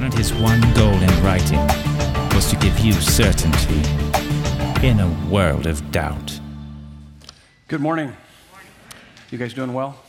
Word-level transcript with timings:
and 0.00 0.14
his 0.14 0.32
one 0.32 0.60
goal 0.74 0.94
in 0.94 1.22
writing 1.22 1.58
was 2.34 2.48
to 2.50 2.56
give 2.56 2.78
you 2.78 2.92
certainty 2.92 3.82
in 4.86 5.00
a 5.00 5.28
world 5.28 5.66
of 5.66 5.90
doubt. 5.90 6.38
Good 7.66 7.80
morning. 7.80 8.16
You 9.30 9.38
guys 9.38 9.52
doing 9.52 9.72
well? 9.72 10.00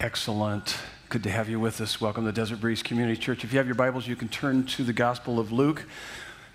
Excellent. 0.00 0.76
Good 1.08 1.22
to 1.22 1.30
have 1.30 1.48
you 1.48 1.60
with 1.60 1.80
us. 1.80 2.00
Welcome 2.00 2.24
to 2.24 2.32
Desert 2.32 2.60
Breeze 2.60 2.82
Community 2.82 3.20
Church. 3.20 3.44
If 3.44 3.52
you 3.52 3.58
have 3.58 3.66
your 3.66 3.76
Bibles, 3.76 4.08
you 4.08 4.16
can 4.16 4.28
turn 4.28 4.66
to 4.66 4.82
the 4.82 4.92
Gospel 4.92 5.38
of 5.38 5.52
Luke. 5.52 5.84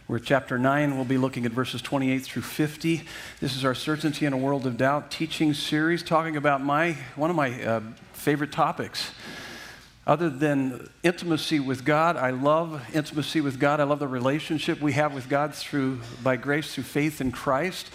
We're 0.07 0.19
chapter 0.19 0.59
9. 0.59 0.95
We'll 0.95 1.05
be 1.05 1.17
looking 1.17 1.45
at 1.45 1.53
verses 1.53 1.81
28 1.81 2.19
through 2.19 2.41
50. 2.41 3.03
This 3.39 3.55
is 3.55 3.63
our 3.63 3.73
Certainty 3.73 4.25
in 4.25 4.33
a 4.33 4.37
World 4.37 4.67
of 4.67 4.77
Doubt 4.77 5.09
teaching 5.09 5.53
series, 5.53 6.03
talking 6.03 6.35
about 6.35 6.61
my, 6.61 6.97
one 7.15 7.29
of 7.29 7.35
my 7.35 7.63
uh, 7.63 7.81
favorite 8.13 8.51
topics. 8.51 9.11
Other 10.07 10.29
than 10.29 10.87
intimacy 11.01 11.59
with 11.59 11.83
God, 11.83 12.15
I 12.15 12.29
love 12.29 12.79
intimacy 12.93 13.41
with 13.41 13.59
God. 13.59 13.79
I 13.79 13.83
love 13.85 13.99
the 13.99 14.07
relationship 14.07 14.79
we 14.79 14.93
have 14.93 15.13
with 15.15 15.27
God 15.29 15.55
through, 15.55 16.01
by 16.21 16.35
grace 16.35 16.75
through 16.75 16.83
faith 16.83 17.21
in 17.21 17.31
Christ. 17.31 17.89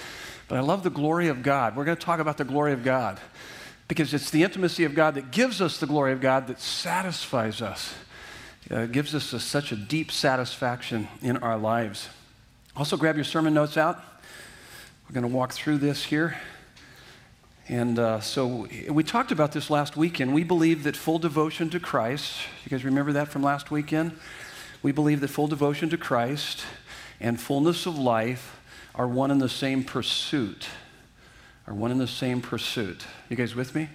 But 0.48 0.58
I 0.58 0.62
love 0.62 0.82
the 0.82 0.90
glory 0.90 1.28
of 1.28 1.44
God. 1.44 1.76
We're 1.76 1.84
going 1.84 1.96
to 1.96 2.04
talk 2.04 2.18
about 2.18 2.36
the 2.36 2.44
glory 2.44 2.72
of 2.72 2.82
God 2.82 3.20
because 3.86 4.12
it's 4.12 4.30
the 4.30 4.42
intimacy 4.42 4.82
of 4.84 4.96
God 4.96 5.14
that 5.14 5.30
gives 5.30 5.60
us 5.60 5.78
the 5.78 5.86
glory 5.86 6.12
of 6.12 6.20
God 6.20 6.48
that 6.48 6.60
satisfies 6.60 7.62
us. 7.62 7.94
Uh, 8.70 8.86
gives 8.86 9.14
us 9.14 9.32
a, 9.32 9.40
such 9.40 9.72
a 9.72 9.76
deep 9.76 10.12
satisfaction 10.12 11.08
in 11.22 11.36
our 11.38 11.58
lives. 11.58 12.08
Also, 12.76 12.96
grab 12.96 13.16
your 13.16 13.24
sermon 13.24 13.54
notes 13.54 13.76
out. 13.76 14.00
We're 15.08 15.14
going 15.14 15.28
to 15.28 15.36
walk 15.36 15.52
through 15.52 15.78
this 15.78 16.04
here. 16.04 16.36
And 17.70 18.00
uh, 18.00 18.18
so 18.18 18.66
we 18.88 19.04
talked 19.04 19.30
about 19.30 19.52
this 19.52 19.70
last 19.70 19.96
weekend. 19.96 20.34
We 20.34 20.42
believe 20.42 20.82
that 20.82 20.96
full 20.96 21.20
devotion 21.20 21.70
to 21.70 21.78
Christ, 21.78 22.34
you 22.64 22.68
guys 22.68 22.84
remember 22.84 23.12
that 23.12 23.28
from 23.28 23.44
last 23.44 23.70
weekend? 23.70 24.18
We 24.82 24.90
believe 24.90 25.20
that 25.20 25.28
full 25.28 25.46
devotion 25.46 25.88
to 25.90 25.96
Christ 25.96 26.64
and 27.20 27.40
fullness 27.40 27.86
of 27.86 27.96
life 27.96 28.58
are 28.96 29.06
one 29.06 29.30
and 29.30 29.40
the 29.40 29.48
same 29.48 29.84
pursuit. 29.84 30.66
Are 31.68 31.72
one 31.72 31.92
and 31.92 32.00
the 32.00 32.08
same 32.08 32.40
pursuit. 32.40 33.06
You 33.28 33.36
guys 33.36 33.54
with 33.54 33.72
me? 33.72 33.88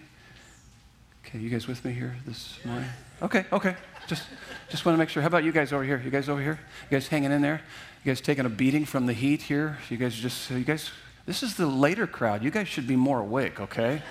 Okay, 1.25 1.39
you 1.39 1.49
guys 1.49 1.67
with 1.67 1.83
me 1.83 1.91
here 1.91 2.15
this 2.25 2.57
morning? 2.63 2.87
Okay, 3.21 3.43
okay. 3.51 3.75
Just, 4.07 4.23
just 4.69 4.85
want 4.85 4.95
to 4.95 4.99
make 4.99 5.09
sure. 5.09 5.21
How 5.21 5.27
about 5.27 5.43
you 5.43 5.51
guys 5.51 5.73
over 5.73 5.83
here? 5.83 6.01
You 6.01 6.11
guys 6.11 6.29
over 6.29 6.41
here? 6.41 6.61
You 6.89 6.95
guys 6.95 7.09
hanging 7.09 7.33
in 7.33 7.41
there? 7.41 7.61
You 8.05 8.11
guys 8.11 8.21
taking 8.21 8.45
a 8.45 8.49
beating 8.49 8.85
from 8.85 9.05
the 9.05 9.13
heat 9.13 9.41
here? 9.41 9.79
You 9.89 9.97
guys 9.97 10.15
just, 10.15 10.49
you 10.49 10.63
guys 10.63 10.91
this 11.25 11.41
is 11.41 11.55
the 11.55 11.65
later 11.65 12.07
crowd. 12.07 12.43
You 12.43 12.51
guys 12.51 12.67
should 12.67 12.87
be 12.87 12.95
more 12.95 13.19
awake, 13.19 13.59
okay? 13.59 14.01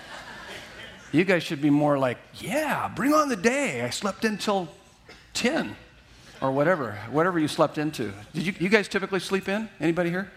You 1.13 1.25
guys 1.25 1.45
should 1.45 1.63
be 1.63 1.71
more 1.71 1.97
like, 1.97 2.19
yeah, 2.35 2.91
bring 2.95 3.15
on 3.15 3.29
the 3.29 3.37
day. 3.37 3.83
I 3.83 3.91
slept 3.91 4.25
until 4.25 4.69
10 5.35 5.77
or 6.41 6.51
whatever, 6.51 6.99
whatever 7.11 7.39
you 7.39 7.47
slept 7.47 7.79
into. 7.79 8.13
Did 8.33 8.47
you, 8.47 8.55
you 8.59 8.69
guys 8.69 8.89
typically 8.89 9.21
sleep 9.21 9.49
in? 9.49 9.69
Anybody 9.81 10.11
here? 10.11 10.31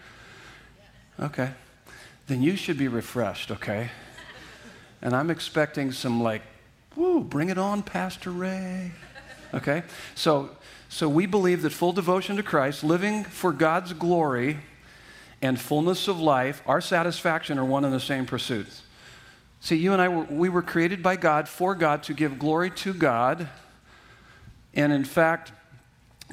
Okay. 1.18 1.50
Then 2.28 2.42
you 2.42 2.54
should 2.54 2.78
be 2.78 2.86
refreshed, 2.86 3.50
okay? 3.50 3.90
And 5.02 5.16
I'm 5.16 5.30
expecting 5.30 5.90
some 5.90 6.22
like, 6.22 6.42
woo, 6.94 7.24
bring 7.24 7.48
it 7.48 7.58
on, 7.58 7.82
Pastor 7.82 8.30
Ray. 8.30 8.92
Okay? 9.52 9.82
So, 10.14 10.50
so 10.88 11.08
we 11.08 11.26
believe 11.26 11.62
that 11.62 11.70
full 11.70 11.92
devotion 11.92 12.36
to 12.36 12.42
Christ, 12.42 12.84
living 12.84 13.24
for 13.24 13.52
God's 13.52 13.92
glory, 13.94 14.58
and 15.40 15.60
fullness 15.60 16.08
of 16.08 16.20
life, 16.20 16.62
our 16.66 16.80
satisfaction 16.80 17.58
are 17.58 17.64
one 17.64 17.84
and 17.84 17.94
the 17.94 18.00
same 18.00 18.26
pursuits. 18.26 18.82
See, 19.60 19.76
you 19.76 19.92
and 19.92 20.00
I, 20.02 20.08
were, 20.08 20.24
we 20.24 20.48
were 20.48 20.62
created 20.62 21.02
by 21.02 21.16
God 21.16 21.48
for 21.48 21.74
God 21.74 22.02
to 22.04 22.14
give 22.14 22.38
glory 22.38 22.70
to 22.70 22.92
God. 22.92 23.48
And 24.74 24.92
in 24.92 25.04
fact, 25.04 25.52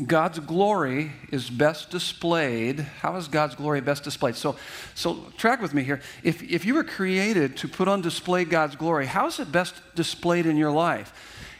God's 0.06 0.40
glory 0.40 1.14
is 1.32 1.50
best 1.50 1.90
displayed. 1.90 2.82
How 2.82 3.16
is 3.16 3.28
God's 3.28 3.56
glory 3.56 3.80
best 3.80 4.04
displayed? 4.04 4.36
So, 4.36 4.58
so 4.94 5.32
track 5.38 5.62
with 5.62 5.74
me 5.74 5.84
here. 5.84 6.02
If, 6.22 6.44
if 6.44 6.66
you 6.66 6.74
were 6.74 6.84
created 6.84 7.56
to 7.58 7.68
put 7.68 7.88
on 7.88 8.02
display 8.02 8.44
God's 8.44 8.76
glory, 8.76 9.06
how 9.06 9.28
is 9.28 9.40
it 9.40 9.52
best 9.52 9.76
displayed 9.96 10.46
in 10.46 10.58
your 10.58 10.72
life? 10.72 11.14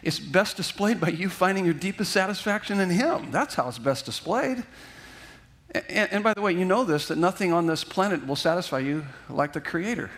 It's 0.04 0.20
best 0.20 0.58
displayed 0.58 1.00
by 1.00 1.10
you 1.10 1.30
finding 1.30 1.64
your 1.64 1.74
deepest 1.74 2.12
satisfaction 2.12 2.80
in 2.80 2.90
Him. 2.90 3.32
That's 3.32 3.56
how 3.56 3.70
it's 3.70 3.80
best 3.80 4.06
displayed. 4.06 4.64
And, 5.90 6.12
and, 6.12 6.24
by 6.24 6.34
the 6.34 6.42
way, 6.42 6.54
you 6.54 6.64
know 6.64 6.84
this 6.84 7.08
that 7.10 7.18
nothing 7.18 7.52
on 7.52 7.68
this 7.68 7.84
planet 7.84 8.26
will 8.26 8.36
satisfy 8.36 8.80
you 8.80 9.06
like 9.30 9.54
the 9.54 9.62
Creator. 9.62 10.10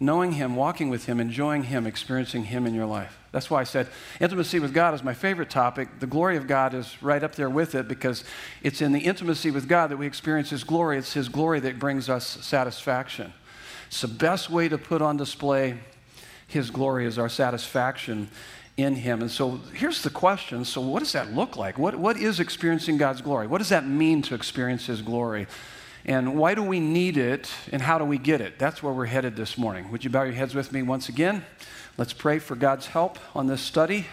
Knowing 0.00 0.32
Him, 0.32 0.56
walking 0.56 0.90
with 0.90 1.06
Him, 1.06 1.20
enjoying 1.20 1.64
Him, 1.64 1.86
experiencing 1.86 2.44
Him 2.44 2.66
in 2.66 2.74
your 2.74 2.84
life. 2.84 3.16
That's 3.32 3.48
why 3.48 3.60
I 3.60 3.64
said 3.64 3.88
intimacy 4.20 4.58
with 4.58 4.74
God 4.74 4.92
is 4.92 5.02
my 5.02 5.14
favorite 5.14 5.50
topic. 5.50 6.00
The 6.00 6.06
glory 6.06 6.36
of 6.36 6.46
God 6.46 6.74
is 6.74 7.02
right 7.02 7.22
up 7.22 7.34
there 7.34 7.48
with 7.48 7.74
it 7.74 7.88
because 7.88 8.24
it's 8.62 8.82
in 8.82 8.92
the 8.92 9.00
intimacy 9.00 9.50
with 9.50 9.68
God 9.68 9.90
that 9.90 9.96
we 9.96 10.06
experience 10.06 10.50
His 10.50 10.64
glory. 10.64 10.98
It's 10.98 11.14
His 11.14 11.28
glory 11.28 11.60
that 11.60 11.78
brings 11.78 12.08
us 12.08 12.26
satisfaction. 12.26 13.32
It's 13.86 14.02
the 14.02 14.08
best 14.08 14.50
way 14.50 14.68
to 14.68 14.76
put 14.76 15.00
on 15.00 15.16
display 15.16 15.78
His 16.46 16.70
glory 16.70 17.06
is 17.06 17.18
our 17.18 17.28
satisfaction 17.28 18.28
in 18.76 18.96
him. 18.96 19.20
And 19.20 19.30
so 19.30 19.60
here's 19.72 20.02
the 20.02 20.10
question 20.10 20.64
so, 20.64 20.80
what 20.80 21.00
does 21.00 21.12
that 21.12 21.32
look 21.32 21.56
like? 21.56 21.78
What, 21.78 21.96
what 21.96 22.16
is 22.16 22.40
experiencing 22.40 22.96
God's 22.96 23.20
glory? 23.20 23.46
What 23.46 23.58
does 23.58 23.68
that 23.68 23.86
mean 23.86 24.22
to 24.22 24.34
experience 24.34 24.86
his 24.86 25.02
glory? 25.02 25.46
And 26.06 26.36
why 26.36 26.54
do 26.54 26.62
we 26.62 26.80
need 26.80 27.16
it 27.16 27.50
and 27.72 27.80
how 27.80 27.96
do 27.96 28.04
we 28.04 28.18
get 28.18 28.40
it? 28.40 28.58
That's 28.58 28.82
where 28.82 28.92
we're 28.92 29.06
headed 29.06 29.36
this 29.36 29.56
morning. 29.56 29.90
Would 29.90 30.04
you 30.04 30.10
bow 30.10 30.24
your 30.24 30.34
heads 30.34 30.54
with 30.54 30.70
me 30.70 30.82
once 30.82 31.08
again? 31.08 31.44
Let's 31.96 32.12
pray 32.12 32.38
for 32.40 32.56
God's 32.56 32.86
help 32.86 33.18
on 33.34 33.46
this 33.46 33.62
study. 33.62 34.06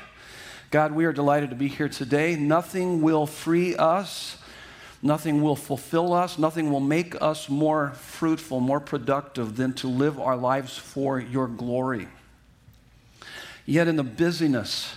God, 0.70 0.94
we 0.94 1.04
are 1.04 1.12
delighted 1.12 1.50
to 1.50 1.56
be 1.56 1.68
here 1.68 1.90
today. 1.90 2.38
Nothing 2.38 3.02
will 3.02 3.26
free 3.26 3.76
us. 3.76 4.38
Nothing 5.02 5.42
will 5.42 5.58
fulfill 5.58 6.14
us. 6.14 6.38
Nothing 6.38 6.72
will 6.72 6.80
make 6.80 7.22
us 7.22 7.50
more 7.50 7.90
fruitful, 7.90 8.62
more 8.62 8.80
productive 8.80 9.58
than 9.58 9.74
to 9.74 9.88
live 9.88 10.18
our 10.18 10.38
lives 10.38 10.78
for 10.78 11.20
your 11.20 11.48
glory. 11.48 12.08
Yet, 13.66 13.88
in 13.88 13.96
the 13.96 14.04
busyness 14.04 14.96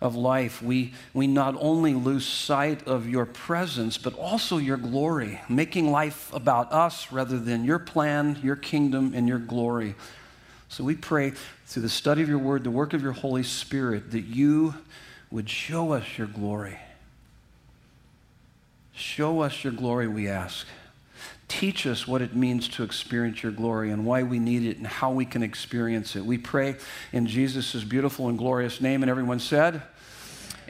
of 0.00 0.14
life, 0.14 0.60
we, 0.62 0.92
we 1.12 1.26
not 1.26 1.56
only 1.58 1.94
lose 1.94 2.26
sight 2.26 2.86
of 2.86 3.08
your 3.08 3.24
presence, 3.24 3.96
but 3.96 4.14
also 4.18 4.58
your 4.58 4.76
glory, 4.76 5.40
making 5.48 5.90
life 5.90 6.32
about 6.32 6.72
us 6.72 7.10
rather 7.10 7.38
than 7.38 7.64
your 7.64 7.78
plan, 7.78 8.38
your 8.42 8.56
kingdom, 8.56 9.12
and 9.14 9.26
your 9.26 9.38
glory. 9.38 9.94
So 10.68 10.84
we 10.84 10.94
pray 10.94 11.32
through 11.66 11.82
the 11.82 11.88
study 11.88 12.22
of 12.22 12.28
your 12.28 12.38
word, 12.38 12.64
the 12.64 12.70
work 12.70 12.92
of 12.92 13.02
your 13.02 13.12
Holy 13.12 13.42
Spirit, 13.42 14.10
that 14.10 14.22
you 14.22 14.74
would 15.30 15.48
show 15.48 15.92
us 15.92 16.18
your 16.18 16.26
glory. 16.26 16.78
Show 18.92 19.40
us 19.40 19.64
your 19.64 19.72
glory, 19.72 20.06
we 20.06 20.28
ask. 20.28 20.66
Teach 21.48 21.86
us 21.86 22.08
what 22.08 22.22
it 22.22 22.34
means 22.34 22.68
to 22.68 22.82
experience 22.82 23.42
your 23.42 23.52
glory 23.52 23.90
and 23.90 24.06
why 24.06 24.22
we 24.22 24.38
need 24.38 24.64
it 24.64 24.78
and 24.78 24.86
how 24.86 25.10
we 25.10 25.24
can 25.24 25.42
experience 25.42 26.16
it. 26.16 26.24
We 26.24 26.38
pray 26.38 26.76
in 27.12 27.26
Jesus' 27.26 27.84
beautiful 27.84 28.28
and 28.28 28.38
glorious 28.38 28.80
name. 28.80 29.02
And 29.02 29.10
everyone 29.10 29.38
said, 29.38 29.82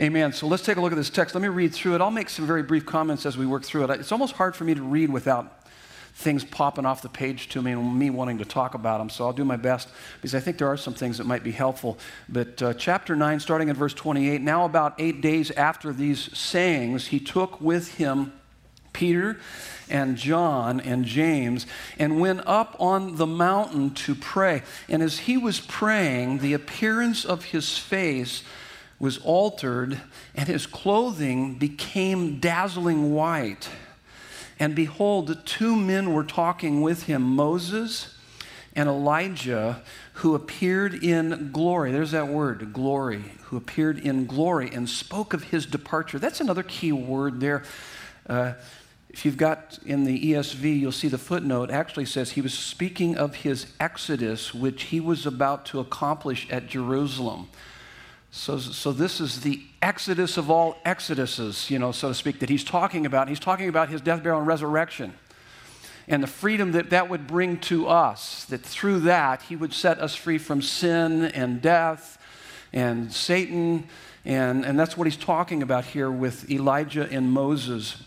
Amen. 0.01 0.33
So 0.33 0.49
let's 0.49 0.65
take 0.65 0.77
a 0.77 0.81
look 0.81 0.91
at 0.91 0.97
this 0.97 1.11
text. 1.11 1.37
Let 1.37 1.43
me 1.43 1.49
read 1.49 1.73
through 1.73 1.95
it. 1.95 2.01
I'll 2.01 2.11
make 2.11 2.29
some 2.29 2.47
very 2.47 2.65
brief 2.65 2.85
comments 2.85 3.25
as 3.27 3.39
we 3.39 3.47
work 3.47 3.63
through 3.63 3.85
it. 3.85 4.01
It's 4.01 4.11
almost 4.11 4.35
hard 4.35 4.57
for 4.57 4.65
me 4.65 4.75
to 4.75 4.83
read 4.83 5.09
without 5.09 5.65
things 6.17 6.45
popping 6.45 6.87
off 6.87 7.03
the 7.03 7.09
page 7.09 7.49
to 7.51 7.63
me 7.63 7.73
and 7.73 7.97
me 7.97 8.11
wanting 8.11 8.39
to 8.39 8.45
talk 8.45 8.75
about 8.75 8.99
them. 8.99 9.09
So 9.09 9.25
I'll 9.25 9.33
do 9.33 9.45
my 9.45 9.57
best 9.57 9.89
because 10.17 10.35
I 10.35 10.41
think 10.41 10.59
there 10.59 10.69
are 10.69 10.77
some 10.77 10.95
things 10.95 11.19
that 11.19 11.27
might 11.27 11.45
be 11.45 11.53
helpful. 11.53 11.99
But 12.29 12.63
uh, 12.63 12.75
chapter 12.75 13.15
9, 13.17 13.41
starting 13.41 13.71
at 13.71 13.77
verse 13.77 13.95
28, 13.95 14.41
now 14.41 14.65
about 14.65 14.95
eight 14.99 15.21
days 15.21 15.51
after 15.53 15.93
these 15.93 16.37
sayings, 16.37 17.09
he 17.09 17.21
took 17.21 17.61
with 17.61 17.95
him 17.95 18.33
Peter 18.95 19.39
and 19.91 20.17
John 20.17 20.81
and 20.81 21.05
James 21.05 21.67
and 21.99 22.19
went 22.19 22.41
up 22.47 22.75
on 22.81 23.17
the 23.17 23.27
mountain 23.27 23.93
to 23.95 24.15
pray. 24.15 24.63
And 24.89 25.03
as 25.03 25.21
he 25.21 25.37
was 25.37 25.61
praying, 25.61 26.39
the 26.39 26.55
appearance 26.55 27.27
of 27.27 27.45
his 27.45 27.77
face 27.77 28.43
was 28.99 29.19
altered, 29.19 30.01
and 30.35 30.49
his 30.49 30.67
clothing 30.67 31.57
became 31.57 32.41
dazzling 32.41 33.13
white. 33.13 33.69
And 34.59 34.75
behold, 34.75 35.45
two 35.45 35.77
men 35.77 36.15
were 36.15 36.25
talking 36.25 36.81
with 36.81 37.03
him 37.03 37.23
Moses 37.23 38.17
and 38.77 38.89
Elijah, 38.89 39.83
who 40.15 40.35
appeared 40.35 40.95
in 40.95 41.51
glory. 41.53 41.93
There's 41.93 42.13
that 42.13 42.29
word, 42.29 42.73
glory, 42.73 43.25
who 43.43 43.57
appeared 43.57 43.99
in 43.99 44.27
glory 44.27 44.71
and 44.73 44.89
spoke 44.89 45.33
of 45.33 45.45
his 45.45 45.67
departure. 45.67 46.19
That's 46.19 46.41
another 46.41 46.63
key 46.63 46.93
word 46.93 47.41
there. 47.41 47.65
Uh, 48.29 48.55
if 49.15 49.25
you've 49.25 49.37
got 49.37 49.79
in 49.87 50.03
the 50.03 50.33
ESV, 50.33 50.81
you'll 50.81 50.91
see 50.91 51.07
the 51.07 51.19
footnote 51.19 51.71
actually 51.71 52.05
says 52.05 52.33
he 52.33 52.41
was 52.41 52.53
speaking 52.53 53.17
of 53.17 53.37
his 53.37 53.67
exodus, 53.79 54.53
which 54.53 54.85
he 54.85 54.99
was 54.99 55.25
about 55.25 55.65
to 55.67 55.79
accomplish 55.79 56.49
at 56.51 56.67
Jerusalem. 56.67 57.49
So, 58.33 58.59
so 58.59 58.91
this 58.91 59.21
is 59.21 59.43
the 59.43 59.63
exodus 59.81 60.37
of 60.37 60.51
all 60.51 60.79
exoduses, 60.85 61.71
you 61.71 61.79
know, 61.79 61.93
so 61.93 62.09
to 62.09 62.15
speak, 62.15 62.41
that 62.41 62.49
he's 62.49 62.65
talking 62.65 63.07
about. 63.07 63.29
He's 63.29 63.39
talking 63.39 63.69
about 63.69 63.89
his 63.89 64.01
death, 64.01 64.23
burial, 64.23 64.41
and 64.41 64.49
resurrection 64.49 65.15
and 66.07 66.23
the 66.23 66.27
freedom 66.27 66.73
that 66.73 66.91
that 66.91 67.09
would 67.09 67.27
bring 67.27 67.59
to 67.59 67.89
us, 67.89 68.45
that 68.47 68.63
through 68.63 69.01
that 69.01 69.43
he 69.43 69.57
would 69.57 69.73
set 69.73 69.99
us 70.01 70.15
free 70.15 70.39
from 70.39 70.61
sin 70.61 71.25
and 71.27 71.63
death 71.63 72.19
and 72.73 73.13
Satan 73.13 73.89
And, 74.27 74.65
and 74.65 74.79
that's 74.79 74.97
what 74.97 75.07
he's 75.07 75.19
talking 75.19 75.63
about 75.63 75.85
here 75.85 76.11
with 76.11 76.51
Elijah 76.51 77.07
and 77.11 77.31
Moses. 77.31 78.03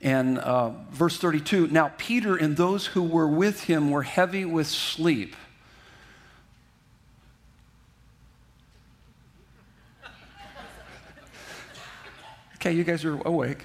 And 0.00 0.38
uh, 0.38 0.70
verse 0.90 1.18
32 1.18 1.68
Now 1.68 1.92
Peter 1.98 2.36
and 2.36 2.56
those 2.56 2.86
who 2.86 3.02
were 3.02 3.28
with 3.28 3.64
him 3.64 3.90
were 3.90 4.04
heavy 4.04 4.44
with 4.44 4.66
sleep. 4.66 5.34
Okay, 12.56 12.72
you 12.72 12.82
guys 12.82 13.04
are 13.04 13.20
awake. 13.22 13.64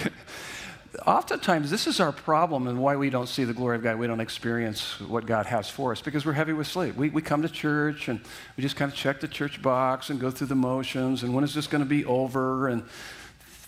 Oftentimes, 1.06 1.70
this 1.70 1.86
is 1.86 2.00
our 2.00 2.12
problem 2.12 2.66
and 2.66 2.78
why 2.78 2.96
we 2.96 3.10
don't 3.10 3.28
see 3.28 3.44
the 3.44 3.52
glory 3.52 3.76
of 3.76 3.82
God. 3.82 3.98
We 3.98 4.06
don't 4.06 4.20
experience 4.20 4.98
what 5.00 5.26
God 5.26 5.46
has 5.46 5.68
for 5.68 5.92
us 5.92 6.00
because 6.00 6.24
we're 6.24 6.32
heavy 6.32 6.54
with 6.54 6.66
sleep. 6.66 6.96
We, 6.96 7.10
we 7.10 7.20
come 7.20 7.42
to 7.42 7.48
church 7.48 8.08
and 8.08 8.20
we 8.56 8.62
just 8.62 8.76
kind 8.76 8.90
of 8.90 8.96
check 8.96 9.20
the 9.20 9.28
church 9.28 9.60
box 9.60 10.08
and 10.08 10.18
go 10.18 10.30
through 10.30 10.46
the 10.46 10.54
motions 10.54 11.22
and 11.22 11.34
when 11.34 11.44
is 11.44 11.54
this 11.54 11.66
going 11.66 11.82
to 11.82 11.88
be 11.88 12.04
over? 12.04 12.68
And 12.68 12.84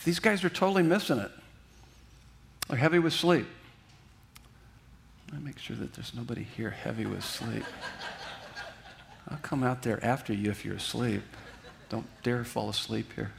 these 0.05 0.19
guys 0.19 0.45
are 0.45 0.51
totally 0.51 0.83
missing 0.83 1.19
it. 1.19 1.31
They're 2.69 2.79
heavy 2.79 2.99
with 2.99 3.12
sleep. 3.12 3.47
Let 5.31 5.41
me 5.41 5.47
make 5.47 5.59
sure 5.59 5.77
that 5.77 5.95
there's 5.95 6.15
nobody 6.15 6.43
here 6.43 6.71
heavy 6.71 7.06
with 7.06 7.25
sleep. 7.25 7.65
I'll 9.29 9.39
come 9.39 9.62
out 9.62 9.83
there 9.83 10.03
after 10.05 10.33
you 10.33 10.51
if 10.51 10.65
you're 10.65 10.77
asleep. 10.77 11.23
Don't 11.89 12.06
dare 12.23 12.45
fall 12.45 12.69
asleep 12.69 13.12
here. 13.15 13.33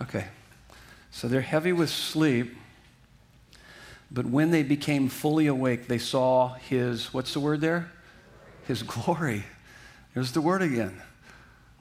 Okay. 0.00 0.26
So 1.10 1.28
they're 1.28 1.40
heavy 1.42 1.72
with 1.72 1.90
sleep, 1.90 2.56
but 4.10 4.26
when 4.26 4.50
they 4.50 4.62
became 4.62 5.08
fully 5.08 5.46
awake, 5.46 5.86
they 5.86 5.98
saw 5.98 6.54
his, 6.54 7.14
what's 7.14 7.32
the 7.32 7.40
word 7.40 7.60
there? 7.60 7.90
His 8.66 8.82
glory. 8.82 9.44
There's 10.12 10.32
the 10.32 10.40
word 10.40 10.62
again. 10.62 11.00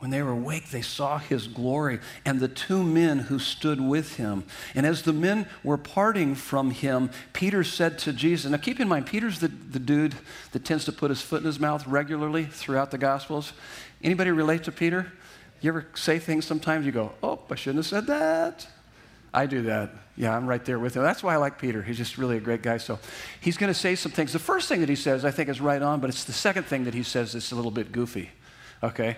When 0.03 0.11
they 0.11 0.21
were 0.21 0.31
awake, 0.31 0.69
they 0.69 0.81
saw 0.81 1.17
his 1.17 1.47
glory 1.47 2.01
and 2.25 2.41
the 2.41 2.49
two 2.49 2.83
men 2.83 3.19
who 3.19 3.39
stood 3.39 3.79
with 3.79 4.17
him. 4.17 4.43
And 4.75 4.85
as 4.85 5.03
the 5.03 5.13
men 5.13 5.47
were 5.63 5.77
parting 5.77 6.35
from 6.35 6.71
him, 6.71 7.09
Peter 7.31 7.63
said 7.63 7.99
to 7.99 8.11
Jesus, 8.11 8.51
now 8.51 8.57
keep 8.57 8.81
in 8.81 8.89
mind, 8.89 9.05
Peter's 9.05 9.39
the, 9.39 9.47
the 9.47 9.79
dude 9.79 10.15
that 10.51 10.65
tends 10.65 10.83
to 10.83 10.91
put 10.91 11.09
his 11.09 11.21
foot 11.21 11.39
in 11.39 11.45
his 11.45 11.57
mouth 11.57 11.87
regularly 11.87 12.43
throughout 12.43 12.91
the 12.91 12.97
Gospels. 12.97 13.53
Anybody 14.03 14.31
relate 14.31 14.65
to 14.65 14.73
Peter? 14.73 15.09
You 15.61 15.69
ever 15.69 15.87
say 15.95 16.19
things 16.19 16.43
sometimes 16.43 16.85
you 16.85 16.91
go, 16.91 17.13
oh, 17.23 17.39
I 17.49 17.55
shouldn't 17.55 17.77
have 17.77 17.85
said 17.85 18.07
that? 18.07 18.67
I 19.33 19.45
do 19.45 19.61
that. 19.61 19.91
Yeah, 20.17 20.35
I'm 20.35 20.47
right 20.47 20.65
there 20.65 20.79
with 20.79 20.97
him. 20.97 21.03
That's 21.03 21.23
why 21.23 21.33
I 21.33 21.37
like 21.37 21.59
Peter. 21.59 21.81
He's 21.81 21.97
just 21.97 22.17
really 22.17 22.35
a 22.35 22.41
great 22.41 22.61
guy. 22.61 22.75
So 22.75 22.99
he's 23.39 23.55
going 23.55 23.71
to 23.71 23.79
say 23.79 23.95
some 23.95 24.11
things. 24.11 24.33
The 24.33 24.39
first 24.39 24.67
thing 24.67 24.81
that 24.81 24.89
he 24.89 24.97
says, 24.97 25.23
I 25.23 25.31
think, 25.31 25.47
is 25.47 25.61
right 25.61 25.81
on, 25.81 26.01
but 26.01 26.09
it's 26.09 26.25
the 26.25 26.33
second 26.33 26.65
thing 26.65 26.83
that 26.83 26.93
he 26.93 27.03
says 27.03 27.31
that's 27.31 27.53
a 27.53 27.55
little 27.55 27.71
bit 27.71 27.93
goofy. 27.93 28.31
Okay? 28.83 29.15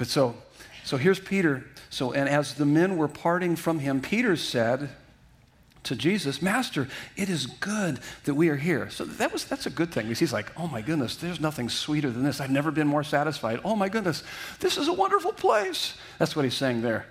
But 0.00 0.08
so, 0.08 0.34
so 0.82 0.96
here's 0.96 1.20
Peter. 1.20 1.66
So, 1.90 2.12
and 2.12 2.26
as 2.26 2.54
the 2.54 2.64
men 2.64 2.96
were 2.96 3.06
parting 3.06 3.54
from 3.54 3.80
him, 3.80 4.00
Peter 4.00 4.34
said, 4.34 4.88
to 5.82 5.94
Jesus, 5.94 6.40
Master, 6.40 6.88
it 7.16 7.28
is 7.28 7.44
good 7.44 8.00
that 8.24 8.32
we 8.32 8.48
are 8.48 8.56
here. 8.56 8.88
So 8.88 9.04
that 9.04 9.30
was, 9.30 9.44
that's 9.44 9.66
a 9.66 9.70
good 9.70 9.92
thing 9.92 10.06
because 10.06 10.18
he's 10.18 10.32
like, 10.32 10.58
oh 10.58 10.68
my 10.68 10.80
goodness, 10.80 11.16
there's 11.16 11.38
nothing 11.38 11.68
sweeter 11.68 12.10
than 12.10 12.22
this. 12.22 12.40
I've 12.40 12.50
never 12.50 12.70
been 12.70 12.86
more 12.86 13.04
satisfied. 13.04 13.60
Oh 13.62 13.76
my 13.76 13.90
goodness, 13.90 14.22
this 14.60 14.78
is 14.78 14.88
a 14.88 14.92
wonderful 14.94 15.34
place. 15.34 15.98
That's 16.18 16.34
what 16.34 16.46
he's 16.46 16.54
saying 16.54 16.80
there. 16.80 17.04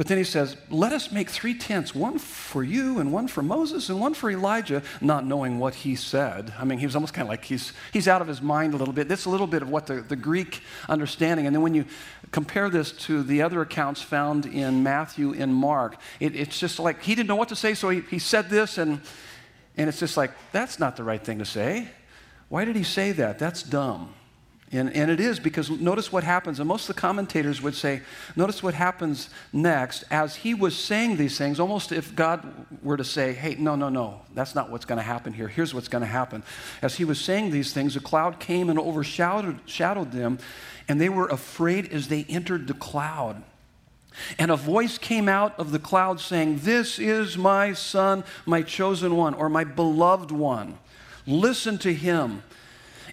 But 0.00 0.06
then 0.06 0.16
he 0.16 0.24
says, 0.24 0.56
Let 0.70 0.94
us 0.94 1.12
make 1.12 1.28
three 1.28 1.52
tents, 1.52 1.94
one 1.94 2.18
for 2.18 2.64
you, 2.64 3.00
and 3.00 3.12
one 3.12 3.28
for 3.28 3.42
Moses, 3.42 3.90
and 3.90 4.00
one 4.00 4.14
for 4.14 4.30
Elijah, 4.30 4.82
not 5.02 5.26
knowing 5.26 5.58
what 5.58 5.74
he 5.74 5.94
said. 5.94 6.54
I 6.58 6.64
mean, 6.64 6.78
he 6.78 6.86
was 6.86 6.96
almost 6.96 7.12
kind 7.12 7.26
of 7.26 7.28
like 7.28 7.44
he's, 7.44 7.74
he's 7.92 8.08
out 8.08 8.22
of 8.22 8.26
his 8.26 8.40
mind 8.40 8.72
a 8.72 8.78
little 8.78 8.94
bit. 8.94 9.08
That's 9.08 9.26
a 9.26 9.28
little 9.28 9.46
bit 9.46 9.60
of 9.60 9.68
what 9.68 9.86
the, 9.86 10.00
the 10.00 10.16
Greek 10.16 10.62
understanding. 10.88 11.44
And 11.44 11.54
then 11.54 11.60
when 11.60 11.74
you 11.74 11.84
compare 12.30 12.70
this 12.70 12.92
to 12.92 13.22
the 13.22 13.42
other 13.42 13.60
accounts 13.60 14.00
found 14.00 14.46
in 14.46 14.82
Matthew 14.82 15.34
and 15.34 15.54
Mark, 15.54 16.00
it, 16.18 16.34
it's 16.34 16.58
just 16.58 16.78
like 16.78 17.02
he 17.02 17.14
didn't 17.14 17.28
know 17.28 17.36
what 17.36 17.50
to 17.50 17.56
say, 17.56 17.74
so 17.74 17.90
he, 17.90 18.00
he 18.00 18.18
said 18.18 18.48
this, 18.48 18.78
and, 18.78 19.02
and 19.76 19.86
it's 19.86 20.00
just 20.00 20.16
like, 20.16 20.30
that's 20.50 20.78
not 20.78 20.96
the 20.96 21.04
right 21.04 21.22
thing 21.22 21.40
to 21.40 21.44
say. 21.44 21.88
Why 22.48 22.64
did 22.64 22.74
he 22.74 22.84
say 22.84 23.12
that? 23.12 23.38
That's 23.38 23.62
dumb. 23.62 24.14
And, 24.72 24.94
and 24.94 25.10
it 25.10 25.18
is 25.18 25.40
because 25.40 25.68
notice 25.68 26.12
what 26.12 26.22
happens. 26.22 26.60
And 26.60 26.68
most 26.68 26.88
of 26.88 26.94
the 26.94 27.00
commentators 27.00 27.60
would 27.60 27.74
say, 27.74 28.02
notice 28.36 28.62
what 28.62 28.74
happens 28.74 29.28
next. 29.52 30.04
As 30.12 30.36
he 30.36 30.54
was 30.54 30.78
saying 30.78 31.16
these 31.16 31.36
things, 31.36 31.58
almost 31.58 31.90
if 31.90 32.14
God 32.14 32.46
were 32.80 32.96
to 32.96 33.02
say, 33.02 33.32
hey, 33.32 33.56
no, 33.58 33.74
no, 33.74 33.88
no, 33.88 34.22
that's 34.32 34.54
not 34.54 34.70
what's 34.70 34.84
going 34.84 34.98
to 34.98 35.02
happen 35.02 35.32
here. 35.32 35.48
Here's 35.48 35.74
what's 35.74 35.88
going 35.88 36.02
to 36.02 36.08
happen. 36.08 36.44
As 36.82 36.94
he 36.94 37.04
was 37.04 37.20
saying 37.20 37.50
these 37.50 37.72
things, 37.72 37.96
a 37.96 38.00
cloud 38.00 38.38
came 38.38 38.70
and 38.70 38.78
overshadowed 38.78 39.58
shadowed 39.66 40.12
them, 40.12 40.38
and 40.86 41.00
they 41.00 41.08
were 41.08 41.26
afraid 41.26 41.92
as 41.92 42.06
they 42.06 42.24
entered 42.28 42.68
the 42.68 42.74
cloud. 42.74 43.42
And 44.38 44.52
a 44.52 44.56
voice 44.56 44.98
came 44.98 45.28
out 45.28 45.58
of 45.58 45.72
the 45.72 45.78
cloud 45.80 46.20
saying, 46.20 46.60
This 46.62 47.00
is 47.00 47.36
my 47.36 47.72
son, 47.72 48.22
my 48.46 48.62
chosen 48.62 49.16
one, 49.16 49.34
or 49.34 49.48
my 49.48 49.64
beloved 49.64 50.30
one. 50.30 50.78
Listen 51.26 51.76
to 51.78 51.92
him. 51.92 52.42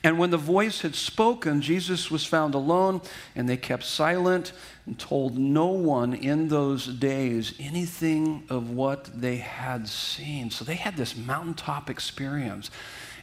And 0.03 0.19
when 0.19 0.29
the 0.29 0.37
voice 0.37 0.81
had 0.81 0.95
spoken, 0.95 1.61
Jesus 1.61 2.11
was 2.11 2.25
found 2.25 2.53
alone, 2.53 3.01
and 3.35 3.47
they 3.47 3.57
kept 3.57 3.83
silent 3.83 4.53
and 4.85 4.97
told 4.97 5.37
no 5.37 5.67
one 5.67 6.13
in 6.13 6.47
those 6.47 6.87
days 6.87 7.53
anything 7.59 8.43
of 8.49 8.71
what 8.71 9.09
they 9.19 9.37
had 9.37 9.87
seen. 9.87 10.51
So 10.51 10.63
they 10.63 10.75
had 10.75 10.95
this 10.97 11.15
mountaintop 11.15 11.89
experience, 11.89 12.69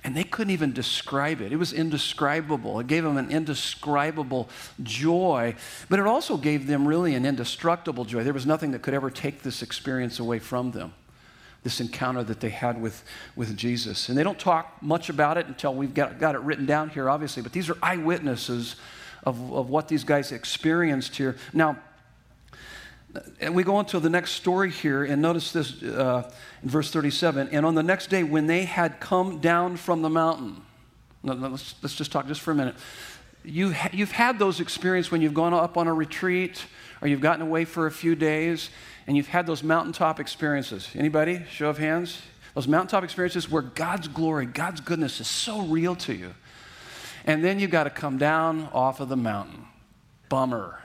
and 0.03 0.17
they 0.17 0.25
couldn't 0.25 0.53
even 0.53 0.73
describe 0.73 1.41
it. 1.41 1.53
It 1.53 1.56
was 1.56 1.73
indescribable. 1.73 2.81
It 2.81 2.87
gave 2.87 3.05
them 3.05 3.17
an 3.17 3.31
indescribable 3.31 4.49
joy, 4.82 5.55
but 5.88 5.99
it 5.99 6.06
also 6.06 6.37
gave 6.37 6.67
them 6.67 6.87
really 6.87 7.15
an 7.15 7.25
indestructible 7.25 8.05
joy. 8.05 8.25
There 8.25 8.35
was 8.35 8.47
nothing 8.47 8.73
that 8.73 8.82
could 8.82 8.94
ever 8.94 9.11
take 9.11 9.43
this 9.43 9.62
experience 9.62 10.19
away 10.19 10.41
from 10.41 10.73
them 10.73 10.93
this 11.64 11.81
encounter 11.81 12.22
that 12.22 12.40
they 12.40 12.50
had 12.50 12.81
with, 12.81 13.02
with 13.34 13.56
Jesus. 13.56 14.08
And 14.08 14.16
they 14.16 14.22
don't 14.22 14.38
talk 14.38 14.81
much 14.82 15.08
about 15.08 15.38
it 15.38 15.46
until 15.46 15.75
we've 15.75 15.94
got, 15.94 16.20
got 16.20 16.34
it 16.34 16.43
written 16.43 16.66
down 16.66 16.90
here, 16.90 17.11
obviously, 17.11 17.43
but 17.43 17.52
these 17.52 17.69
are 17.69 17.76
eyewitnesses 17.82 18.76
of, 19.25 19.52
of 19.52 19.70
what 19.70 19.88
these 19.88 20.05
guys 20.05 20.31
experienced 20.31 21.16
here. 21.16 21.37
Now, 21.52 21.78
and 23.40 23.55
we 23.55 23.62
go 23.62 23.76
on 23.76 23.87
to 23.87 24.00
the 24.00 24.11
next 24.11 24.32
story 24.32 24.70
here, 24.70 25.05
and 25.05 25.22
notice 25.22 25.52
this 25.52 25.82
uh, 25.82 26.31
in 26.62 26.69
verse 26.69 26.90
37. 26.90 27.49
And 27.49 27.64
on 27.64 27.75
the 27.75 27.82
next 27.82 28.10
day, 28.10 28.25
when 28.25 28.46
they 28.46 28.64
had 28.64 29.00
come 29.00 29.38
down 29.38 29.76
from 29.76 30.02
the 30.02 30.10
mountain, 30.10 30.62
let's, 31.22 31.75
let's 31.82 31.94
just 31.94 32.12
talk 32.12 32.26
just 32.26 32.40
for 32.40 32.50
a 32.50 32.55
minute. 32.55 32.75
You 33.44 33.73
ha- 33.73 33.91
you've 33.93 34.12
had 34.12 34.38
those 34.38 34.61
experiences 34.61 35.12
when 35.12 35.20
you've 35.20 35.35
gone 35.35 35.52
up 35.52 35.76
on 35.76 35.87
a 35.87 35.94
retreat 35.94 36.64
or 37.00 37.08
you've 37.08 37.20
gotten 37.20 37.43
away 37.43 37.64
for 37.64 37.87
a 37.87 37.91
few 37.91 38.14
days 38.14 38.70
and 39.06 39.17
you've 39.17 39.29
had 39.29 39.46
those 39.46 39.62
mountaintop 39.62 40.19
experiences. 40.19 40.89
Anybody? 40.94 41.44
Show 41.51 41.69
of 41.69 41.79
hands. 41.79 42.22
Those 42.55 42.69
mountaintop 42.69 43.05
experiences 43.05 43.51
where 43.51 43.63
God's 43.63 44.08
glory, 44.08 44.46
God's 44.46 44.81
goodness 44.81 45.20
is 45.20 45.29
so 45.29 45.63
real 45.63 45.94
to 45.96 46.15
you. 46.15 46.34
And 47.27 47.44
then 47.44 47.58
you've 47.58 47.70
got 47.70 47.84
to 47.84 47.91
come 47.91 48.17
down 48.19 48.69
off 48.72 49.01
of 49.01 49.08
the 49.08 49.17
mountain. 49.17 49.67
Bummer. 50.29 50.81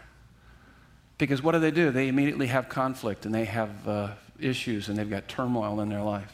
Because 1.18 1.44
what 1.44 1.52
do 1.52 1.60
they 1.60 1.72
do? 1.72 1.92
They 1.92 2.08
immediately 2.08 2.48
have 2.48 2.70
conflict 2.70 3.26
and 3.26 3.36
they 3.36 3.46
have 3.46 3.88
uh, 3.88 4.10
issues 4.40 4.90
and 4.90 4.98
they've 4.98 5.10
got 5.10 5.28
turmoil 5.28 5.80
in 5.82 5.90
their 5.90 6.02
life. 6.02 6.34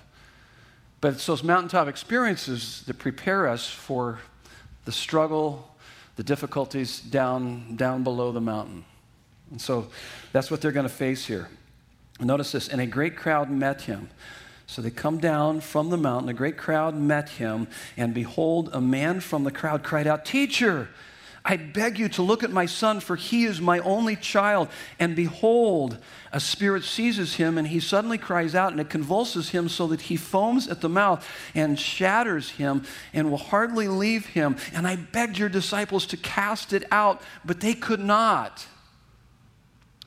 But 1.02 1.14
it's 1.14 1.26
those 1.26 1.44
mountaintop 1.44 1.88
experiences 1.88 2.84
that 2.88 2.98
prepare 2.98 3.48
us 3.48 3.70
for 3.70 4.20
the 4.86 4.92
struggle, 4.92 5.75
the 6.16 6.24
difficulties 6.24 7.00
down, 7.00 7.76
down 7.76 8.04
below 8.04 8.32
the 8.32 8.42
mountain. 8.42 8.86
And 9.52 9.62
so 9.62 9.88
that's 10.32 10.50
what 10.50 10.62
they're 10.62 10.72
going 10.72 10.88
to 10.88 10.94
face 10.94 11.26
here. 11.26 11.50
Notice 12.20 12.54
this, 12.54 12.70
and 12.70 12.80
a 12.80 12.86
great 12.86 13.16
crowd 13.18 13.50
met 13.50 13.82
him. 13.82 14.10
So 14.68 14.82
they 14.82 14.90
come 14.90 15.20
down 15.20 15.60
from 15.60 15.90
the 15.90 15.98
mountain, 15.98 16.30
a 16.30 16.34
great 16.34 16.58
crowd 16.58 16.96
met 16.96 17.30
him, 17.30 17.68
and 17.98 18.14
behold, 18.14 18.70
a 18.74 18.82
man 18.82 19.20
from 19.20 19.44
the 19.44 19.52
crowd 19.52 19.84
cried 19.84 20.08
out, 20.08 20.26
Teacher, 20.26 20.90
I 21.48 21.58
beg 21.58 22.00
you 22.00 22.10
to 22.10 22.24
look 22.24 22.44
at 22.44 22.50
my 22.50 22.66
son, 22.66 23.00
for 23.00 23.16
he 23.16 23.46
is 23.46 23.62
my 23.62 23.78
only 23.80 24.16
child. 24.16 24.68
And 25.00 25.16
behold, 25.16 26.00
a 26.32 26.40
spirit 26.40 26.84
seizes 26.84 27.36
him, 27.36 27.60
and 27.60 27.68
he 27.68 27.80
suddenly 27.80 28.18
cries 28.18 28.56
out, 28.56 28.72
and 28.72 28.82
it 28.82 28.90
convulses 28.90 29.50
him 29.50 29.70
so 29.70 29.86
that 29.88 30.02
he 30.02 30.18
foams 30.18 30.68
at 30.68 30.82
the 30.82 30.90
mouth 30.90 31.26
and 31.54 31.80
shatters 31.80 32.50
him 32.50 32.84
and 33.14 33.30
will 33.30 33.38
hardly 33.38 33.88
leave 33.88 34.26
him. 34.26 34.58
And 34.74 34.88
I 34.88 34.96
begged 34.96 35.38
your 35.38 35.50
disciples 35.50 36.08
to 36.08 36.18
cast 36.18 36.74
it 36.74 36.84
out, 36.92 37.22
but 37.46 37.60
they 37.60 37.76
could 37.76 38.00
not. 38.00 38.66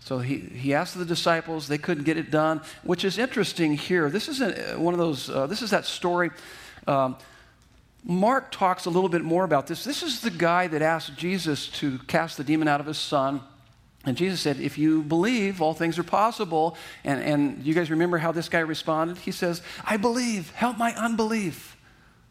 So 0.01 0.19
he, 0.19 0.39
he 0.39 0.75
asked 0.75 0.99
the 0.99 1.05
disciples, 1.05 1.69
they 1.69 1.79
couldn't 1.79 2.05
get 2.05 2.17
it 2.17 2.33
done, 2.33 2.63
which 2.83 3.05
is 3.05 3.17
interesting 3.17 3.77
here. 3.77 4.11
This 4.11 4.27
is 4.27 4.41
a, 4.41 4.75
one 4.77 4.93
of 4.93 4.99
those, 4.99 5.31
uh, 5.31 5.47
this 5.47 5.63
is 5.63 5.71
that 5.71 5.85
story. 5.85 6.31
Um, 6.87 7.17
Mark 8.05 8.51
talks 8.51 8.87
a 8.87 8.91
little 8.91 9.09
bit 9.09 9.23
more 9.23 9.45
about 9.45 9.67
this. 9.67 9.85
This 9.85 10.03
is 10.03 10.21
the 10.21 10.31
guy 10.31 10.67
that 10.69 10.83
asked 10.83 11.17
Jesus 11.17 11.69
to 11.69 11.99
cast 12.07 12.37
the 12.37 12.45
demon 12.45 12.69
out 12.69 12.81
of 12.81 12.87
his 12.87 12.99
son. 12.99 13.41
And 14.05 14.17
Jesus 14.17 14.41
said, 14.41 14.61
If 14.61 14.79
you 14.79 15.03
believe, 15.03 15.61
all 15.61 15.75
things 15.75 15.99
are 15.99 16.05
possible. 16.05 16.77
And, 17.05 17.23
and 17.23 17.67
you 17.67 17.75
guys 17.75 17.91
remember 17.91 18.19
how 18.19 18.33
this 18.33 18.49
guy 18.49 18.61
responded? 18.61 19.19
He 19.19 19.33
says, 19.33 19.63
I 19.85 19.97
believe, 19.97 20.51
help 20.53 20.79
my 20.79 20.95
unbelief. 20.95 21.77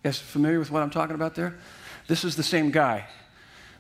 You 0.04 0.10
guys 0.10 0.20
familiar 0.20 0.60
with 0.60 0.72
what 0.72 0.82
I'm 0.82 0.90
talking 0.90 1.16
about 1.16 1.36
there? 1.36 1.56
This 2.08 2.24
is 2.24 2.36
the 2.36 2.44
same 2.44 2.72
guy. 2.72 3.06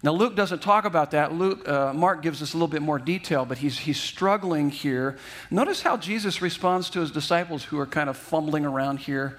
Now, 0.03 0.11
Luke 0.11 0.35
doesn't 0.35 0.61
talk 0.61 0.85
about 0.85 1.11
that. 1.11 1.33
Luke, 1.33 1.67
uh, 1.67 1.91
Mark 1.91 2.21
gives 2.21 2.43
us 2.43 2.53
a 2.53 2.57
little 2.57 2.67
bit 2.67 2.83
more 2.83 2.99
detail, 2.99 3.45
but 3.45 3.57
he's, 3.57 3.79
he's 3.79 3.99
struggling 3.99 4.69
here. 4.69 5.17
Notice 5.49 5.81
how 5.81 5.97
Jesus 5.97 6.41
responds 6.41 6.89
to 6.91 6.99
his 6.99 7.09
disciples 7.09 7.63
who 7.63 7.79
are 7.79 7.87
kind 7.87 8.09
of 8.09 8.15
fumbling 8.15 8.63
around 8.63 8.99
here, 8.99 9.37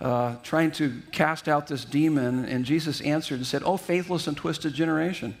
uh, 0.00 0.36
trying 0.42 0.70
to 0.72 1.02
cast 1.12 1.48
out 1.48 1.66
this 1.66 1.84
demon. 1.84 2.44
And 2.44 2.64
Jesus 2.64 3.00
answered 3.00 3.36
and 3.36 3.46
said, 3.46 3.62
Oh, 3.64 3.76
faithless 3.76 4.26
and 4.26 4.36
twisted 4.36 4.74
generation, 4.74 5.36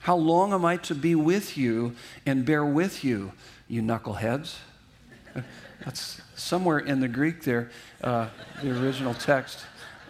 how 0.00 0.16
long 0.16 0.52
am 0.52 0.64
I 0.64 0.76
to 0.78 0.94
be 0.94 1.14
with 1.14 1.56
you 1.56 1.96
and 2.24 2.44
bear 2.44 2.64
with 2.64 3.02
you, 3.04 3.32
you 3.68 3.82
knuckleheads? 3.82 4.56
That's 5.84 6.20
somewhere 6.34 6.78
in 6.78 7.00
the 7.00 7.08
Greek 7.08 7.42
there, 7.42 7.70
uh, 8.02 8.28
the 8.62 8.70
original 8.80 9.14
text. 9.14 9.60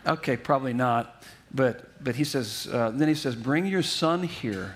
Okay, 0.06 0.36
probably 0.36 0.72
not. 0.72 1.22
But, 1.52 2.02
but 2.04 2.16
he 2.16 2.24
says, 2.24 2.68
uh, 2.70 2.90
then 2.90 3.08
he 3.08 3.14
says, 3.14 3.34
bring 3.34 3.66
your 3.66 3.82
son 3.82 4.22
here. 4.22 4.74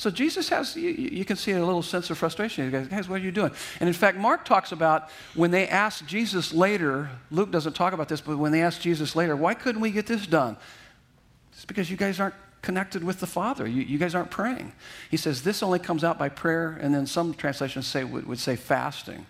So 0.00 0.10
Jesus 0.10 0.48
has, 0.48 0.76
you, 0.76 0.88
you, 0.88 1.26
can 1.26 1.36
see 1.36 1.52
a 1.52 1.62
little 1.62 1.82
sense 1.82 2.08
of 2.08 2.16
frustration. 2.16 2.64
He 2.64 2.70
goes, 2.70 2.86
guys, 2.86 3.06
what 3.06 3.20
are 3.20 3.22
you 3.22 3.30
doing? 3.30 3.52
And 3.80 3.86
in 3.86 3.92
fact, 3.92 4.16
Mark 4.16 4.46
talks 4.46 4.72
about 4.72 5.10
when 5.34 5.50
they 5.50 5.68
asked 5.68 6.06
Jesus 6.06 6.54
later, 6.54 7.10
Luke 7.30 7.50
doesn't 7.50 7.74
talk 7.74 7.92
about 7.92 8.08
this, 8.08 8.22
but 8.22 8.38
when 8.38 8.50
they 8.50 8.62
asked 8.62 8.80
Jesus 8.80 9.14
later, 9.14 9.36
why 9.36 9.52
couldn't 9.52 9.82
we 9.82 9.90
get 9.90 10.06
this 10.06 10.26
done? 10.26 10.56
It's 11.52 11.66
because 11.66 11.90
you 11.90 11.98
guys 11.98 12.18
aren't 12.18 12.34
connected 12.62 13.04
with 13.04 13.20
the 13.20 13.26
Father. 13.26 13.66
You, 13.66 13.82
you 13.82 13.98
guys 13.98 14.14
aren't 14.14 14.30
praying. 14.30 14.72
He 15.10 15.18
says 15.18 15.42
this 15.42 15.62
only 15.62 15.78
comes 15.78 16.02
out 16.02 16.18
by 16.18 16.30
prayer, 16.30 16.78
and 16.80 16.94
then 16.94 17.04
some 17.04 17.34
translations 17.34 17.86
say 17.86 18.02
would, 18.02 18.26
would 18.26 18.38
say 18.38 18.56
fasting. 18.56 19.26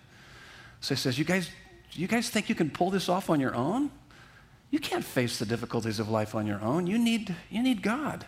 So 0.79 0.95
he 0.95 0.99
says, 1.01 1.19
you 1.19 1.25
guys, 1.25 1.49
you 1.91 2.07
guys 2.07 2.29
think 2.29 2.47
you 2.47 2.55
can 2.55 2.69
pull 2.69 2.91
this 2.91 3.09
off 3.09 3.29
on 3.29 3.41
your 3.41 3.53
own? 3.53 3.91
You 4.69 4.79
can't 4.79 5.03
face 5.03 5.37
the 5.37 5.45
difficulties 5.45 5.99
of 5.99 6.07
life 6.07 6.33
on 6.33 6.47
your 6.47 6.61
own. 6.61 6.87
You 6.87 6.97
need, 6.97 7.35
you 7.49 7.61
need 7.61 7.81
God. 7.81 8.25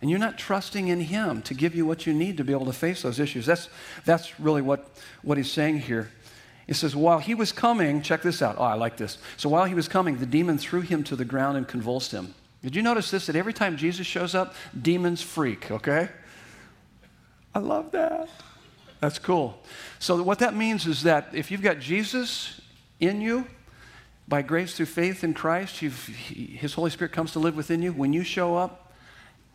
And 0.00 0.10
you're 0.10 0.18
not 0.18 0.38
trusting 0.38 0.88
in 0.88 1.00
Him 1.00 1.42
to 1.42 1.54
give 1.54 1.74
you 1.74 1.86
what 1.86 2.06
you 2.06 2.12
need 2.12 2.36
to 2.36 2.44
be 2.44 2.52
able 2.52 2.66
to 2.66 2.72
face 2.72 3.02
those 3.02 3.18
issues. 3.18 3.46
That's, 3.46 3.68
that's 4.04 4.38
really 4.38 4.62
what, 4.62 4.90
what 5.22 5.38
he's 5.38 5.50
saying 5.50 5.80
here. 5.80 6.10
He 6.66 6.74
says, 6.74 6.96
while 6.96 7.18
he 7.18 7.34
was 7.34 7.52
coming, 7.52 8.02
check 8.02 8.22
this 8.22 8.42
out. 8.42 8.56
Oh, 8.58 8.64
I 8.64 8.74
like 8.74 8.96
this. 8.96 9.18
So 9.36 9.48
while 9.48 9.64
he 9.64 9.74
was 9.74 9.86
coming, 9.88 10.18
the 10.18 10.26
demon 10.26 10.58
threw 10.58 10.80
him 10.80 11.04
to 11.04 11.16
the 11.16 11.24
ground 11.24 11.56
and 11.56 11.66
convulsed 11.66 12.12
him. 12.12 12.34
Did 12.62 12.74
you 12.74 12.82
notice 12.82 13.10
this? 13.10 13.26
That 13.26 13.36
every 13.36 13.52
time 13.52 13.76
Jesus 13.76 14.06
shows 14.06 14.34
up, 14.34 14.54
demons 14.80 15.22
freak, 15.22 15.70
okay? 15.70 16.08
I 17.54 17.60
love 17.60 17.92
that. 17.92 18.28
That's 19.00 19.18
cool. 19.18 19.60
So, 19.98 20.20
what 20.22 20.40
that 20.40 20.56
means 20.56 20.86
is 20.86 21.04
that 21.04 21.28
if 21.32 21.50
you've 21.50 21.62
got 21.62 21.78
Jesus 21.78 22.60
in 22.98 23.20
you, 23.20 23.46
by 24.26 24.42
grace 24.42 24.74
through 24.74 24.86
faith 24.86 25.22
in 25.22 25.34
Christ, 25.34 25.78
His 25.78 26.74
Holy 26.74 26.90
Spirit 26.90 27.12
comes 27.12 27.32
to 27.32 27.38
live 27.38 27.56
within 27.56 27.82
you. 27.82 27.92
When 27.92 28.12
you 28.12 28.24
show 28.24 28.56
up, 28.56 28.85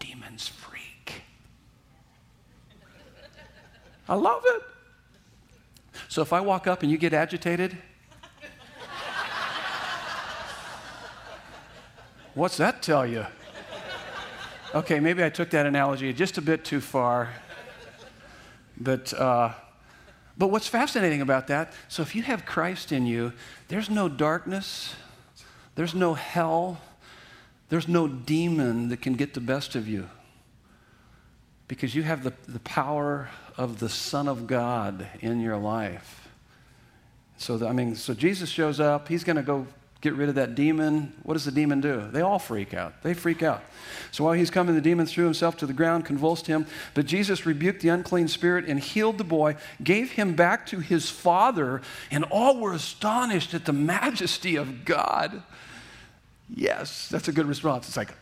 demons 0.01 0.47
freak. 0.47 1.21
I 4.09 4.15
love 4.15 4.43
it. 4.45 4.61
So 6.09 6.21
if 6.21 6.33
I 6.33 6.41
walk 6.41 6.67
up 6.67 6.83
and 6.83 6.91
you 6.91 6.97
get 6.97 7.13
agitated, 7.13 7.77
what's 12.33 12.57
that 12.57 12.81
tell 12.81 13.05
you? 13.05 13.25
Okay, 14.75 14.99
maybe 14.99 15.23
I 15.23 15.29
took 15.29 15.49
that 15.51 15.65
analogy 15.65 16.11
just 16.11 16.37
a 16.37 16.41
bit 16.41 16.65
too 16.65 16.81
far. 16.81 17.29
But 18.77 19.13
uh, 19.13 19.53
but 20.37 20.47
what's 20.47 20.67
fascinating 20.67 21.21
about 21.21 21.47
that, 21.47 21.73
so 21.87 22.01
if 22.01 22.15
you 22.15 22.23
have 22.23 22.45
Christ 22.45 22.91
in 22.91 23.05
you, 23.05 23.33
there's 23.67 23.89
no 23.89 24.09
darkness, 24.09 24.95
there's 25.75 25.93
no 25.93 26.15
hell, 26.15 26.81
there's 27.71 27.87
no 27.87 28.05
demon 28.05 28.89
that 28.89 29.01
can 29.01 29.13
get 29.13 29.33
the 29.33 29.39
best 29.39 29.75
of 29.75 29.87
you. 29.87 30.09
Because 31.69 31.95
you 31.95 32.03
have 32.03 32.21
the, 32.21 32.33
the 32.49 32.59
power 32.59 33.29
of 33.57 33.79
the 33.79 33.87
Son 33.87 34.27
of 34.27 34.45
God 34.45 35.07
in 35.21 35.39
your 35.39 35.55
life. 35.55 36.27
So, 37.37 37.65
I 37.65 37.71
mean, 37.71 37.95
so 37.95 38.13
Jesus 38.13 38.49
shows 38.49 38.81
up, 38.81 39.07
he's 39.07 39.23
going 39.23 39.37
to 39.37 39.41
go 39.41 39.67
get 40.01 40.15
rid 40.15 40.27
of 40.27 40.35
that 40.35 40.53
demon. 40.53 41.13
What 41.23 41.35
does 41.35 41.45
the 41.45 41.51
demon 41.51 41.79
do? 41.79 42.09
They 42.11 42.19
all 42.19 42.39
freak 42.39 42.73
out. 42.73 43.01
They 43.03 43.13
freak 43.13 43.41
out. 43.41 43.63
So 44.11 44.25
while 44.25 44.33
he's 44.33 44.51
coming, 44.51 44.75
the 44.75 44.81
demon 44.81 45.05
threw 45.05 45.23
himself 45.23 45.55
to 45.57 45.65
the 45.65 45.71
ground, 45.71 46.03
convulsed 46.03 46.47
him. 46.47 46.65
But 46.93 47.05
Jesus 47.05 47.45
rebuked 47.45 47.81
the 47.81 47.89
unclean 47.89 48.27
spirit 48.27 48.65
and 48.65 48.81
healed 48.81 49.17
the 49.17 49.23
boy, 49.23 49.55
gave 49.81 50.11
him 50.11 50.35
back 50.35 50.65
to 50.67 50.79
his 50.81 51.09
father, 51.09 51.81
and 52.09 52.25
all 52.25 52.59
were 52.59 52.73
astonished 52.73 53.53
at 53.53 53.63
the 53.63 53.71
majesty 53.71 54.57
of 54.57 54.83
God. 54.83 55.41
Yes, 56.53 57.07
that's 57.09 57.27
a 57.27 57.31
good 57.31 57.45
response. 57.45 57.87
It's 57.87 57.97
like, 57.97 58.13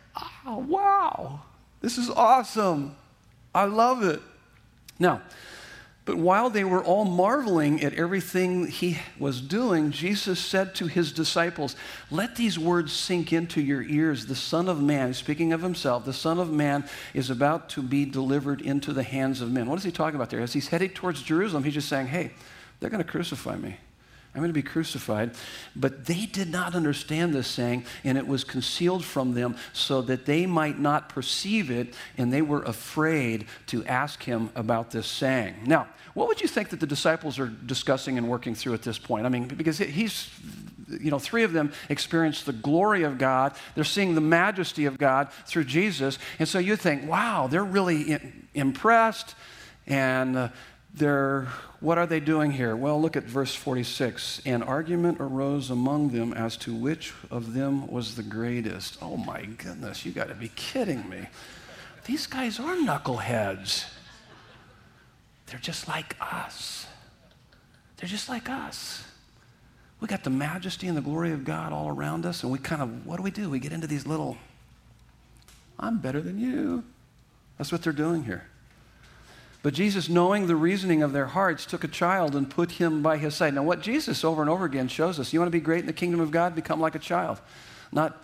oh, 0.46 0.58
wow, 0.58 1.40
this 1.80 1.98
is 1.98 2.08
awesome. 2.10 2.94
I 3.54 3.64
love 3.64 4.04
it. 4.04 4.20
Now, 4.98 5.22
but 6.04 6.16
while 6.16 6.50
they 6.50 6.64
were 6.64 6.82
all 6.82 7.04
marveling 7.04 7.82
at 7.82 7.94
everything 7.94 8.66
he 8.66 8.98
was 9.18 9.40
doing, 9.40 9.90
Jesus 9.90 10.40
said 10.40 10.74
to 10.76 10.86
his 10.86 11.12
disciples, 11.12 11.76
Let 12.10 12.36
these 12.36 12.58
words 12.58 12.92
sink 12.92 13.32
into 13.32 13.60
your 13.60 13.82
ears. 13.82 14.26
The 14.26 14.34
Son 14.34 14.68
of 14.68 14.82
Man, 14.82 15.14
speaking 15.14 15.52
of 15.52 15.62
himself, 15.62 16.04
the 16.04 16.12
Son 16.12 16.38
of 16.38 16.50
Man 16.50 16.84
is 17.14 17.30
about 17.30 17.68
to 17.70 17.82
be 17.82 18.04
delivered 18.04 18.60
into 18.60 18.92
the 18.92 19.02
hands 19.02 19.40
of 19.40 19.50
men. 19.50 19.68
What 19.68 19.78
is 19.78 19.84
he 19.84 19.92
talking 19.92 20.16
about 20.16 20.30
there? 20.30 20.40
As 20.40 20.52
he's 20.52 20.68
headed 20.68 20.94
towards 20.94 21.22
Jerusalem, 21.22 21.64
he's 21.64 21.74
just 21.74 21.88
saying, 21.88 22.08
Hey, 22.08 22.32
they're 22.78 22.90
going 22.90 23.04
to 23.04 23.08
crucify 23.08 23.56
me. 23.56 23.76
I'm 24.34 24.40
going 24.40 24.50
to 24.50 24.54
be 24.54 24.62
crucified. 24.62 25.32
But 25.74 26.06
they 26.06 26.26
did 26.26 26.50
not 26.50 26.76
understand 26.76 27.34
this 27.34 27.48
saying, 27.48 27.84
and 28.04 28.16
it 28.16 28.26
was 28.28 28.44
concealed 28.44 29.04
from 29.04 29.34
them 29.34 29.56
so 29.72 30.02
that 30.02 30.24
they 30.24 30.46
might 30.46 30.78
not 30.78 31.08
perceive 31.08 31.70
it, 31.70 31.94
and 32.16 32.32
they 32.32 32.42
were 32.42 32.62
afraid 32.62 33.46
to 33.68 33.84
ask 33.86 34.22
him 34.22 34.50
about 34.54 34.92
this 34.92 35.08
saying. 35.08 35.56
Now, 35.66 35.88
what 36.14 36.28
would 36.28 36.40
you 36.40 36.46
think 36.46 36.68
that 36.70 36.80
the 36.80 36.86
disciples 36.86 37.38
are 37.40 37.48
discussing 37.48 38.18
and 38.18 38.28
working 38.28 38.54
through 38.54 38.74
at 38.74 38.82
this 38.82 38.98
point? 38.98 39.26
I 39.26 39.28
mean, 39.28 39.48
because 39.48 39.78
he's, 39.78 40.30
you 40.88 41.10
know, 41.10 41.18
three 41.18 41.42
of 41.42 41.52
them 41.52 41.72
experienced 41.88 42.46
the 42.46 42.52
glory 42.52 43.02
of 43.02 43.18
God. 43.18 43.54
They're 43.74 43.84
seeing 43.84 44.14
the 44.14 44.20
majesty 44.20 44.86
of 44.86 44.96
God 44.96 45.32
through 45.46 45.64
Jesus. 45.64 46.18
And 46.38 46.48
so 46.48 46.60
you 46.60 46.76
think, 46.76 47.08
wow, 47.08 47.48
they're 47.48 47.64
really 47.64 48.18
impressed 48.54 49.34
and 49.86 50.36
uh, 50.36 50.48
they're, 50.94 51.48
what 51.80 51.98
are 51.98 52.06
they 52.06 52.20
doing 52.20 52.50
here? 52.50 52.74
Well, 52.74 53.00
look 53.00 53.16
at 53.16 53.24
verse 53.24 53.54
46. 53.54 54.42
An 54.44 54.62
argument 54.62 55.18
arose 55.20 55.70
among 55.70 56.10
them 56.10 56.32
as 56.32 56.56
to 56.58 56.74
which 56.74 57.12
of 57.30 57.54
them 57.54 57.86
was 57.86 58.16
the 58.16 58.22
greatest. 58.22 58.98
Oh 59.00 59.16
my 59.16 59.44
goodness, 59.44 60.04
you 60.04 60.12
got 60.12 60.28
to 60.28 60.34
be 60.34 60.48
kidding 60.56 61.08
me. 61.08 61.28
These 62.06 62.26
guys 62.26 62.58
are 62.58 62.74
knuckleheads. 62.74 63.84
They're 65.46 65.60
just 65.60 65.86
like 65.88 66.16
us. 66.20 66.86
They're 67.96 68.08
just 68.08 68.28
like 68.28 68.48
us. 68.48 69.04
We 70.00 70.08
got 70.08 70.24
the 70.24 70.30
majesty 70.30 70.88
and 70.88 70.96
the 70.96 71.02
glory 71.02 71.32
of 71.32 71.44
God 71.44 71.72
all 71.72 71.88
around 71.88 72.24
us, 72.24 72.42
and 72.42 72.50
we 72.50 72.58
kind 72.58 72.80
of, 72.80 73.06
what 73.06 73.16
do 73.16 73.22
we 73.22 73.30
do? 73.30 73.50
We 73.50 73.58
get 73.58 73.72
into 73.72 73.86
these 73.86 74.06
little, 74.06 74.38
I'm 75.78 75.98
better 75.98 76.20
than 76.20 76.38
you. 76.38 76.84
That's 77.58 77.70
what 77.70 77.82
they're 77.82 77.92
doing 77.92 78.24
here. 78.24 78.44
But 79.62 79.74
Jesus, 79.74 80.08
knowing 80.08 80.46
the 80.46 80.56
reasoning 80.56 81.02
of 81.02 81.12
their 81.12 81.26
hearts, 81.26 81.66
took 81.66 81.84
a 81.84 81.88
child 81.88 82.34
and 82.34 82.48
put 82.48 82.72
him 82.72 83.02
by 83.02 83.18
his 83.18 83.34
side. 83.34 83.54
Now, 83.54 83.62
what 83.62 83.82
Jesus 83.82 84.24
over 84.24 84.40
and 84.40 84.50
over 84.50 84.64
again 84.64 84.88
shows 84.88 85.20
us 85.20 85.32
you 85.32 85.40
want 85.40 85.48
to 85.48 85.56
be 85.56 85.60
great 85.60 85.80
in 85.80 85.86
the 85.86 85.92
kingdom 85.92 86.20
of 86.20 86.30
God? 86.30 86.54
Become 86.54 86.80
like 86.80 86.94
a 86.94 87.00
child. 87.00 87.40
Not, 87.92 88.22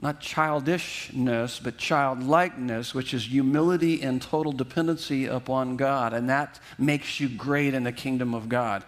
not 0.00 0.20
childishness, 0.20 1.58
but 1.58 1.78
childlikeness, 1.78 2.94
which 2.94 3.12
is 3.12 3.26
humility 3.26 4.02
and 4.02 4.22
total 4.22 4.52
dependency 4.52 5.26
upon 5.26 5.76
God. 5.76 6.12
And 6.12 6.30
that 6.30 6.60
makes 6.78 7.18
you 7.18 7.28
great 7.28 7.74
in 7.74 7.82
the 7.82 7.92
kingdom 7.92 8.32
of 8.32 8.48
God. 8.48 8.84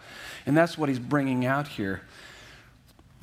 And 0.46 0.56
that's 0.56 0.78
what 0.78 0.88
he's 0.88 1.00
bringing 1.00 1.44
out 1.44 1.66
here. 1.66 2.02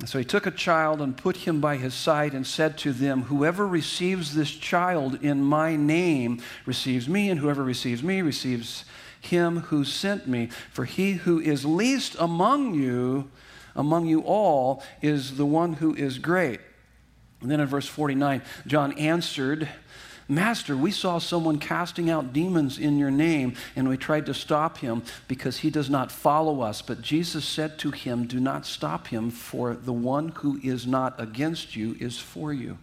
So 0.04 0.18
he 0.18 0.24
took 0.24 0.46
a 0.46 0.50
child 0.50 1.00
and 1.00 1.16
put 1.16 1.38
him 1.38 1.60
by 1.60 1.76
his 1.76 1.94
side 1.94 2.34
and 2.34 2.46
said 2.46 2.76
to 2.78 2.92
them, 2.92 3.22
Whoever 3.22 3.66
receives 3.66 4.34
this 4.34 4.50
child 4.50 5.22
in 5.22 5.42
my 5.42 5.76
name 5.76 6.42
receives 6.66 7.08
me, 7.08 7.30
and 7.30 7.38
whoever 7.38 7.62
receives 7.62 8.02
me 8.02 8.20
receives 8.20 8.84
him 9.20 9.60
who 9.60 9.84
sent 9.84 10.26
me. 10.26 10.48
For 10.72 10.84
he 10.84 11.12
who 11.12 11.38
is 11.38 11.64
least 11.64 12.16
among 12.18 12.74
you, 12.74 13.30
among 13.76 14.06
you 14.06 14.22
all, 14.22 14.82
is 15.00 15.36
the 15.36 15.46
one 15.46 15.74
who 15.74 15.94
is 15.94 16.18
great. 16.18 16.60
And 17.40 17.50
then 17.50 17.60
in 17.60 17.66
verse 17.66 17.86
49, 17.86 18.42
John 18.66 18.92
answered, 18.92 19.68
Master, 20.28 20.76
we 20.76 20.90
saw 20.90 21.18
someone 21.18 21.58
casting 21.58 22.08
out 22.08 22.32
demons 22.32 22.78
in 22.78 22.98
your 22.98 23.10
name, 23.10 23.54
and 23.76 23.88
we 23.88 23.96
tried 23.96 24.26
to 24.26 24.34
stop 24.34 24.78
him 24.78 25.02
because 25.28 25.58
he 25.58 25.70
does 25.70 25.90
not 25.90 26.12
follow 26.12 26.60
us. 26.60 26.82
But 26.82 27.02
Jesus 27.02 27.44
said 27.44 27.78
to 27.80 27.90
him, 27.90 28.26
Do 28.26 28.40
not 28.40 28.66
stop 28.66 29.08
him, 29.08 29.30
for 29.30 29.74
the 29.74 29.92
one 29.92 30.28
who 30.28 30.60
is 30.62 30.86
not 30.86 31.20
against 31.20 31.76
you 31.76 31.96
is 31.98 32.18
for 32.18 32.52
you. 32.52 32.78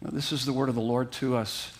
Now, 0.00 0.10
this 0.10 0.32
is 0.32 0.44
the 0.44 0.52
word 0.52 0.68
of 0.68 0.74
the 0.74 0.80
Lord 0.80 1.12
to 1.12 1.36
us. 1.36 1.72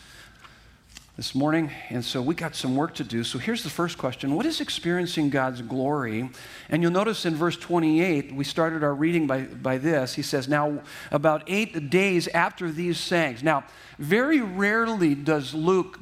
This 1.21 1.35
morning. 1.35 1.71
And 1.91 2.03
so 2.03 2.23
we 2.23 2.35
got 2.35 2.57
some 2.57 2.77
work 2.77 2.95
to 2.95 3.05
do. 3.05 3.25
So 3.25 3.39
here's 3.39 3.63
the 3.63 3.69
first 3.69 3.99
question 3.99 4.35
What 4.35 4.47
is 4.47 4.63
experiencing 4.63 5.29
God's 5.29 5.61
glory? 5.61 6.31
And 6.71 6.83
you'll 6.83 6.93
notice 6.93 7.27
in 7.27 7.35
verse 7.35 7.59
28, 7.59 8.33
we 8.33 8.43
started 8.43 8.83
our 8.83 8.95
reading 8.95 9.27
by, 9.27 9.43
by 9.43 9.77
this. 9.77 10.15
He 10.15 10.23
says, 10.23 10.49
Now, 10.49 10.81
about 11.11 11.43
eight 11.47 11.91
days 11.91 12.27
after 12.29 12.73
these 12.73 12.99
sayings. 12.99 13.43
Now, 13.43 13.65
very 13.99 14.41
rarely 14.41 15.15
does 15.15 15.53
Luke 15.53 16.01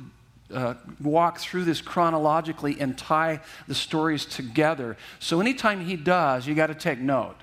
uh, 0.55 0.75
walk 1.03 1.41
through 1.41 1.65
this 1.65 1.81
chronologically 1.81 2.77
and 2.79 2.97
tie 2.97 3.41
the 3.67 3.75
stories 3.75 4.25
together. 4.25 4.97
So 5.19 5.41
anytime 5.41 5.85
he 5.85 5.97
does, 5.97 6.47
you 6.47 6.55
got 6.55 6.69
to 6.69 6.77
take 6.77 7.01
note. 7.01 7.35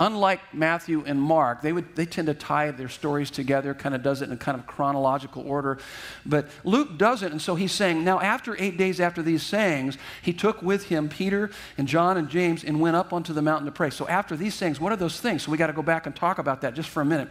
Unlike 0.00 0.52
Matthew 0.52 1.04
and 1.06 1.22
Mark, 1.22 1.62
they, 1.62 1.72
would, 1.72 1.94
they 1.94 2.04
tend 2.04 2.26
to 2.26 2.34
tie 2.34 2.72
their 2.72 2.88
stories 2.88 3.30
together, 3.30 3.74
kind 3.74 3.94
of 3.94 4.02
does 4.02 4.22
it 4.22 4.24
in 4.24 4.32
a 4.32 4.36
kind 4.36 4.58
of 4.58 4.66
chronological 4.66 5.46
order. 5.46 5.78
But 6.26 6.48
Luke 6.64 6.98
doesn't, 6.98 7.30
and 7.30 7.40
so 7.40 7.54
he's 7.54 7.70
saying, 7.70 8.02
Now, 8.02 8.18
after 8.18 8.60
eight 8.60 8.76
days 8.76 8.98
after 8.98 9.22
these 9.22 9.44
sayings, 9.44 9.96
he 10.20 10.32
took 10.32 10.62
with 10.62 10.86
him 10.86 11.08
Peter 11.08 11.50
and 11.78 11.86
John 11.86 12.16
and 12.16 12.28
James 12.28 12.64
and 12.64 12.80
went 12.80 12.96
up 12.96 13.12
onto 13.12 13.32
the 13.32 13.42
mountain 13.42 13.66
to 13.66 13.72
pray. 13.72 13.90
So, 13.90 14.08
after 14.08 14.36
these 14.36 14.56
things, 14.56 14.80
what 14.80 14.90
are 14.90 14.96
those 14.96 15.20
things? 15.20 15.44
So, 15.44 15.52
we 15.52 15.58
got 15.58 15.68
to 15.68 15.72
go 15.72 15.82
back 15.82 16.06
and 16.06 16.16
talk 16.16 16.38
about 16.38 16.62
that 16.62 16.74
just 16.74 16.88
for 16.88 17.00
a 17.00 17.04
minute. 17.04 17.28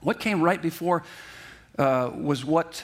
What 0.00 0.18
came 0.18 0.42
right 0.42 0.60
before 0.60 1.04
uh, 1.78 2.10
was 2.12 2.44
what 2.44 2.82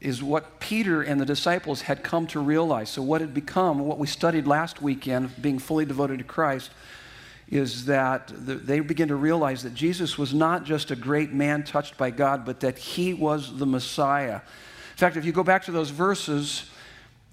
is 0.00 0.22
what 0.22 0.60
Peter 0.60 1.02
and 1.02 1.20
the 1.20 1.26
disciples 1.26 1.82
had 1.82 2.04
come 2.04 2.28
to 2.28 2.38
realize. 2.38 2.88
So, 2.88 3.02
what 3.02 3.20
had 3.20 3.34
become, 3.34 3.80
what 3.80 3.98
we 3.98 4.06
studied 4.06 4.46
last 4.46 4.80
weekend, 4.80 5.42
being 5.42 5.58
fully 5.58 5.84
devoted 5.84 6.18
to 6.18 6.24
Christ 6.24 6.70
is 7.50 7.86
that 7.86 8.30
they 8.36 8.80
begin 8.80 9.08
to 9.08 9.16
realize 9.16 9.62
that 9.62 9.74
Jesus 9.74 10.18
was 10.18 10.34
not 10.34 10.64
just 10.64 10.90
a 10.90 10.96
great 10.96 11.32
man 11.32 11.64
touched 11.64 11.96
by 11.96 12.10
God, 12.10 12.44
but 12.44 12.60
that 12.60 12.76
he 12.76 13.14
was 13.14 13.56
the 13.58 13.64
Messiah. 13.64 14.34
In 14.34 14.96
fact, 14.96 15.16
if 15.16 15.24
you 15.24 15.32
go 15.32 15.42
back 15.42 15.64
to 15.64 15.70
those 15.70 15.88
verses, 15.88 16.68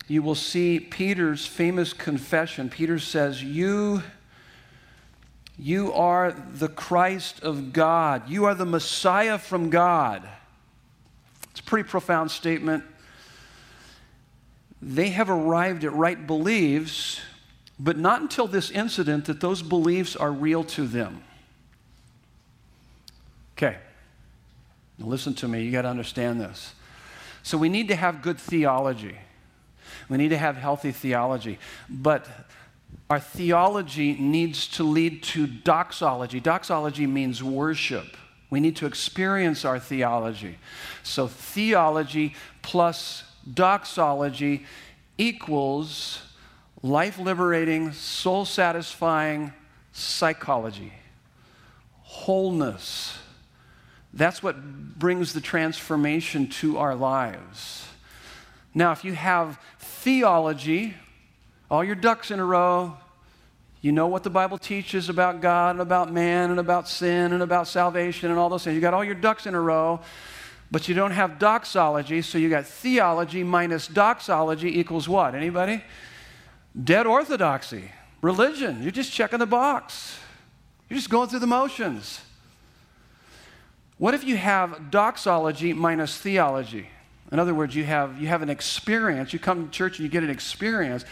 you 0.07 0.21
will 0.21 0.35
see 0.35 0.79
Peter's 0.79 1.45
famous 1.45 1.91
confession. 1.91 2.69
Peter 2.69 2.97
says, 2.97 3.43
You, 3.43 4.03
you 5.57 5.91
are 5.91 6.31
the 6.31 6.69
Christ 6.69 7.41
of 7.43 7.73
God, 7.73 8.29
you 8.29 8.45
are 8.45 8.55
the 8.55 8.65
Messiah 8.65 9.37
from 9.37 9.69
God. 9.69 10.27
It's 11.51 11.59
a 11.59 11.63
pretty 11.63 11.89
profound 11.89 12.31
statement. 12.31 12.83
They 14.81 15.09
have 15.09 15.29
arrived 15.29 15.83
at 15.83 15.93
right 15.93 16.27
beliefs 16.27 17.19
but 17.79 17.97
not 17.97 18.21
until 18.21 18.47
this 18.47 18.71
incident 18.71 19.25
that 19.25 19.41
those 19.41 19.61
beliefs 19.61 20.15
are 20.15 20.31
real 20.31 20.63
to 20.63 20.87
them. 20.87 21.23
Okay, 23.57 23.77
now 24.97 25.07
listen 25.07 25.33
to 25.35 25.47
me, 25.47 25.63
you 25.63 25.71
got 25.71 25.83
to 25.83 25.89
understand 25.89 26.39
this. 26.39 26.73
So 27.43 27.57
we 27.57 27.69
need 27.69 27.87
to 27.89 27.95
have 27.95 28.21
good 28.21 28.39
theology. 28.39 29.17
We 30.09 30.17
need 30.17 30.29
to 30.29 30.37
have 30.37 30.57
healthy 30.57 30.91
theology. 30.91 31.59
But 31.89 32.27
our 33.09 33.19
theology 33.19 34.13
needs 34.13 34.67
to 34.69 34.83
lead 34.83 35.21
to 35.23 35.45
doxology. 35.45 36.39
Doxology 36.39 37.05
means 37.07 37.43
worship. 37.43 38.17
We 38.49 38.59
need 38.59 38.75
to 38.77 38.85
experience 38.85 39.65
our 39.65 39.79
theology. 39.79 40.57
So 41.03 41.27
theology 41.27 42.35
plus 42.61 43.23
doxology 43.51 44.65
equals 45.17 46.21
life 46.85 47.17
liberating, 47.17 47.91
soul 47.93 48.45
satisfying 48.45 49.51
psychology, 49.91 50.93
wholeness. 52.03 53.17
That's 54.13 54.43
what 54.43 54.55
brings 54.99 55.33
the 55.33 55.41
transformation 55.41 56.47
to 56.47 56.77
our 56.77 56.95
lives. 56.95 57.87
Now, 58.75 58.91
if 58.91 59.03
you 59.03 59.13
have 59.13 59.59
theology, 59.79 60.93
all 61.71 61.83
your 61.83 61.95
ducks 61.95 62.29
in 62.29 62.39
a 62.39 62.45
row, 62.45 62.95
you 63.81 63.91
know 63.91 64.07
what 64.07 64.23
the 64.23 64.29
Bible 64.29 64.59
teaches 64.59 65.09
about 65.09 65.41
God 65.41 65.71
and 65.71 65.81
about 65.81 66.13
man 66.13 66.51
and 66.51 66.59
about 66.59 66.87
sin 66.87 67.33
and 67.33 67.41
about 67.41 67.67
salvation 67.67 68.29
and 68.29 68.39
all 68.39 68.49
those 68.49 68.63
things. 68.63 68.75
You 68.75 68.81
got 68.81 68.93
all 68.93 69.03
your 69.03 69.15
ducks 69.15 69.47
in 69.47 69.55
a 69.55 69.61
row, 69.61 70.01
but 70.69 70.87
you 70.87 70.93
don't 70.93 71.11
have 71.11 71.39
doxology, 71.39 72.21
so 72.21 72.37
you 72.37 72.49
got 72.49 72.65
theology 72.67 73.43
minus 73.43 73.87
doxology 73.87 74.79
equals 74.79 75.09
what? 75.09 75.33
Anybody? 75.33 75.83
Dead 76.83 77.07
orthodoxy, 77.07 77.91
religion. 78.21 78.81
You're 78.81 78.91
just 78.91 79.11
checking 79.11 79.39
the 79.39 79.45
box, 79.45 80.19
you're 80.89 80.97
just 80.97 81.09
going 81.09 81.29
through 81.29 81.39
the 81.39 81.47
motions. 81.47 82.21
What 83.97 84.13
if 84.13 84.25
you 84.25 84.35
have 84.35 84.91
doxology 84.91 85.71
minus 85.71 86.17
theology? 86.17 86.89
In 87.31 87.39
other 87.39 87.53
words, 87.53 87.75
you 87.75 87.85
have, 87.85 88.21
you 88.21 88.27
have 88.27 88.41
an 88.41 88.49
experience. 88.49 89.31
You 89.33 89.39
come 89.39 89.65
to 89.65 89.71
church 89.71 89.99
and 89.99 90.03
you 90.05 90.11
get 90.11 90.23
an 90.23 90.29
experience, 90.29 91.05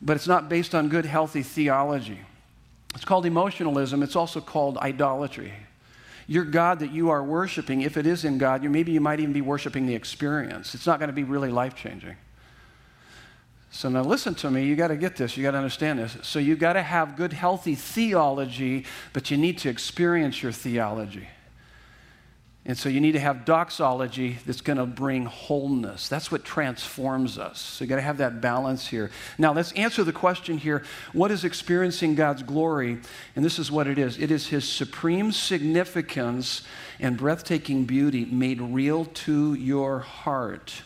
but 0.00 0.16
it's 0.16 0.26
not 0.26 0.48
based 0.48 0.74
on 0.74 0.88
good, 0.88 1.04
healthy 1.04 1.42
theology. 1.42 2.18
It's 2.94 3.04
called 3.04 3.26
emotionalism. 3.26 4.02
It's 4.02 4.16
also 4.16 4.40
called 4.40 4.78
idolatry. 4.78 5.52
Your 6.26 6.44
God 6.44 6.80
that 6.80 6.90
you 6.90 7.10
are 7.10 7.22
worshiping, 7.22 7.82
if 7.82 7.96
it 7.96 8.06
is 8.06 8.24
in 8.24 8.38
God, 8.38 8.64
you, 8.64 8.70
maybe 8.70 8.92
you 8.92 9.00
might 9.00 9.20
even 9.20 9.32
be 9.32 9.42
worshiping 9.42 9.86
the 9.86 9.94
experience. 9.94 10.74
It's 10.74 10.86
not 10.86 10.98
going 10.98 11.08
to 11.08 11.14
be 11.14 11.22
really 11.22 11.50
life 11.50 11.74
changing. 11.76 12.16
So 13.76 13.90
now 13.90 14.00
listen 14.00 14.34
to 14.36 14.50
me, 14.50 14.64
you 14.64 14.74
got 14.74 14.88
to 14.88 14.96
get 14.96 15.16
this, 15.16 15.36
you 15.36 15.42
got 15.42 15.50
to 15.50 15.58
understand 15.58 15.98
this. 15.98 16.16
So 16.22 16.38
you 16.38 16.56
got 16.56 16.72
to 16.72 16.82
have 16.82 17.14
good, 17.14 17.34
healthy 17.34 17.74
theology, 17.74 18.86
but 19.12 19.30
you 19.30 19.36
need 19.36 19.58
to 19.58 19.68
experience 19.68 20.42
your 20.42 20.50
theology. 20.50 21.28
And 22.64 22.78
so 22.78 22.88
you 22.88 23.02
need 23.02 23.12
to 23.12 23.20
have 23.20 23.44
doxology 23.44 24.38
that's 24.46 24.62
going 24.62 24.78
to 24.78 24.86
bring 24.86 25.26
wholeness. 25.26 26.08
That's 26.08 26.32
what 26.32 26.42
transforms 26.42 27.36
us. 27.36 27.60
So 27.60 27.84
you 27.84 27.88
got 27.90 27.96
to 27.96 28.02
have 28.02 28.16
that 28.16 28.40
balance 28.40 28.86
here. 28.86 29.10
Now 29.36 29.52
let's 29.52 29.72
answer 29.72 30.02
the 30.04 30.12
question 30.12 30.56
here 30.56 30.82
what 31.12 31.30
is 31.30 31.44
experiencing 31.44 32.14
God's 32.14 32.42
glory? 32.42 32.98
And 33.36 33.44
this 33.44 33.58
is 33.58 33.70
what 33.70 33.86
it 33.86 33.98
is 33.98 34.16
it 34.18 34.30
is 34.30 34.46
His 34.46 34.66
supreme 34.66 35.32
significance 35.32 36.62
and 36.98 37.18
breathtaking 37.18 37.84
beauty 37.84 38.24
made 38.24 38.62
real 38.62 39.04
to 39.04 39.52
your 39.52 39.98
heart. 39.98 40.82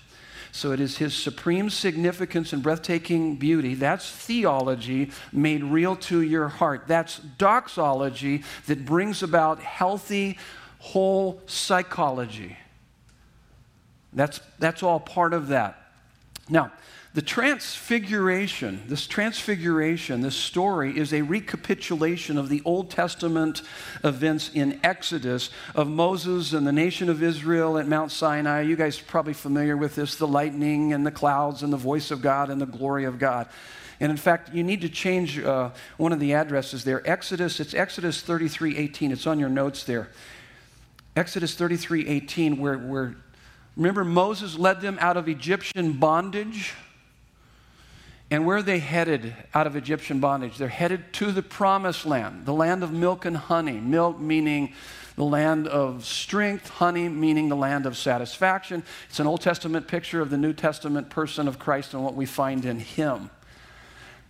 So 0.53 0.73
it 0.73 0.81
is 0.81 0.99
his 0.99 1.15
supreme 1.15 1.71
significance 1.71 2.53
and 2.53 2.63
breathtaking 2.63 3.37
beauty. 3.37 3.75
That's 3.75 4.11
theology 4.11 5.11
made 5.33 5.63
real 5.63 5.97
to 5.97 6.23
your 6.23 6.49
heart. 6.49 6.85
That's 6.87 7.19
doxology 7.19 8.43
that 8.67 8.85
brings 8.85 9.23
about 9.23 9.61
healthy, 9.61 10.39
whole 10.79 11.41
psychology. 11.47 12.57
That's, 14.13 14.41
that's 14.59 14.83
all 14.83 14.99
part 14.99 15.35
of 15.35 15.49
that. 15.49 15.93
Now, 16.49 16.73
the 17.13 17.23
transfiguration, 17.23 18.85
this 18.87 19.09
transfiguration, 19.09 20.21
this 20.21 20.37
story 20.37 20.97
is 20.97 21.13
a 21.13 21.23
recapitulation 21.23 22.39
of 22.39 22.49
the 22.49 22.63
Old 22.65 22.89
Testament 22.89 23.63
events 24.05 24.49
in 24.55 24.79
Exodus 24.85 25.51
of 25.75 25.89
Moses 25.89 26.53
and 26.53 26.65
the 26.65 26.73
nation 26.73 27.09
of 27.09 27.21
Israel 27.21 27.79
at 27.79 27.89
Mount 27.89 28.13
Sinai. 28.13 28.61
You 28.61 28.77
guys 28.77 29.01
are 29.01 29.05
probably 29.05 29.33
familiar 29.33 29.77
with 29.77 29.97
this 29.97 30.15
the 30.15 30.29
lightning 30.29 30.93
and 30.93 31.05
the 31.05 31.11
clouds 31.11 31.65
and 31.65 31.73
the 31.73 31.77
voice 31.77 32.13
of 32.13 32.23
God 32.23 32.49
and 32.49 32.61
the 32.61 32.67
glory 32.67 33.05
of 33.05 33.19
God. 33.19 33.49
And 33.99 34.11
in 34.13 34.17
fact, 34.17 34.55
you 34.55 34.63
need 34.63 34.81
to 34.83 34.89
change 34.89 35.37
uh, 35.41 35.71
one 35.97 36.13
of 36.13 36.21
the 36.21 36.35
addresses 36.35 36.85
there. 36.85 37.03
Exodus, 37.11 37.59
it's 37.59 37.75
Exodus 37.75 38.21
33 38.21 38.77
18. 38.77 39.11
It's 39.11 39.27
on 39.27 39.41
your 39.41 39.49
notes 39.49 39.83
there. 39.83 40.11
Exodus 41.17 41.57
33 41.57 42.07
18, 42.07 42.57
where, 42.57 42.79
where 42.79 43.17
remember 43.77 44.05
Moses 44.05 44.57
led 44.57 44.81
them 44.81 44.97
out 45.01 45.17
of 45.17 45.29
Egyptian 45.29 45.95
bondage. 45.95 46.75
And 48.31 48.47
where 48.47 48.59
are 48.59 48.63
they 48.63 48.79
headed 48.79 49.35
out 49.55 49.67
of 49.67 49.75
Egyptian 49.75 50.21
bondage? 50.21 50.57
They're 50.57 50.69
headed 50.69 51.13
to 51.15 51.33
the 51.33 51.43
promised 51.43 52.07
land, 52.07 52.47
the 52.47 52.55
land 52.55 52.85
of 52.85 52.93
milk 52.93 53.25
and 53.25 53.37
honey. 53.37 53.81
Milk 53.81 54.21
meaning 54.21 54.73
the 55.17 55.25
land 55.25 55.67
of 55.67 56.05
strength, 56.05 56.69
honey 56.69 57.09
meaning 57.09 57.49
the 57.49 57.57
land 57.57 57.87
of 57.87 57.97
satisfaction. 57.97 58.85
It's 59.09 59.19
an 59.19 59.27
Old 59.27 59.41
Testament 59.41 59.89
picture 59.89 60.21
of 60.21 60.31
the 60.31 60.39
New 60.39 60.53
Testament 60.53 61.11
person 61.11 61.49
of 61.49 61.59
Christ 61.59 61.93
and 61.93 62.05
what 62.05 62.15
we 62.15 62.25
find 62.25 62.65
in 62.65 62.79
him. 62.79 63.31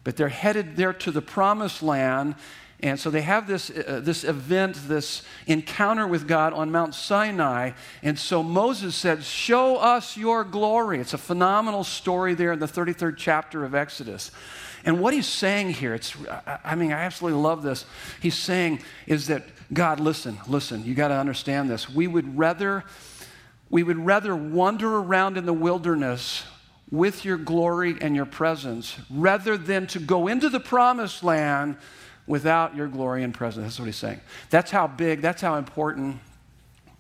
But 0.02 0.16
they're 0.16 0.28
headed 0.28 0.76
there 0.76 0.94
to 0.94 1.10
the 1.10 1.20
promised 1.20 1.82
land, 1.82 2.36
and 2.82 2.98
so 2.98 3.10
they 3.10 3.20
have 3.20 3.46
this, 3.46 3.70
uh, 3.70 4.00
this 4.02 4.24
event, 4.24 4.76
this 4.88 5.22
encounter 5.46 6.06
with 6.06 6.26
God 6.26 6.54
on 6.54 6.70
Mount 6.72 6.94
Sinai. 6.94 7.72
And 8.02 8.18
so 8.18 8.42
Moses 8.42 8.94
said, 8.94 9.22
Show 9.22 9.76
us 9.76 10.16
your 10.16 10.44
glory. 10.44 10.98
It's 10.98 11.12
a 11.12 11.18
phenomenal 11.18 11.84
story 11.84 12.34
there 12.34 12.52
in 12.52 12.58
the 12.58 12.66
33rd 12.66 13.16
chapter 13.18 13.64
of 13.64 13.74
Exodus. 13.74 14.30
And 14.82 14.98
what 14.98 15.12
he's 15.12 15.26
saying 15.26 15.74
here, 15.74 15.94
it's, 15.94 16.16
I 16.64 16.74
mean, 16.74 16.90
I 16.90 17.00
absolutely 17.00 17.40
love 17.40 17.62
this. 17.62 17.84
He's 18.20 18.38
saying 18.38 18.80
is 19.06 19.26
that, 19.26 19.44
God, 19.72 20.00
listen, 20.00 20.38
listen, 20.48 20.84
you 20.84 20.94
got 20.94 21.08
to 21.08 21.16
understand 21.16 21.68
this. 21.68 21.88
We 21.88 22.06
would 22.06 22.38
rather, 22.38 22.84
we 23.68 23.82
would 23.82 23.98
rather 23.98 24.34
wander 24.34 24.96
around 24.96 25.36
in 25.36 25.44
the 25.44 25.52
wilderness 25.52 26.44
with 26.90 27.26
your 27.26 27.36
glory 27.36 27.96
and 28.00 28.16
your 28.16 28.24
presence 28.24 28.96
rather 29.10 29.58
than 29.58 29.86
to 29.88 30.00
go 30.00 30.28
into 30.28 30.48
the 30.48 30.58
promised 30.58 31.22
land 31.22 31.76
without 32.30 32.76
your 32.76 32.86
glory 32.86 33.24
and 33.24 33.34
presence. 33.34 33.66
That's 33.66 33.78
what 33.80 33.86
he's 33.86 33.96
saying. 33.96 34.20
That's 34.50 34.70
how 34.70 34.86
big, 34.86 35.20
that's 35.20 35.42
how 35.42 35.56
important 35.56 36.20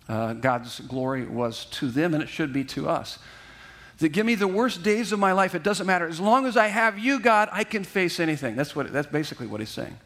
uh, 0.08 0.32
God's 0.32 0.80
glory 0.80 1.24
was 1.24 1.66
to 1.66 1.88
them, 1.88 2.14
and 2.14 2.22
it 2.22 2.28
should 2.28 2.52
be 2.52 2.64
to 2.64 2.88
us. 2.88 3.20
That 3.98 4.08
give 4.08 4.26
me 4.26 4.34
the 4.34 4.48
worst 4.48 4.82
days 4.82 5.12
of 5.12 5.20
my 5.20 5.30
life, 5.30 5.54
it 5.54 5.62
doesn't 5.62 5.86
matter. 5.86 6.08
As 6.08 6.18
long 6.18 6.46
as 6.46 6.56
I 6.56 6.66
have 6.66 6.98
you, 6.98 7.20
God, 7.20 7.48
I 7.52 7.62
can 7.62 7.84
face 7.84 8.18
anything. 8.18 8.56
That's, 8.56 8.74
what, 8.74 8.92
that's 8.92 9.06
basically 9.06 9.46
what 9.46 9.60
he's 9.60 9.70
saying. 9.70 9.96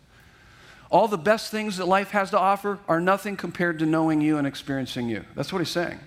All 0.90 1.08
the 1.08 1.16
best 1.16 1.50
things 1.50 1.78
that 1.78 1.86
life 1.86 2.10
has 2.10 2.28
to 2.30 2.38
offer 2.38 2.78
are 2.86 3.00
nothing 3.00 3.36
compared 3.36 3.78
to 3.78 3.86
knowing 3.86 4.20
you 4.20 4.36
and 4.36 4.46
experiencing 4.46 5.08
you. 5.08 5.24
That's 5.34 5.54
what 5.54 5.60
he's 5.60 5.70
saying. 5.70 6.00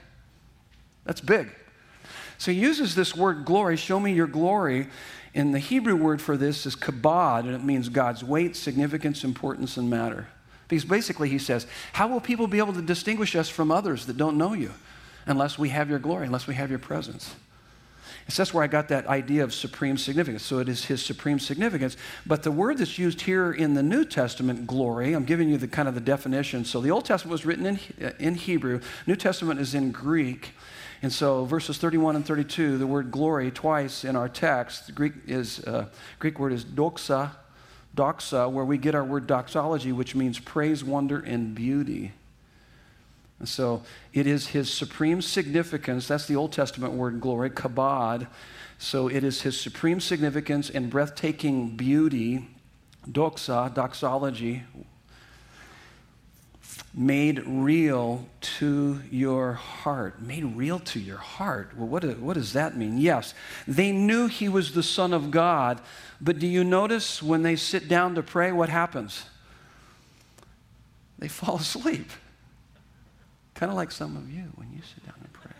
That's 1.06 1.22
big. 1.22 1.50
So 2.38 2.52
he 2.52 2.60
uses 2.60 2.94
this 2.94 3.16
word 3.16 3.46
glory, 3.46 3.78
show 3.78 4.00
me 4.00 4.14
your 4.14 4.28
glory. 4.28 4.90
And 5.38 5.54
the 5.54 5.60
Hebrew 5.60 5.96
word 5.96 6.20
for 6.20 6.36
this 6.36 6.66
is 6.66 6.76
kabod, 6.76 7.42
and 7.42 7.54
it 7.54 7.64
means 7.64 7.90
God's 7.90 8.24
weight, 8.24 8.56
significance, 8.56 9.24
importance, 9.24 9.78
and 9.78 9.88
matter. 9.88 10.28
Because 10.68 10.84
basically 10.84 11.30
he 11.30 11.38
says, 11.38 11.68
How 11.94 12.08
will 12.08 12.20
people 12.20 12.48
be 12.48 12.58
able 12.58 12.74
to 12.74 12.82
distinguish 12.82 13.36
us 13.36 13.48
from 13.48 13.72
others 13.72 14.08
that 14.08 14.18
don't 14.18 14.40
know 14.40 14.54
you 14.54 14.72
unless 15.28 15.60
we 15.60 15.70
have 15.70 15.92
your 15.92 16.00
glory, 16.00 16.26
unless 16.26 16.48
we 16.48 16.56
have 16.56 16.72
your 16.72 16.80
presence? 16.80 17.36
So 18.30 18.42
that's 18.42 18.52
where 18.52 18.64
I 18.64 18.68
got 18.68 18.88
that 18.88 19.06
idea 19.06 19.44
of 19.44 19.54
supreme 19.54 20.00
significance. 20.00 20.42
So 20.42 20.58
it 20.58 20.68
is 20.68 20.86
his 20.86 21.06
supreme 21.06 21.38
significance. 21.38 21.98
But 22.26 22.42
the 22.42 22.52
word 22.52 22.80
that's 22.80 22.98
used 22.98 23.22
here 23.22 23.54
in 23.54 23.76
the 23.76 23.84
New 23.84 24.06
Testament, 24.06 24.66
glory, 24.66 25.14
I'm 25.14 25.24
giving 25.24 25.50
you 25.50 25.58
the 25.58 25.68
kind 25.68 25.88
of 25.88 25.94
the 25.94 26.02
definition. 26.02 26.66
So 26.66 26.82
the 26.82 26.90
Old 26.90 27.06
Testament 27.06 27.32
was 27.32 27.46
written 27.46 27.68
in, 27.68 27.80
uh, 28.04 28.10
in 28.18 28.34
Hebrew, 28.34 28.82
New 29.06 29.16
Testament 29.16 29.60
is 29.60 29.76
in 29.76 29.92
Greek. 29.92 30.56
And 31.02 31.14
so 31.14 31.46
verses 31.46 31.78
31 31.78 32.16
and 32.16 32.26
32, 32.26 32.78
the 32.78 32.88
word 32.88 33.12
glory 33.12 33.52
twice 33.52 34.04
in 34.04 34.16
our 34.16 34.28
text, 34.28 34.88
the 34.88 34.92
Greek 34.92 35.14
is 35.28 35.60
uh, 35.60 35.88
Greek 36.20 36.40
word 36.40 36.54
is 36.54 36.66
doxa, 36.66 37.32
doxa, 37.96 38.52
where 38.52 38.66
we 38.66 38.78
get 38.78 38.96
our 38.96 39.04
word 39.04 39.28
doxology, 39.28 39.92
which 39.92 40.16
means 40.16 40.40
praise, 40.40 40.84
wonder, 40.84 41.20
and 41.20 41.54
beauty. 41.54 42.14
And 43.40 43.48
so 43.48 43.84
it 44.14 44.26
is 44.26 44.48
his 44.48 44.74
supreme 44.74 45.22
significance. 45.22 46.08
That's 46.08 46.26
the 46.26 46.36
Old 46.36 46.52
Testament 46.52 46.94
word 46.94 47.22
glory, 47.22 47.52
kabod. 47.52 48.28
So 48.80 49.08
it 49.08 49.24
is 49.24 49.42
his 49.42 49.60
supreme 49.60 50.00
significance 50.00 50.70
and 50.70 50.90
breathtaking 50.90 51.78
beauty, 51.78 52.48
doxa, 53.08 53.74
doxology, 53.74 54.64
made 56.98 57.44
real 57.46 58.28
to 58.42 59.00
your 59.12 59.54
heart. 59.54 60.20
Made 60.20 60.44
real 60.44 60.80
to 60.80 61.00
your 61.00 61.20
heart. 61.20 61.78
Well, 61.78 61.88
what, 61.88 62.04
what 62.18 62.34
does 62.34 62.54
that 62.54 62.76
mean? 62.76 62.98
Yes, 62.98 63.36
they 63.68 63.92
knew 63.92 64.26
he 64.26 64.50
was 64.50 64.74
the 64.74 64.82
Son 64.82 65.14
of 65.14 65.30
God, 65.30 65.80
but 66.20 66.40
do 66.40 66.48
you 66.48 66.64
notice 66.64 67.22
when 67.22 67.44
they 67.44 67.56
sit 67.56 67.88
down 67.88 68.16
to 68.16 68.24
pray, 68.24 68.52
what 68.52 68.70
happens? 68.70 69.26
They 71.20 71.28
fall 71.28 71.56
asleep. 71.60 72.10
Kind 73.54 73.72
of 73.72 73.76
like 73.76 73.92
some 73.92 74.18
of 74.18 74.32
you 74.32 74.52
when 74.56 74.72
you 74.74 74.82
sit 74.82 75.06
down 75.06 75.16
and 75.20 75.32
pray. 75.34 75.52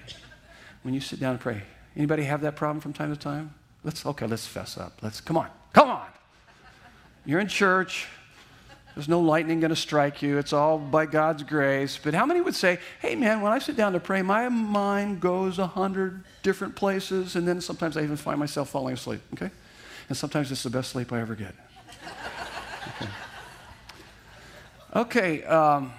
When 0.82 0.96
you 0.96 1.00
sit 1.00 1.20
down 1.20 1.32
and 1.32 1.40
pray. 1.40 1.62
Anybody 1.96 2.24
have 2.24 2.42
that 2.42 2.56
problem 2.56 2.80
from 2.80 2.94
time 2.94 3.14
to 3.14 3.20
time? 3.20 3.54
Let's 3.84 4.06
okay, 4.06 4.26
let's 4.26 4.46
fess 4.46 4.78
up. 4.78 5.00
Let's 5.02 5.22
come 5.22 5.38
on. 5.38 5.50
Come 5.74 5.90
on. 5.90 6.06
You're 7.26 7.40
in 7.40 7.48
church. 7.48 8.08
There's 8.98 9.08
no 9.08 9.20
lightning 9.20 9.60
going 9.60 9.70
to 9.70 9.76
strike 9.76 10.24
you. 10.24 10.40
It's 10.40 10.54
all 10.54 10.80
by 10.80 11.06
God's 11.06 11.44
grace. 11.44 12.00
But 12.04 12.16
how 12.16 12.26
many 12.26 12.42
would 12.42 12.56
say, 12.56 12.80
hey, 13.00 13.14
man, 13.14 13.42
when 13.42 13.52
I 13.52 13.60
sit 13.60 13.78
down 13.78 13.94
to 13.94 14.00
pray, 14.00 14.24
my 14.24 14.50
mind 14.50 15.22
goes 15.22 15.60
a 15.60 15.68
hundred 15.68 16.24
different 16.42 16.76
places, 16.76 17.36
and 17.36 17.48
then 17.48 17.62
sometimes 17.62 17.96
I 17.96 18.02
even 18.02 18.18
find 18.18 18.40
myself 18.40 18.70
falling 18.70 18.96
asleep, 18.96 19.22
okay? 19.36 19.52
And 20.10 20.18
sometimes 20.18 20.52
it's 20.52 20.64
the 20.64 20.72
best 20.72 20.90
sleep 20.90 21.14
I 21.14 21.22
ever 21.22 21.36
get. 21.36 21.54
Okay. 22.96 23.12
Okay. 24.96 25.44
Um, 25.44 25.94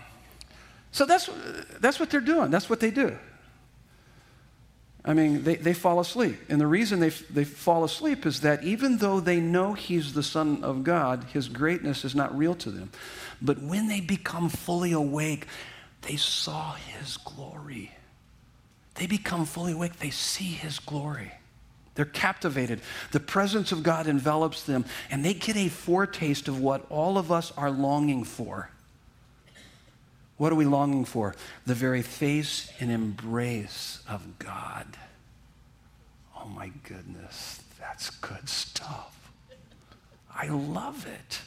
so 0.91 1.07
that's, 1.07 1.31
that's 1.79 2.01
what 2.01 2.11
they're 2.11 2.21
doing. 2.21 2.51
That's 2.51 2.69
what 2.69 2.81
they 2.81 2.91
do. 2.91 3.17
I 5.09 5.15
mean, 5.15 5.43
they, 5.43 5.57
they 5.57 5.73
fall 5.73 6.01
asleep. 6.01 6.39
And 6.51 6.61
the 6.61 6.67
reason 6.67 7.01
they, 7.01 7.09
they 7.09 7.45
fall 7.45 7.83
asleep 7.83 8.27
is 8.27 8.43
that 8.43 8.63
even 8.63 8.99
though 8.99 9.21
they 9.21 9.41
know 9.41 9.73
he's 9.73 10.13
the 10.13 10.23
Son 10.23 10.63
of 10.63 10.85
God, 10.85 11.25
his 11.33 11.49
greatness 11.49 12.05
is 12.05 12.15
not 12.15 12.37
real 12.37 12.55
to 12.57 12.71
them. 12.71 12.91
But 13.41 13.63
when 13.63 13.89
they 13.89 14.03
become 14.03 14.51
fully 14.51 14.93
awake, 14.93 15.47
they 16.03 16.17
saw 16.17 16.75
his 16.75 17.17
glory. 17.17 17.91
They 18.97 19.07
become 19.07 19.47
fully 19.47 19.73
awake, 19.73 19.99
they 19.99 20.11
see 20.11 20.53
his 20.53 20.79
glory. 20.79 21.33
They're 21.95 22.05
captivated. 22.05 22.83
The 23.11 23.19
presence 23.19 23.73
of 23.73 23.83
God 23.83 24.09
envelops 24.09 24.65
them, 24.65 24.85
and 25.11 25.25
they 25.25 25.33
get 25.33 25.57
a 25.57 25.69
foretaste 25.69 26.49
of 26.49 26.61
what 26.61 26.85
all 26.91 27.17
of 27.17 27.33
us 27.33 27.51
are 27.57 27.71
longing 27.71 28.25
for. 28.25 28.71
What 30.39 30.53
are 30.53 30.55
we 30.57 30.65
longing 30.65 31.05
for? 31.05 31.35
The 31.67 31.75
very 31.75 32.01
face 32.03 32.73
and 32.81 32.91
embrace 32.91 34.03
of 34.09 34.39
God. 34.39 34.87
Oh 36.37 36.49
my 36.49 36.71
goodness, 36.85 37.61
that's 37.79 38.11
good 38.11 38.49
stuff. 38.49 39.33
I 40.35 40.49
love 40.49 41.07
it. 41.07 41.41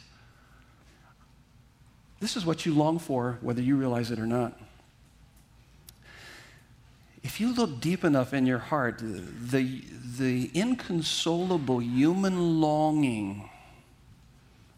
This 2.19 2.36
is 2.36 2.45
what 2.45 2.65
you 2.65 2.73
long 2.73 2.99
for, 2.99 3.39
whether 3.41 3.62
you 3.62 3.77
realize 3.77 4.12
it 4.12 4.19
or 4.19 4.27
not. 4.27 4.60
If 7.23 7.39
you 7.39 7.54
look 7.54 7.80
deep 7.80 8.04
enough 8.04 8.34
in 8.34 8.45
your 8.45 8.60
heart, 8.60 8.99
the, 8.99 9.82
the 10.17 10.51
inconsolable 10.54 11.80
human 11.80 12.60
longing 12.60 13.49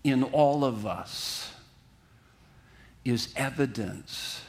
in 0.03 0.23
all 0.23 0.63
of 0.63 0.85
us 0.85 1.52
is 3.05 3.33
evidence 3.35 4.41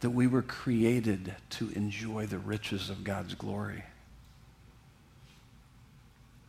that 0.00 0.10
we 0.10 0.26
were 0.26 0.42
created 0.42 1.34
to 1.50 1.70
enjoy 1.70 2.26
the 2.26 2.38
riches 2.38 2.90
of 2.90 3.04
God's 3.04 3.34
glory. 3.34 3.84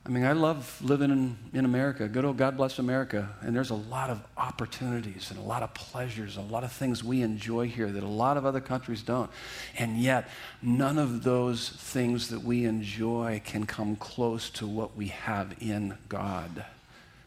I 0.05 0.09
mean, 0.09 0.23
I 0.23 0.33
love 0.33 0.79
living 0.83 1.09
in, 1.09 1.37
in 1.51 1.65
America. 1.65 2.07
Good 2.07 2.25
old 2.25 2.37
God 2.37 2.57
bless 2.57 2.77
America. 2.77 3.27
And 3.41 3.55
there's 3.55 3.71
a 3.71 3.75
lot 3.75 4.11
of 4.11 4.21
opportunities 4.37 5.31
and 5.31 5.39
a 5.39 5.43
lot 5.43 5.63
of 5.63 5.73
pleasures, 5.73 6.37
a 6.37 6.41
lot 6.41 6.63
of 6.63 6.71
things 6.71 7.03
we 7.03 7.23
enjoy 7.23 7.67
here 7.67 7.89
that 7.91 8.03
a 8.03 8.07
lot 8.07 8.37
of 8.37 8.45
other 8.45 8.61
countries 8.61 9.01
don't. 9.01 9.31
And 9.79 9.97
yet, 9.97 10.29
none 10.61 10.99
of 10.99 11.23
those 11.23 11.69
things 11.69 12.29
that 12.29 12.43
we 12.43 12.65
enjoy 12.65 13.41
can 13.43 13.65
come 13.65 13.95
close 13.95 14.51
to 14.51 14.67
what 14.67 14.95
we 14.95 15.07
have 15.07 15.55
in 15.59 15.97
God 16.07 16.65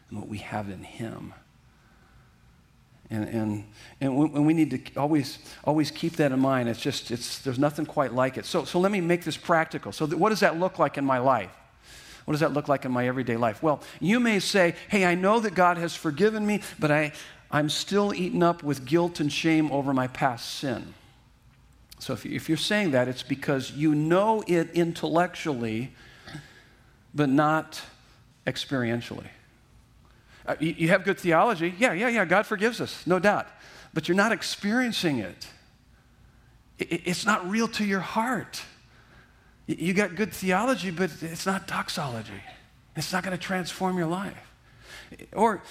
and 0.09 0.19
what 0.19 0.29
we 0.29 0.37
have 0.37 0.69
in 0.69 0.83
Him. 0.83 1.33
And, 3.11 3.27
and, 3.27 3.63
and 4.01 4.45
we 4.45 4.53
need 4.53 4.69
to 4.71 4.99
always, 4.99 5.39
always 5.63 5.89
keep 5.89 6.17
that 6.17 6.31
in 6.31 6.39
mind. 6.39 6.69
It's 6.69 6.79
just, 6.79 7.09
it's, 7.09 7.39
there's 7.39 7.57
nothing 7.57 7.85
quite 7.85 8.13
like 8.13 8.37
it. 8.37 8.45
So, 8.45 8.65
so 8.65 8.79
let 8.79 8.91
me 8.91 9.01
make 9.01 9.23
this 9.23 9.37
practical. 9.37 9.91
So, 9.91 10.05
what 10.05 10.29
does 10.29 10.41
that 10.41 10.59
look 10.59 10.77
like 10.77 10.97
in 10.97 11.05
my 11.05 11.17
life? 11.17 11.51
What 12.25 12.33
does 12.33 12.41
that 12.41 12.53
look 12.53 12.67
like 12.67 12.85
in 12.85 12.91
my 12.91 13.07
everyday 13.07 13.37
life? 13.37 13.63
Well, 13.63 13.81
you 13.99 14.19
may 14.19 14.39
say, 14.39 14.75
hey, 14.89 15.05
I 15.05 15.15
know 15.15 15.39
that 15.39 15.55
God 15.55 15.77
has 15.77 15.95
forgiven 15.95 16.45
me, 16.45 16.61
but 16.77 16.91
I, 16.91 17.11
I'm 17.49 17.69
still 17.69 18.13
eaten 18.13 18.43
up 18.43 18.61
with 18.61 18.85
guilt 18.85 19.19
and 19.19 19.33
shame 19.33 19.71
over 19.71 19.91
my 19.91 20.05
past 20.05 20.57
sin. 20.57 20.93
So, 21.97 22.13
if, 22.13 22.27
if 22.27 22.47
you're 22.47 22.59
saying 22.59 22.91
that, 22.91 23.07
it's 23.07 23.23
because 23.23 23.71
you 23.71 23.95
know 23.95 24.43
it 24.45 24.69
intellectually, 24.75 25.93
but 27.15 27.29
not 27.29 27.81
experientially. 28.45 29.29
Uh, 30.49 30.55
you, 30.59 30.87
have 30.87 31.03
good 31.03 31.19
theology. 31.19 31.75
Yeah, 31.77 31.93
yeah, 31.93 32.07
yeah, 32.07 32.25
God 32.25 32.47
forgives 32.47 32.81
us, 32.81 33.05
no 33.05 33.19
doubt. 33.19 33.47
But 33.93 34.07
you're 34.07 34.17
not 34.17 34.31
experiencing 34.31 35.19
it. 35.19 35.47
it 36.79 37.01
it's 37.05 37.23
not 37.23 37.47
real 37.47 37.67
to 37.67 37.85
your 37.85 37.99
heart. 37.99 38.63
You 39.67 39.93
got 39.93 40.15
good 40.15 40.33
theology, 40.33 40.89
but 40.89 41.11
it's 41.21 41.45
not 41.45 41.67
doxology. 41.67 42.41
It's 42.95 43.13
not 43.13 43.23
going 43.23 43.37
to 43.37 43.41
transform 43.41 43.99
your 43.99 44.07
life. 44.07 44.51
Or 45.33 45.61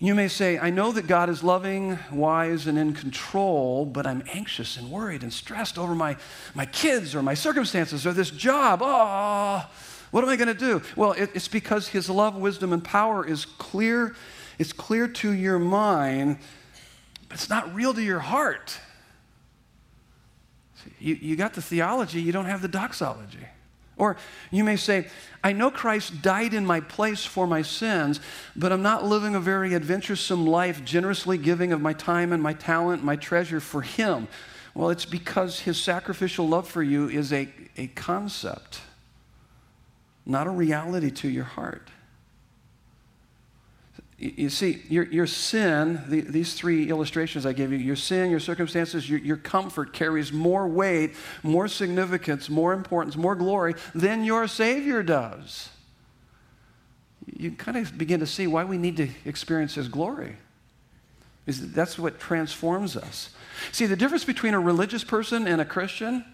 you 0.00 0.16
may 0.16 0.26
say, 0.26 0.58
I 0.58 0.70
know 0.70 0.90
that 0.90 1.06
God 1.06 1.30
is 1.30 1.44
loving, 1.44 1.96
wise, 2.10 2.66
and 2.66 2.76
in 2.76 2.94
control, 2.94 3.86
but 3.86 4.04
I'm 4.04 4.24
anxious 4.32 4.76
and 4.76 4.90
worried 4.90 5.22
and 5.22 5.32
stressed 5.32 5.78
over 5.78 5.94
my, 5.94 6.16
my 6.56 6.66
kids 6.66 7.14
or 7.14 7.22
my 7.22 7.34
circumstances 7.34 8.04
or 8.04 8.12
this 8.12 8.30
job. 8.30 8.80
Oh, 8.82 9.64
what 10.12 10.22
am 10.22 10.30
I 10.30 10.36
going 10.36 10.48
to 10.48 10.54
do? 10.54 10.82
Well, 10.94 11.12
it, 11.12 11.30
it's 11.34 11.48
because 11.48 11.88
his 11.88 12.08
love, 12.08 12.36
wisdom, 12.36 12.72
and 12.72 12.84
power 12.84 13.26
is 13.26 13.46
clear. 13.46 14.14
It's 14.58 14.72
clear 14.72 15.08
to 15.08 15.32
your 15.32 15.58
mind, 15.58 16.38
but 17.28 17.38
it's 17.38 17.48
not 17.48 17.74
real 17.74 17.94
to 17.94 18.02
your 18.02 18.20
heart. 18.20 18.78
You, 20.98 21.14
you 21.14 21.34
got 21.34 21.54
the 21.54 21.62
theology, 21.62 22.20
you 22.20 22.30
don't 22.30 22.44
have 22.44 22.60
the 22.60 22.68
doxology. 22.68 23.48
Or 23.96 24.18
you 24.50 24.64
may 24.64 24.76
say, 24.76 25.08
I 25.42 25.52
know 25.52 25.70
Christ 25.70 26.20
died 26.20 26.52
in 26.52 26.66
my 26.66 26.80
place 26.80 27.24
for 27.24 27.46
my 27.46 27.62
sins, 27.62 28.20
but 28.54 28.70
I'm 28.70 28.82
not 28.82 29.04
living 29.04 29.34
a 29.34 29.40
very 29.40 29.74
adventuresome 29.74 30.46
life, 30.46 30.84
generously 30.84 31.38
giving 31.38 31.72
of 31.72 31.80
my 31.80 31.94
time 31.94 32.32
and 32.32 32.42
my 32.42 32.52
talent, 32.52 33.02
my 33.02 33.16
treasure 33.16 33.60
for 33.60 33.80
Him. 33.80 34.28
Well, 34.74 34.90
it's 34.90 35.06
because 35.06 35.60
His 35.60 35.80
sacrificial 35.80 36.46
love 36.46 36.68
for 36.68 36.82
you 36.82 37.08
is 37.08 37.32
a, 37.32 37.48
a 37.78 37.86
concept 37.88 38.80
not 40.24 40.46
a 40.46 40.50
reality 40.50 41.10
to 41.10 41.28
your 41.28 41.44
heart. 41.44 41.88
you 44.18 44.50
see, 44.50 44.82
your, 44.88 45.04
your 45.06 45.26
sin, 45.26 46.00
the, 46.06 46.20
these 46.20 46.54
three 46.54 46.88
illustrations 46.88 47.44
I 47.44 47.52
gave 47.52 47.72
you, 47.72 47.78
your 47.78 47.96
sin, 47.96 48.30
your 48.30 48.38
circumstances, 48.38 49.10
your, 49.10 49.18
your 49.18 49.36
comfort 49.36 49.92
carries 49.92 50.32
more 50.32 50.68
weight, 50.68 51.16
more 51.42 51.66
significance, 51.66 52.48
more 52.48 52.72
importance, 52.72 53.16
more 53.16 53.34
glory 53.34 53.74
than 53.94 54.24
your 54.24 54.46
Savior 54.46 55.02
does. 55.02 55.70
You 57.26 57.50
kind 57.52 57.76
of 57.76 57.98
begin 57.98 58.20
to 58.20 58.26
see 58.26 58.46
why 58.46 58.64
we 58.64 58.78
need 58.78 58.96
to 58.98 59.08
experience 59.24 59.74
His 59.74 59.88
glory. 59.88 60.36
Is 61.44 61.72
that's 61.72 61.98
what 61.98 62.20
transforms 62.20 62.96
us. 62.96 63.30
See, 63.72 63.86
the 63.86 63.96
difference 63.96 64.24
between 64.24 64.54
a 64.54 64.60
religious 64.60 65.02
person 65.02 65.48
and 65.48 65.60
a 65.60 65.64
Christian 65.64 66.24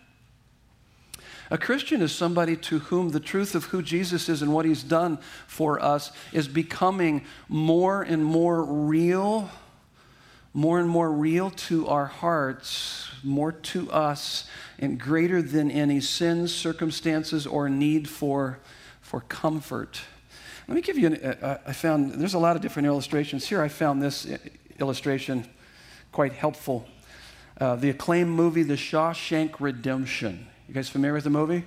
a 1.50 1.56
Christian 1.56 2.02
is 2.02 2.12
somebody 2.12 2.56
to 2.56 2.78
whom 2.78 3.10
the 3.10 3.20
truth 3.20 3.54
of 3.54 3.64
who 3.66 3.82
Jesus 3.82 4.28
is 4.28 4.42
and 4.42 4.52
what 4.52 4.66
he's 4.66 4.82
done 4.82 5.18
for 5.46 5.80
us 5.82 6.12
is 6.32 6.46
becoming 6.46 7.24
more 7.48 8.02
and 8.02 8.22
more 8.24 8.62
real, 8.62 9.50
more 10.52 10.78
and 10.78 10.88
more 10.88 11.10
real 11.10 11.50
to 11.50 11.86
our 11.88 12.06
hearts, 12.06 13.08
more 13.22 13.52
to 13.52 13.90
us, 13.90 14.44
and 14.78 15.00
greater 15.00 15.40
than 15.40 15.70
any 15.70 16.00
sins, 16.00 16.54
circumstances, 16.54 17.46
or 17.46 17.70
need 17.70 18.08
for, 18.08 18.58
for 19.00 19.22
comfort. 19.22 20.02
Let 20.66 20.74
me 20.74 20.82
give 20.82 20.98
you, 20.98 21.06
an, 21.06 21.16
uh, 21.16 21.58
I 21.66 21.72
found, 21.72 22.12
there's 22.14 22.34
a 22.34 22.38
lot 22.38 22.56
of 22.56 22.62
different 22.62 22.86
illustrations. 22.86 23.48
Here 23.48 23.62
I 23.62 23.68
found 23.68 24.02
this 24.02 24.26
illustration 24.78 25.46
quite 26.12 26.34
helpful. 26.34 26.86
Uh, 27.58 27.76
the 27.76 27.88
acclaimed 27.88 28.30
movie, 28.30 28.62
The 28.62 28.74
Shawshank 28.74 29.60
Redemption. 29.60 30.47
You 30.68 30.74
guys 30.74 30.88
familiar 30.88 31.14
with 31.14 31.24
the 31.24 31.30
movie? 31.30 31.64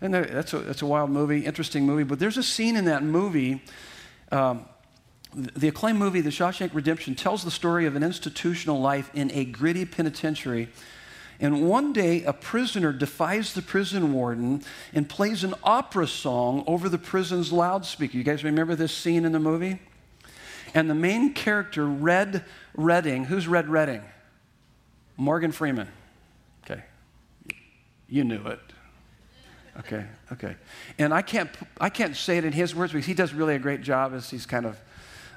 And 0.00 0.14
that's 0.14 0.52
a, 0.52 0.58
that's 0.60 0.82
a 0.82 0.86
wild 0.86 1.10
movie, 1.10 1.44
interesting 1.44 1.84
movie. 1.84 2.04
But 2.04 2.18
there's 2.18 2.36
a 2.36 2.42
scene 2.42 2.76
in 2.76 2.84
that 2.86 3.02
movie. 3.02 3.62
Um, 4.30 4.66
the 5.34 5.68
acclaimed 5.68 5.98
movie, 5.98 6.20
The 6.20 6.30
Shawshank 6.30 6.74
Redemption, 6.74 7.14
tells 7.14 7.42
the 7.42 7.50
story 7.50 7.86
of 7.86 7.96
an 7.96 8.02
institutional 8.02 8.80
life 8.80 9.10
in 9.14 9.30
a 9.32 9.44
gritty 9.44 9.84
penitentiary. 9.84 10.68
And 11.40 11.68
one 11.68 11.92
day, 11.92 12.22
a 12.22 12.32
prisoner 12.32 12.92
defies 12.92 13.54
the 13.54 13.62
prison 13.62 14.12
warden 14.12 14.62
and 14.92 15.08
plays 15.08 15.42
an 15.42 15.54
opera 15.64 16.06
song 16.06 16.62
over 16.66 16.88
the 16.88 16.98
prison's 16.98 17.50
loudspeaker. 17.50 18.16
You 18.16 18.22
guys 18.22 18.44
remember 18.44 18.76
this 18.76 18.94
scene 18.94 19.24
in 19.24 19.32
the 19.32 19.40
movie? 19.40 19.80
And 20.74 20.88
the 20.88 20.94
main 20.94 21.32
character, 21.32 21.86
Red 21.86 22.44
Redding, 22.74 23.24
who's 23.24 23.48
Red 23.48 23.68
Redding? 23.68 24.02
Morgan 25.16 25.52
Freeman. 25.52 25.88
You 28.12 28.24
knew 28.24 28.46
it. 28.46 28.60
Okay, 29.78 30.04
okay. 30.30 30.56
And 30.98 31.14
I 31.14 31.22
can't, 31.22 31.48
I 31.80 31.88
can't 31.88 32.14
say 32.14 32.36
it 32.36 32.44
in 32.44 32.52
his 32.52 32.74
words 32.74 32.92
because 32.92 33.06
he 33.06 33.14
does 33.14 33.32
really 33.32 33.54
a 33.54 33.58
great 33.58 33.80
job 33.80 34.12
as 34.12 34.28
he's 34.28 34.44
kind 34.44 34.66
of 34.66 34.78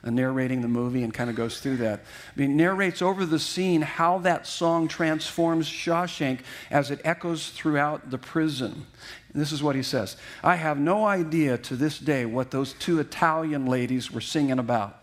uh, 0.03 0.09
narrating 0.09 0.59
the 0.59 0.67
movie 0.67 1.01
and 1.01 1.13
kind 1.13 1.29
of 1.29 1.37
goes 1.37 1.61
through 1.61 1.77
that. 1.77 2.01
Mean, 2.35 2.57
narrates 2.57 3.01
over 3.01 3.25
the 3.25 3.39
scene 3.39 3.81
how 3.81 4.17
that 4.19 4.45
song 4.45 4.89
transforms 4.89 5.69
Shawshank 5.69 6.39
as 6.69 6.91
it 6.91 6.99
echoes 7.05 7.47
throughout 7.51 8.11
the 8.11 8.17
prison. 8.17 8.85
And 9.31 9.41
this 9.41 9.53
is 9.53 9.63
what 9.63 9.77
he 9.77 9.83
says 9.83 10.17
I 10.43 10.57
have 10.57 10.77
no 10.77 11.05
idea 11.05 11.57
to 11.59 11.77
this 11.77 11.97
day 11.97 12.25
what 12.25 12.51
those 12.51 12.73
two 12.73 12.99
Italian 12.99 13.67
ladies 13.67 14.11
were 14.11 14.19
singing 14.19 14.59
about. 14.59 15.01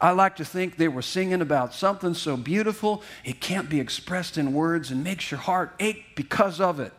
I 0.00 0.10
like 0.12 0.36
to 0.36 0.44
think 0.44 0.76
they 0.76 0.88
were 0.88 1.02
singing 1.02 1.40
about 1.40 1.74
something 1.74 2.14
so 2.14 2.36
beautiful 2.36 3.02
it 3.24 3.40
can't 3.40 3.68
be 3.68 3.80
expressed 3.80 4.38
in 4.38 4.52
words 4.52 4.90
and 4.90 5.02
makes 5.02 5.30
your 5.30 5.40
heart 5.40 5.74
ache 5.80 6.04
because 6.14 6.60
of 6.60 6.80
it. 6.80 6.92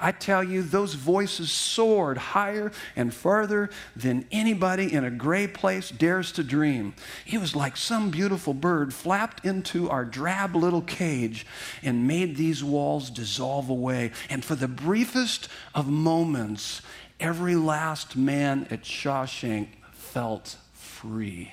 I 0.00 0.12
tell 0.12 0.44
you, 0.44 0.62
those 0.62 0.94
voices 0.94 1.50
soared 1.50 2.18
higher 2.18 2.70
and 2.94 3.12
further 3.12 3.70
than 3.96 4.26
anybody 4.30 4.92
in 4.92 5.04
a 5.04 5.10
gray 5.10 5.48
place 5.48 5.90
dares 5.90 6.30
to 6.32 6.44
dream. 6.44 6.94
It 7.26 7.38
was 7.38 7.56
like 7.56 7.76
some 7.76 8.10
beautiful 8.10 8.54
bird 8.54 8.94
flapped 8.94 9.44
into 9.44 9.90
our 9.90 10.04
drab 10.04 10.54
little 10.54 10.82
cage 10.82 11.46
and 11.82 12.06
made 12.06 12.36
these 12.36 12.62
walls 12.62 13.10
dissolve 13.10 13.68
away. 13.68 14.12
And 14.30 14.44
for 14.44 14.54
the 14.54 14.68
briefest 14.68 15.48
of 15.74 15.88
moments, 15.88 16.80
every 17.18 17.56
last 17.56 18.16
man 18.16 18.68
at 18.70 18.82
Shawshank 18.82 19.68
felt 19.92 20.56
free. 20.72 21.52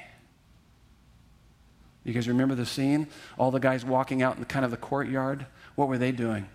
You 2.05 2.13
guys 2.13 2.27
remember 2.27 2.55
the 2.55 2.67
scene? 2.67 3.07
All 3.37 3.51
the 3.51 3.59
guys 3.59 3.83
walking 3.83 4.21
out 4.21 4.35
in 4.35 4.39
the, 4.39 4.45
kind 4.45 4.63
of 4.63 4.71
the 4.71 4.77
courtyard. 4.77 5.45
What 5.73 5.89
were 5.89 5.97
they 5.97 6.11
doing? 6.11 6.47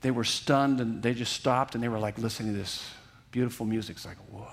They 0.00 0.10
were 0.10 0.24
stunned 0.24 0.80
and 0.80 1.02
they 1.02 1.12
just 1.12 1.34
stopped 1.34 1.74
and 1.74 1.84
they 1.84 1.88
were 1.88 1.98
like 1.98 2.18
listening 2.18 2.54
to 2.54 2.58
this 2.58 2.88
beautiful 3.30 3.66
music. 3.66 3.96
It's 3.96 4.06
like, 4.06 4.16
whoa. 4.32 4.48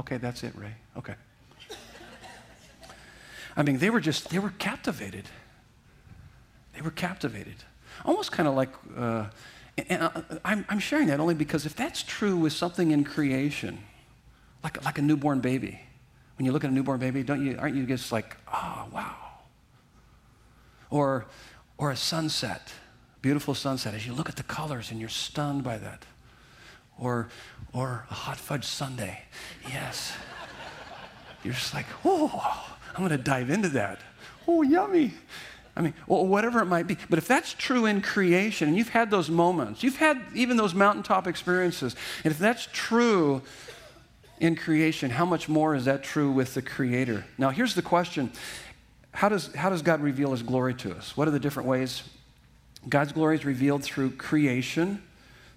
Okay, 0.00 0.16
that's 0.16 0.42
it, 0.42 0.54
Ray. 0.56 0.74
Okay. 0.96 1.14
I 3.56 3.62
mean, 3.62 3.78
they 3.78 3.90
were 3.90 4.00
just, 4.00 4.30
they 4.30 4.38
were 4.38 4.52
captivated. 4.58 5.26
They 6.74 6.80
were 6.80 6.90
captivated. 6.90 7.56
Almost 8.04 8.32
kind 8.32 8.48
of 8.48 8.54
like, 8.54 8.70
uh, 8.96 9.26
and 9.88 10.02
uh, 10.02 10.22
I'm, 10.44 10.64
I'm 10.68 10.78
sharing 10.80 11.06
that 11.08 11.20
only 11.20 11.34
because 11.34 11.64
if 11.64 11.76
that's 11.76 12.02
true 12.02 12.36
with 12.36 12.52
something 12.52 12.90
in 12.90 13.04
creation, 13.04 13.78
like, 14.62 14.84
like 14.84 14.98
a 14.98 15.02
newborn 15.02 15.40
baby. 15.40 15.80
When 16.36 16.46
you 16.46 16.52
look 16.52 16.64
at 16.64 16.70
a 16.70 16.72
newborn 16.72 17.00
baby, 17.00 17.22
don't 17.22 17.44
you, 17.44 17.56
aren't 17.58 17.76
you 17.76 17.86
just 17.86 18.12
like, 18.12 18.36
oh, 18.52 18.86
wow? 18.92 19.16
Or, 20.90 21.26
or 21.78 21.90
a 21.90 21.96
sunset, 21.96 22.72
beautiful 23.22 23.54
sunset, 23.54 23.94
as 23.94 24.06
you 24.06 24.12
look 24.12 24.28
at 24.28 24.36
the 24.36 24.42
colors 24.42 24.90
and 24.90 25.00
you're 25.00 25.08
stunned 25.08 25.62
by 25.62 25.78
that. 25.78 26.04
Or, 26.98 27.28
or 27.72 28.06
a 28.10 28.14
hot 28.14 28.36
fudge 28.36 28.64
sundae. 28.64 29.18
Yes. 29.68 30.12
You're 31.42 31.54
just 31.54 31.74
like, 31.74 31.86
oh, 32.04 32.76
I'm 32.94 33.06
going 33.06 33.10
to 33.10 33.18
dive 33.18 33.50
into 33.50 33.68
that. 33.70 34.00
Oh, 34.46 34.62
yummy. 34.62 35.12
I 35.76 35.82
mean, 35.82 35.94
whatever 36.06 36.60
it 36.60 36.66
might 36.66 36.86
be. 36.86 36.98
But 37.08 37.18
if 37.18 37.28
that's 37.28 37.54
true 37.54 37.86
in 37.86 38.02
creation, 38.02 38.68
and 38.68 38.76
you've 38.76 38.90
had 38.90 39.10
those 39.10 39.30
moments, 39.30 39.82
you've 39.82 39.96
had 39.96 40.20
even 40.34 40.56
those 40.56 40.74
mountaintop 40.74 41.26
experiences, 41.26 41.96
and 42.24 42.32
if 42.32 42.38
that's 42.38 42.68
true 42.72 43.42
in 44.40 44.56
creation, 44.56 45.10
how 45.10 45.26
much 45.26 45.48
more 45.48 45.74
is 45.74 45.84
that 45.84 46.02
true 46.02 46.32
with 46.32 46.54
the 46.54 46.62
Creator? 46.62 47.26
Now, 47.38 47.50
here's 47.50 47.74
the 47.74 47.82
question 47.82 48.32
How 49.12 49.28
does, 49.28 49.54
how 49.54 49.70
does 49.70 49.82
God 49.82 50.00
reveal 50.00 50.32
His 50.32 50.42
glory 50.42 50.74
to 50.76 50.96
us? 50.96 51.16
What 51.16 51.28
are 51.28 51.30
the 51.30 51.38
different 51.38 51.68
ways? 51.68 52.02
God's 52.88 53.12
glory 53.12 53.36
is 53.36 53.44
revealed 53.44 53.84
through 53.84 54.12
creation, 54.12 55.02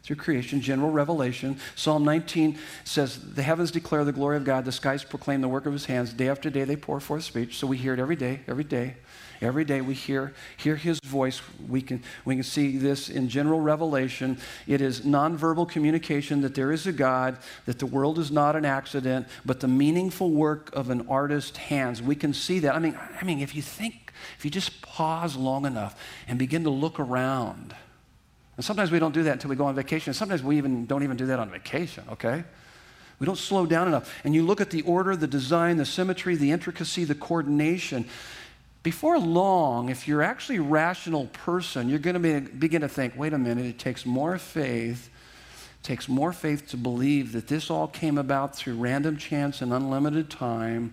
through 0.04 0.18
creation, 0.18 0.60
general 0.60 0.92
revelation. 0.92 1.58
Psalm 1.76 2.04
19 2.04 2.60
says, 2.84 3.34
The 3.34 3.44
heavens 3.44 3.72
declare 3.72 4.04
the 4.04 4.12
glory 4.12 4.36
of 4.36 4.44
God, 4.44 4.66
the 4.66 4.74
skies 4.74 5.06
proclaim 5.06 5.40
the 5.40 5.48
work 5.48 5.66
of 5.66 5.72
his 5.72 5.86
hands. 5.86 6.12
Day 6.12 6.28
after 6.28 6.50
day 6.50 6.66
they 6.66 6.76
pour 6.76 7.00
forth 7.00 7.24
speech. 7.24 7.58
So 7.58 7.66
we 7.66 7.78
hear 7.78 7.94
it 7.94 8.00
every 8.00 8.18
day, 8.18 8.42
every 8.48 8.66
day. 8.66 8.98
Every 9.44 9.66
day 9.66 9.82
we 9.82 9.94
hear, 9.94 10.34
hear 10.58 10.76
his 10.76 11.00
voice. 11.04 11.42
We 11.68 11.82
can, 11.82 12.02
we 12.24 12.36
can 12.36 12.44
see 12.44 12.78
this 12.78 13.10
in 13.10 13.28
general 13.28 13.60
revelation. 13.60 14.38
It 14.68 14.82
is 14.82 15.02
nonverbal 15.02 15.70
communication 15.70 16.42
that 16.42 16.56
there 16.56 16.72
is 16.72 16.88
a 16.88 16.94
God, 16.94 17.38
that 17.66 17.80
the 17.80 17.86
world 17.86 18.20
is 18.20 18.32
not 18.32 18.56
an 18.56 18.66
accident, 18.66 19.28
but 19.46 19.60
the 19.60 19.68
meaningful 19.68 20.32
work 20.32 20.74
of 20.74 20.90
an 20.90 21.08
artist's 21.10 21.58
hands. 21.58 22.02
We 22.02 22.16
can 22.16 22.34
see 22.34 22.60
that. 22.60 22.76
I 22.76 22.80
mean, 22.80 22.98
I 23.20 23.24
mean, 23.26 23.40
if 23.40 23.54
you 23.56 23.62
think, 23.62 24.14
if 24.38 24.46
you 24.46 24.52
just 24.52 24.82
pause 24.82 25.36
long 25.36 25.66
enough 25.66 26.02
and 26.28 26.40
begin 26.40 26.64
to 26.64 26.70
look 26.70 27.00
around, 27.00 27.76
and 28.56 28.64
sometimes 28.64 28.92
we 28.92 29.00
don't 29.00 29.14
do 29.14 29.24
that 29.24 29.34
until 29.34 29.50
we 29.50 29.56
go 29.56 29.66
on 29.66 29.76
vacation. 29.76 30.14
Sometimes 30.14 30.44
we 30.44 30.58
even 30.58 30.86
don't 30.86 31.04
even 31.04 31.18
do 31.18 31.26
that 31.26 31.40
on 31.40 31.50
vacation, 31.50 32.04
okay? 32.12 32.44
We 33.20 33.26
don't 33.26 33.38
slow 33.38 33.66
down 33.66 33.88
enough. 33.88 34.14
And 34.24 34.36
you 34.36 34.46
look 34.46 34.62
at 34.62 34.70
the 34.70 34.82
order, 34.84 35.16
the 35.16 35.28
design, 35.28 35.78
the 35.78 35.86
symmetry, 35.86 36.36
the 36.36 36.52
intricacy, 36.52 37.04
the 37.04 37.16
coordination 37.16 38.06
before 38.84 39.18
long, 39.18 39.88
if 39.88 40.08
you're 40.10 40.22
actually 40.22 40.58
a 40.58 40.62
rational 40.62 41.28
person, 41.28 41.88
you're 41.88 42.00
going 42.00 42.16
to 42.16 42.20
be, 42.20 42.40
begin 42.42 42.82
to 42.82 42.90
think, 42.90 43.14
wait 43.18 43.32
a 43.32 43.38
minute, 43.38 43.66
it 43.66 43.80
takes 43.80 44.06
more 44.06 44.38
faith, 44.38 45.10
it 45.80 45.84
takes 45.84 46.10
more 46.10 46.34
faith 46.34 46.68
to 46.70 46.78
believe 46.78 47.32
that 47.32 47.48
this 47.48 47.72
all 47.72 47.88
came 47.88 48.18
about 48.18 48.56
through 48.56 48.76
random 48.76 49.16
chance 49.16 49.62
and 49.62 49.72
unlimited 49.72 50.30
time 50.30 50.92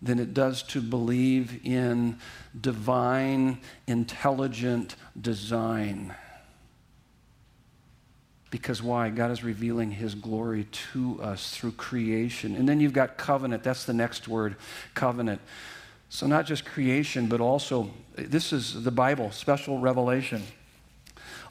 than 0.00 0.20
it 0.20 0.32
does 0.32 0.62
to 0.62 0.80
believe 0.80 1.60
in 1.66 2.16
divine, 2.58 3.58
intelligent 3.88 4.94
design. 5.20 6.14
Because 8.50 8.82
why? 8.82 9.10
God 9.10 9.30
is 9.30 9.44
revealing 9.44 9.90
his 9.90 10.14
glory 10.14 10.64
to 10.92 11.20
us 11.22 11.56
through 11.56 11.72
creation. 11.72 12.56
And 12.56 12.68
then 12.68 12.80
you've 12.80 12.92
got 12.92 13.16
covenant. 13.16 13.62
That's 13.62 13.84
the 13.84 13.92
next 13.92 14.26
word 14.26 14.56
covenant. 14.94 15.40
So, 16.12 16.26
not 16.26 16.44
just 16.44 16.64
creation, 16.64 17.28
but 17.28 17.40
also, 17.40 17.88
this 18.16 18.52
is 18.52 18.82
the 18.82 18.90
Bible, 18.90 19.30
special 19.30 19.78
revelation. 19.78 20.42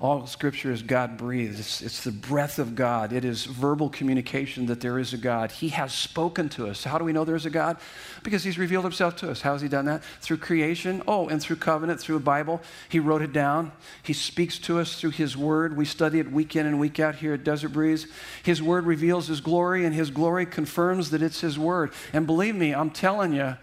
All 0.02 0.28
scripture 0.28 0.72
is 0.72 0.82
God 0.82 1.18
breathed. 1.18 1.60
It's, 1.60 1.82
it's, 1.82 2.04
the 2.04 2.12
breath 2.12 2.60
of 2.60 2.76
God. 2.76 3.12
It 3.14 3.24
is 3.24 3.46
verbal 3.46 3.90
communication 3.90 4.66
that 4.68 4.82
there 4.82 5.00
is 5.00 5.14
a 5.14 5.18
God. 5.18 5.52
He 5.52 5.70
has 5.70 5.94
spoken 5.94 6.50
to 6.50 6.68
us. 6.68 6.84
How 6.84 6.98
do 6.98 7.06
we 7.06 7.12
know 7.12 7.26
there's 7.26 7.46
a 7.46 7.50
God? 7.50 7.78
Because 8.24 8.44
He's 8.44 8.58
revealed 8.58 8.84
Himself 8.84 9.16
to 9.18 9.32
us. 9.32 9.42
How 9.42 9.54
has 9.54 9.62
He 9.62 9.68
done 9.68 9.86
that? 9.86 10.04
Through 10.22 10.38
creation. 10.38 11.04
Oh, 11.06 11.28
and 11.28 11.42
through 11.42 11.58
covenant, 11.58 12.00
through 12.00 12.18
a 12.18 12.22
Bible. 12.22 12.62
He 12.90 13.00
wrote 13.00 13.22
it 13.22 13.34
down. 13.34 13.74
He 14.04 14.14
speaks 14.14 14.58
to 14.60 14.80
us 14.80 15.00
through 15.00 15.12
His 15.12 15.36
Word. 15.36 15.76
We 15.76 15.86
study 15.86 16.20
it 16.20 16.32
week 16.32 16.56
in 16.56 16.66
and 16.66 16.80
week 16.80 17.00
out 17.00 17.16
here 17.16 17.34
at 17.34 17.46
Desert 17.46 17.70
Breeze. 17.70 18.08
His 18.44 18.62
Word 18.62 18.86
reveals 18.86 19.28
His 19.28 19.42
glory, 19.42 19.86
and 19.86 19.94
His 19.96 20.12
glory 20.12 20.46
confirms 20.46 21.12
that 21.12 21.22
it's 21.22 21.42
His 21.42 21.58
Word. 21.58 21.92
And 22.14 22.26
believe 22.26 22.56
me, 22.56 22.74
I'm 22.74 22.92
telling 22.92 23.34
you, 23.34 23.58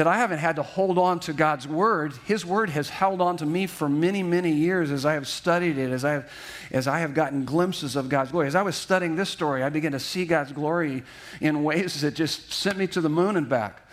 that 0.00 0.06
I 0.06 0.16
haven't 0.16 0.38
had 0.38 0.56
to 0.56 0.62
hold 0.62 0.96
on 0.96 1.20
to 1.20 1.34
God's 1.34 1.68
word. 1.68 2.14
His 2.24 2.46
word 2.46 2.70
has 2.70 2.88
held 2.88 3.20
on 3.20 3.36
to 3.36 3.44
me 3.44 3.66
for 3.66 3.86
many, 3.86 4.22
many 4.22 4.50
years 4.50 4.90
as 4.90 5.04
I 5.04 5.12
have 5.12 5.28
studied 5.28 5.76
it, 5.76 5.90
as 5.90 6.06
I 6.06 6.12
have, 6.12 6.32
as 6.70 6.88
I 6.88 7.00
have 7.00 7.12
gotten 7.12 7.44
glimpses 7.44 7.96
of 7.96 8.08
God's 8.08 8.30
glory. 8.30 8.46
As 8.46 8.54
I 8.54 8.62
was 8.62 8.76
studying 8.76 9.16
this 9.16 9.28
story, 9.28 9.62
I 9.62 9.68
began 9.68 9.92
to 9.92 10.00
see 10.00 10.24
God's 10.24 10.52
glory 10.52 11.02
in 11.42 11.64
ways 11.64 12.00
that 12.00 12.14
just 12.14 12.50
sent 12.50 12.78
me 12.78 12.86
to 12.86 13.02
the 13.02 13.10
moon 13.10 13.36
and 13.36 13.46
back. 13.46 13.86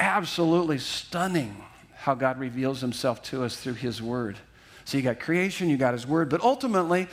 Absolutely 0.00 0.78
stunning 0.78 1.62
how 1.94 2.16
God 2.16 2.40
reveals 2.40 2.80
himself 2.80 3.22
to 3.26 3.44
us 3.44 3.56
through 3.56 3.74
his 3.74 4.02
word. 4.02 4.38
So 4.84 4.96
you 4.96 5.04
got 5.04 5.20
creation, 5.20 5.70
you 5.70 5.76
got 5.76 5.92
his 5.92 6.08
word, 6.08 6.28
but 6.28 6.40
ultimately, 6.40 7.06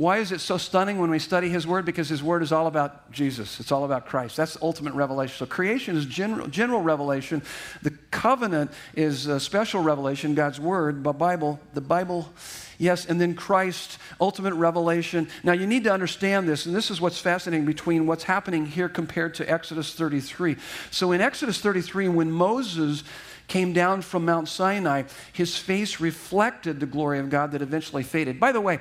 why 0.00 0.16
is 0.16 0.32
it 0.32 0.40
so 0.40 0.56
stunning 0.56 0.96
when 0.96 1.10
we 1.10 1.18
study 1.18 1.50
His 1.50 1.66
Word? 1.66 1.84
Because 1.84 2.08
His 2.08 2.22
Word 2.22 2.42
is 2.42 2.52
all 2.52 2.66
about 2.66 3.12
Jesus. 3.12 3.60
It's 3.60 3.70
all 3.70 3.84
about 3.84 4.06
Christ. 4.06 4.34
That's 4.34 4.56
ultimate 4.62 4.94
revelation. 4.94 5.36
So 5.36 5.44
creation 5.44 5.94
is 5.94 6.06
general, 6.06 6.46
general 6.46 6.80
revelation. 6.80 7.42
The 7.82 7.90
covenant 8.10 8.70
is 8.94 9.28
special 9.42 9.82
revelation, 9.82 10.34
God's 10.34 10.58
Word, 10.58 11.04
the 11.04 11.12
Bible, 11.12 11.60
the 11.74 11.82
Bible, 11.82 12.32
yes, 12.78 13.04
and 13.04 13.20
then 13.20 13.34
Christ, 13.34 13.98
ultimate 14.18 14.54
revelation. 14.54 15.28
Now 15.44 15.52
you 15.52 15.66
need 15.66 15.84
to 15.84 15.92
understand 15.92 16.48
this, 16.48 16.64
and 16.64 16.74
this 16.74 16.90
is 16.90 16.98
what's 16.98 17.18
fascinating 17.18 17.66
between 17.66 18.06
what's 18.06 18.24
happening 18.24 18.64
here 18.64 18.88
compared 18.88 19.34
to 19.34 19.44
Exodus 19.52 19.92
33. 19.92 20.56
So 20.90 21.12
in 21.12 21.20
Exodus 21.20 21.60
33, 21.60 22.08
when 22.08 22.32
Moses 22.32 23.04
came 23.48 23.74
down 23.74 24.00
from 24.00 24.24
Mount 24.24 24.48
Sinai, 24.48 25.02
his 25.30 25.58
face 25.58 26.00
reflected 26.00 26.80
the 26.80 26.86
glory 26.86 27.18
of 27.18 27.28
God 27.28 27.52
that 27.52 27.60
eventually 27.60 28.02
faded. 28.02 28.40
By 28.40 28.52
the 28.52 28.62
way, 28.62 28.78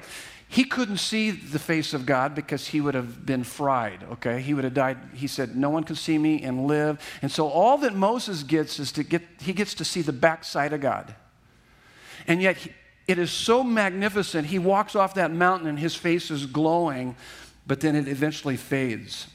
he 0.52 0.64
couldn't 0.64 0.98
see 0.98 1.30
the 1.30 1.60
face 1.60 1.94
of 1.94 2.08
God 2.08 2.34
because 2.34 2.66
he 2.66 2.82
would 2.82 2.96
have 2.96 3.24
been 3.24 3.44
fried, 3.44 4.04
okay? 4.14 4.42
He 4.42 4.56
would 4.56 4.64
have 4.64 4.74
died. 4.74 4.98
He 5.14 5.28
said, 5.28 5.56
No 5.56 5.70
one 5.70 5.84
can 5.84 5.96
see 5.96 6.18
me 6.18 6.42
and 6.42 6.66
live. 6.66 7.00
And 7.22 7.32
so 7.32 7.48
all 7.48 7.78
that 7.78 7.94
Moses 7.94 8.42
gets 8.42 8.80
is 8.80 8.92
to 8.94 9.04
get, 9.04 9.22
he 9.42 9.54
gets 9.54 9.76
to 9.76 9.86
see 9.86 10.02
the 10.02 10.12
backside 10.12 10.74
of 10.74 10.82
God. 10.82 11.14
And 12.28 12.42
yet, 12.42 12.58
he, 12.58 12.72
it 13.08 13.20
is 13.20 13.32
so 13.32 13.64
magnificent. 13.64 14.48
He 14.48 14.58
walks 14.58 14.96
off 14.96 15.14
that 15.14 15.32
mountain 15.32 15.68
and 15.68 15.78
his 15.78 15.94
face 15.94 16.32
is 16.32 16.48
glowing, 16.48 17.16
but 17.68 17.80
then 17.80 17.96
it 17.96 18.08
eventually 18.08 18.58
fades. 18.58 19.28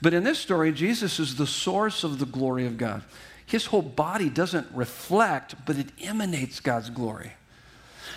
But 0.00 0.14
in 0.14 0.24
this 0.24 0.38
story, 0.38 0.72
Jesus 0.72 1.20
is 1.20 1.36
the 1.36 1.46
source 1.46 2.02
of 2.02 2.18
the 2.18 2.26
glory 2.26 2.64
of 2.64 2.78
God. 2.78 3.02
His 3.44 3.66
whole 3.66 3.82
body 3.82 4.30
doesn't 4.30 4.68
reflect, 4.72 5.54
but 5.66 5.76
it 5.76 5.92
emanates 6.02 6.60
God's 6.60 6.88
glory. 6.88 7.34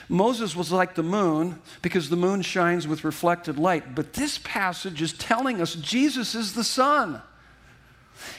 Moses 0.07 0.55
was 0.55 0.71
like 0.71 0.95
the 0.95 1.03
moon 1.03 1.59
because 1.81 2.09
the 2.09 2.15
moon 2.15 2.41
shines 2.41 2.87
with 2.87 3.03
reflected 3.03 3.57
light. 3.57 3.95
But 3.95 4.13
this 4.13 4.39
passage 4.39 5.01
is 5.01 5.13
telling 5.13 5.61
us 5.61 5.75
Jesus 5.75 6.35
is 6.35 6.53
the 6.53 6.63
sun. 6.63 7.21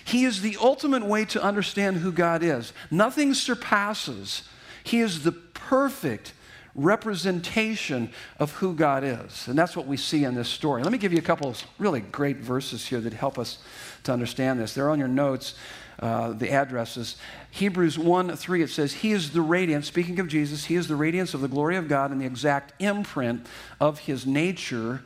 He 0.05 0.25
is 0.25 0.43
the 0.43 0.57
ultimate 0.61 1.05
way 1.05 1.25
to 1.27 1.43
understand 1.43 1.99
who 1.99 2.13
God 2.13 2.43
is. 2.43 2.73
Nothing 2.91 3.35
surpasses. 3.35 4.43
He 4.85 5.01
is 5.01 5.23
the 5.23 5.33
perfect 5.33 6.35
representation 6.75 8.11
of 8.39 8.53
who 8.53 8.75
God 8.75 9.03
is. 9.05 9.49
And 9.49 9.59
that's 9.59 9.77
what 9.77 9.87
we 9.87 9.97
see 9.97 10.25
in 10.25 10.35
this 10.35 10.49
story. 10.49 10.83
Let 10.83 10.93
me 10.93 10.99
give 10.99 11.13
you 11.13 11.19
a 11.19 11.23
couple 11.23 11.55
really 11.79 12.01
great 12.01 12.39
verses 12.39 12.87
here 12.87 13.01
that 13.01 13.13
help 13.13 13.39
us 13.39 13.59
to 14.05 14.13
understand 14.13 14.61
this. 14.61 14.75
They're 14.75 14.91
on 14.91 14.99
your 14.99 15.09
notes. 15.09 15.55
Uh, 16.01 16.33
the 16.33 16.51
addresses. 16.51 17.17
Hebrews 17.51 17.99
1 17.99 18.35
3, 18.35 18.63
it 18.63 18.71
says, 18.71 18.95
He 18.95 19.13
is 19.13 19.33
the 19.33 19.43
radiance, 19.43 19.87
speaking 19.87 20.19
of 20.19 20.29
Jesus, 20.29 20.65
He 20.65 20.77
is 20.77 20.89
the 20.89 20.97
radiance 20.97 21.35
of 21.35 21.43
the 21.43 21.49
glory 21.49 21.77
of 21.77 21.89
God 21.89 22.11
and 22.11 22.19
the 22.19 22.25
exact 22.25 22.73
imprint 22.81 23.47
of 23.79 23.99
His 23.99 24.25
nature. 24.25 25.03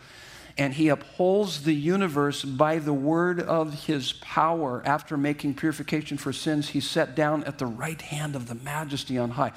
And 0.56 0.72
He 0.72 0.86
upholds 0.86 1.64
the 1.64 1.74
universe 1.74 2.44
by 2.44 2.78
the 2.78 2.92
word 2.92 3.40
of 3.40 3.86
His 3.86 4.12
power. 4.12 4.82
After 4.86 5.16
making 5.16 5.54
purification 5.54 6.16
for 6.16 6.32
sins, 6.32 6.68
He 6.68 6.78
sat 6.78 7.16
down 7.16 7.42
at 7.42 7.58
the 7.58 7.66
right 7.66 8.00
hand 8.00 8.36
of 8.36 8.46
the 8.46 8.54
majesty 8.54 9.18
on 9.18 9.30
high. 9.30 9.52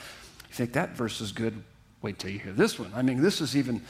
You 0.49 0.53
think 0.53 0.73
that 0.73 0.95
verse 0.95 1.21
is 1.21 1.31
good? 1.31 1.61
Wait 2.01 2.17
till 2.17 2.31
you 2.31 2.39
hear 2.39 2.53
this 2.53 2.79
one. 2.79 2.91
I 2.95 3.03
mean, 3.03 3.21
this 3.21 3.41
is 3.41 3.55
even. 3.55 3.83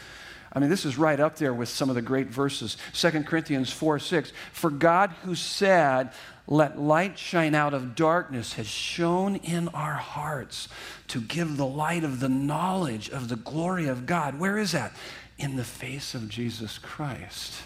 I 0.51 0.59
mean, 0.59 0.69
this 0.69 0.85
is 0.85 0.97
right 0.97 1.19
up 1.19 1.35
there 1.35 1.53
with 1.53 1.69
some 1.69 1.89
of 1.89 1.95
the 1.95 2.01
great 2.01 2.27
verses. 2.27 2.77
2 2.93 3.23
Corinthians 3.23 3.71
4 3.71 3.99
6. 3.99 4.31
For 4.53 4.69
God, 4.69 5.11
who 5.23 5.35
said, 5.35 6.11
let 6.47 6.79
light 6.79 7.19
shine 7.19 7.53
out 7.53 7.73
of 7.73 7.93
darkness 7.93 8.53
has 8.53 8.67
shone 8.67 9.35
in 9.37 9.67
our 9.69 9.95
hearts 9.95 10.69
to 11.09 11.19
give 11.19 11.57
the 11.57 11.65
light 11.65 12.05
of 12.05 12.21
the 12.21 12.29
knowledge 12.29 13.09
of 13.09 13.27
the 13.27 13.35
glory 13.35 13.87
of 13.87 14.05
God. 14.05 14.39
Where 14.39 14.57
is 14.57 14.71
that? 14.71 14.93
In 15.37 15.57
the 15.57 15.65
face 15.65 16.15
of 16.15 16.29
Jesus 16.29 16.77
Christ. 16.77 17.61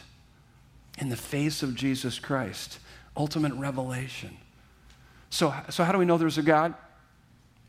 In 0.97 1.09
the 1.09 1.15
face 1.15 1.61
of 1.61 1.75
Jesus 1.75 2.17
Christ. 2.17 2.79
Ultimate 3.15 3.53
revelation. 3.53 4.35
So, 5.29 5.53
so 5.69 5.83
how 5.83 5.91
do 5.91 5.99
we 5.99 6.05
know 6.05 6.17
there's 6.17 6.39
a 6.39 6.43
God? 6.43 6.73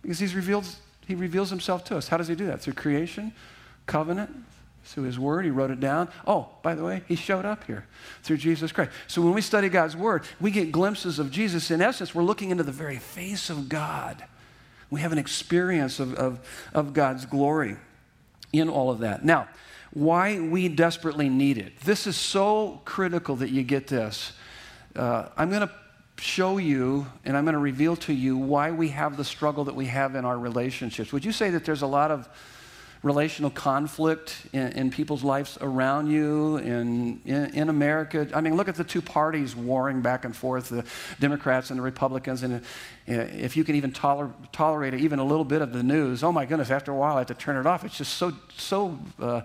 Because 0.01 0.19
he's 0.19 0.35
revealed, 0.35 0.67
he 1.07 1.15
reveals 1.15 1.51
himself 1.51 1.85
to 1.85 1.97
us. 1.97 2.09
How 2.09 2.17
does 2.17 2.29
he 2.29 2.35
do 2.35 2.47
that? 2.47 2.61
Through 2.61 2.73
creation, 2.73 3.33
covenant, 3.87 4.35
through 4.85 5.05
his 5.05 5.19
word. 5.19 5.45
He 5.45 5.51
wrote 5.51 5.71
it 5.71 5.81
down. 5.81 6.09
Oh, 6.27 6.49
by 6.63 6.75
the 6.75 6.85
way, 6.85 7.03
he 7.07 7.15
showed 7.15 7.45
up 7.45 7.65
here 7.65 7.87
through 8.23 8.39
Jesus 8.39 8.73
Christ. 8.73 8.91
So 9.07 9.23
when 9.23 9.35
we 9.35 9.41
study 9.41 9.69
God's 9.69 9.97
word, 9.97 10.25
we 10.41 10.51
get 10.51 10.73
glimpses 10.73 11.19
of 11.19 11.31
Jesus. 11.31 11.71
In 11.71 11.81
essence, 11.81 12.15
we're 12.15 12.23
looking 12.25 12.51
into 12.51 12.65
the 12.65 12.73
very 12.73 12.99
face 12.99 13.51
of 13.51 13.69
God. 13.69 14.25
We 14.91 15.01
have 15.01 15.13
an 15.13 15.19
experience 15.19 16.01
of, 16.01 16.15
of, 16.15 16.41
of 16.75 16.93
God's 16.93 17.25
glory 17.27 17.77
in 18.53 18.69
all 18.69 18.91
of 18.91 18.99
that. 19.01 19.25
Now, 19.25 19.49
why 19.95 20.41
we 20.41 20.69
desperately 20.69 21.29
need 21.29 21.59
it. 21.59 21.79
This 21.81 22.07
is 22.07 22.17
so 22.17 22.81
critical 22.85 23.37
that 23.37 23.51
you 23.51 23.63
get 23.63 23.87
this. 23.87 24.33
Uh, 24.97 25.29
I'm 25.37 25.51
going 25.51 25.67
to 25.67 25.73
show 26.19 26.59
you 26.59 27.07
and 27.25 27.37
I'm 27.37 27.45
going 27.45 27.55
to 27.55 27.61
reveal 27.61 27.97
to 27.97 28.13
you 28.13 28.37
why 28.37 28.71
we 28.71 28.89
have 28.89 29.17
the 29.17 29.25
struggle 29.25 29.65
that 29.65 29.75
we 29.75 29.87
have 29.87 30.15
in 30.15 30.25
our 30.25 30.39
relationships. 30.39 31.13
Would 31.13 31.25
you 31.25 31.33
say 31.33 31.51
that 31.51 31.65
there's 31.65 31.83
a 31.83 31.87
lot 31.87 32.11
of 32.11 32.29
relational 33.03 33.51
conflict 33.51 34.47
in, 34.53 34.69
in 34.73 34.91
people's 34.91 35.25
lives 35.25 35.59
around 35.61 36.09
you, 36.09 36.59
in, 36.59 37.21
in, 37.25 37.47
in, 37.55 37.69
America. 37.69 38.29
I 38.33 38.41
mean, 38.41 38.57
look 38.57 38.69
at 38.69 38.77
the 38.77 38.85
two 38.85 39.03
parties 39.03 39.57
warring 39.57 40.03
back 40.03 40.25
and 40.25 40.37
forth, 40.37 40.69
the 40.69 40.85
Democrats 41.19 41.71
and 41.71 41.79
the 41.79 41.83
Republicans. 41.83 42.43
And 42.43 42.63
if 43.07 43.57
you 43.57 43.65
can 43.65 43.75
even 43.75 43.93
toler- 43.93 44.33
tolerate 44.53 44.95
even 44.95 45.19
a 45.19 45.25
little 45.25 45.45
bit 45.45 45.63
of 45.63 45.73
the 45.73 45.83
news, 45.83 46.23
oh 46.23 46.31
my 46.31 46.47
goodness, 46.47 46.71
after 46.71 46.93
a 46.93 46.97
while 46.97 47.17
I 47.17 47.19
have 47.19 47.27
to 47.29 47.35
turn 47.35 47.57
it 47.57 47.67
off. 47.67 47.85
It's 47.85 47.99
just 47.99 48.15
so, 48.15 48.33
so. 48.57 48.99
Uh, 49.21 49.43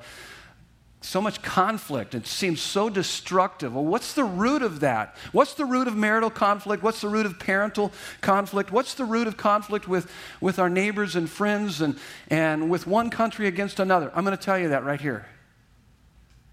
so 1.01 1.21
much 1.21 1.41
conflict. 1.41 2.15
It 2.15 2.25
seems 2.25 2.59
so 2.61 2.89
destructive. 2.89 3.73
Well, 3.73 3.85
what's 3.85 4.13
the 4.13 4.23
root 4.23 4.61
of 4.61 4.79
that? 4.79 5.15
What's 5.31 5.53
the 5.53 5.65
root 5.65 5.87
of 5.87 5.95
marital 5.95 6.29
conflict? 6.29 6.81
What's 6.81 7.01
the 7.01 7.07
root 7.07 7.25
of 7.25 7.39
parental 7.39 7.91
conflict? 8.21 8.71
What's 8.71 8.95
the 8.95 9.05
root 9.05 9.27
of 9.27 9.37
conflict 9.37 9.87
with, 9.87 10.11
with 10.41 10.59
our 10.59 10.69
neighbors 10.69 11.15
and 11.15 11.29
friends 11.29 11.81
and, 11.81 11.97
and 12.29 12.69
with 12.69 12.87
one 12.87 13.09
country 13.09 13.47
against 13.47 13.79
another? 13.79 14.11
I'm 14.15 14.25
going 14.25 14.35
to 14.35 14.43
tell 14.43 14.57
you 14.57 14.69
that 14.69 14.83
right 14.83 14.99
here. 14.99 15.27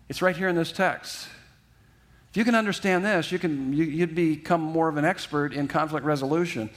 It's 0.09 0.21
right 0.21 0.37
here 0.37 0.49
in 0.49 0.57
this 0.57 0.73
text. 0.73 1.29
If 2.31 2.37
you 2.37 2.45
can 2.45 2.55
understand 2.55 3.05
this, 3.05 3.33
you 3.33 3.39
can, 3.39 3.73
you, 3.73 3.85
you'd 3.85 4.15
become 4.15 4.61
more 4.61 4.89
of 4.89 4.97
an 4.99 5.05
expert 5.05 5.55
in 5.55 5.69
conflict 5.69 6.05
resolution 6.05 6.69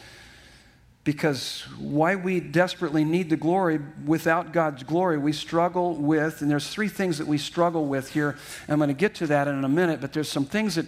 because 1.08 1.62
why 1.80 2.16
we 2.16 2.42
desperately 2.42 3.06
need 3.06 3.30
the 3.30 3.38
glory 3.38 3.80
without 4.06 4.52
God's 4.52 4.84
glory, 4.84 5.18
we 5.18 5.32
struggle 5.32 5.96
with, 5.96 6.42
and 6.42 6.52
there's 6.52 6.68
three 6.68 6.90
things 6.90 7.18
that 7.20 7.28
we 7.28 7.38
struggle 7.38 7.86
with 7.86 8.12
here. 8.12 8.36
I'm 8.68 8.80
going 8.80 8.90
to 8.90 8.94
get 8.94 9.16
to 9.16 9.28
that 9.28 9.48
in 9.48 9.64
a 9.64 9.70
minute, 9.70 10.02
but 10.02 10.12
there's 10.12 10.28
some 10.28 10.44
things 10.44 10.76
that 10.76 10.86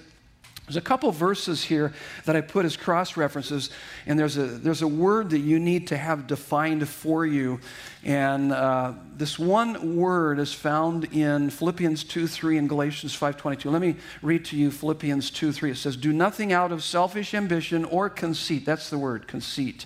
there's 0.66 0.76
a 0.76 0.82
couple 0.82 1.10
verses 1.14 1.64
here 1.64 1.94
that 2.26 2.36
I 2.36 2.42
put 2.42 2.66
as 2.66 2.76
cross 2.76 3.16
references, 3.16 3.70
and 4.06 4.20
there's 4.20 4.36
a, 4.36 4.46
there's 4.46 4.82
a 4.82 4.90
word 4.90 5.30
that 5.30 5.40
you 5.40 5.58
need 5.58 5.88
to 5.88 5.98
have 5.98 6.28
defined 6.28 6.90
for 6.90 7.26
you. 7.26 7.62
And 8.04 8.52
uh, 8.52 8.96
this 9.16 9.40
one 9.40 9.96
word 9.96 10.38
is 10.38 10.54
found 10.54 11.06
in 11.14 11.50
Philippians 11.50 12.04
2 12.04 12.28
3 12.28 12.58
and 12.58 12.68
Galatians 12.68 13.16
5 13.16 13.38
22. 13.38 13.72
Let 13.72 13.82
me 13.82 13.96
read 14.22 14.44
to 14.46 14.58
you 14.58 14.70
Philippians 14.70 15.32
2 15.32 15.54
3. 15.54 15.72
It 15.72 15.78
says, 15.78 15.96
Do 15.96 16.12
nothing 16.12 16.52
out 16.52 16.74
of 16.74 16.84
selfish 16.84 17.34
ambition 17.34 17.86
or 17.86 18.10
conceit. 18.10 18.66
That's 18.66 18.90
the 18.90 18.98
word, 18.98 19.30
conceit 19.30 19.86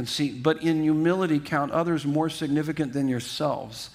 conceit, 0.00 0.42
but 0.42 0.62
in 0.62 0.82
humility 0.82 1.38
count 1.38 1.70
others 1.72 2.06
more 2.06 2.30
significant 2.30 2.94
than 2.94 3.06
yourselves. 3.06 3.90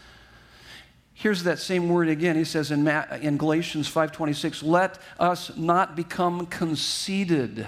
Here's 1.15 1.41
that 1.43 1.57
same 1.57 1.89
word 1.89 2.09
again. 2.09 2.35
He 2.35 2.43
says 2.43 2.69
in, 2.69 2.83
Ma- 2.83 3.05
in 3.19 3.37
Galatians 3.37 3.87
5:26, 3.89 4.61
"Let 4.61 4.99
us 5.19 5.57
not 5.57 5.95
become 5.95 6.45
conceited." 6.45 7.67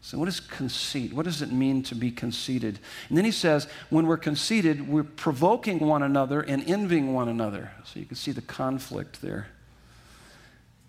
So, 0.00 0.18
what 0.18 0.26
is 0.26 0.40
conceit? 0.40 1.12
What 1.12 1.24
does 1.24 1.40
it 1.40 1.52
mean 1.52 1.84
to 1.84 1.94
be 1.94 2.10
conceited? 2.10 2.80
And 3.08 3.16
then 3.16 3.24
he 3.24 3.30
says, 3.30 3.68
when 3.90 4.06
we're 4.06 4.16
conceited, 4.16 4.88
we're 4.88 5.04
provoking 5.04 5.78
one 5.78 6.02
another 6.02 6.40
and 6.40 6.68
envying 6.68 7.12
one 7.12 7.28
another. 7.28 7.70
So, 7.84 8.00
you 8.00 8.06
can 8.06 8.16
see 8.16 8.32
the 8.32 8.40
conflict 8.40 9.20
there 9.22 9.48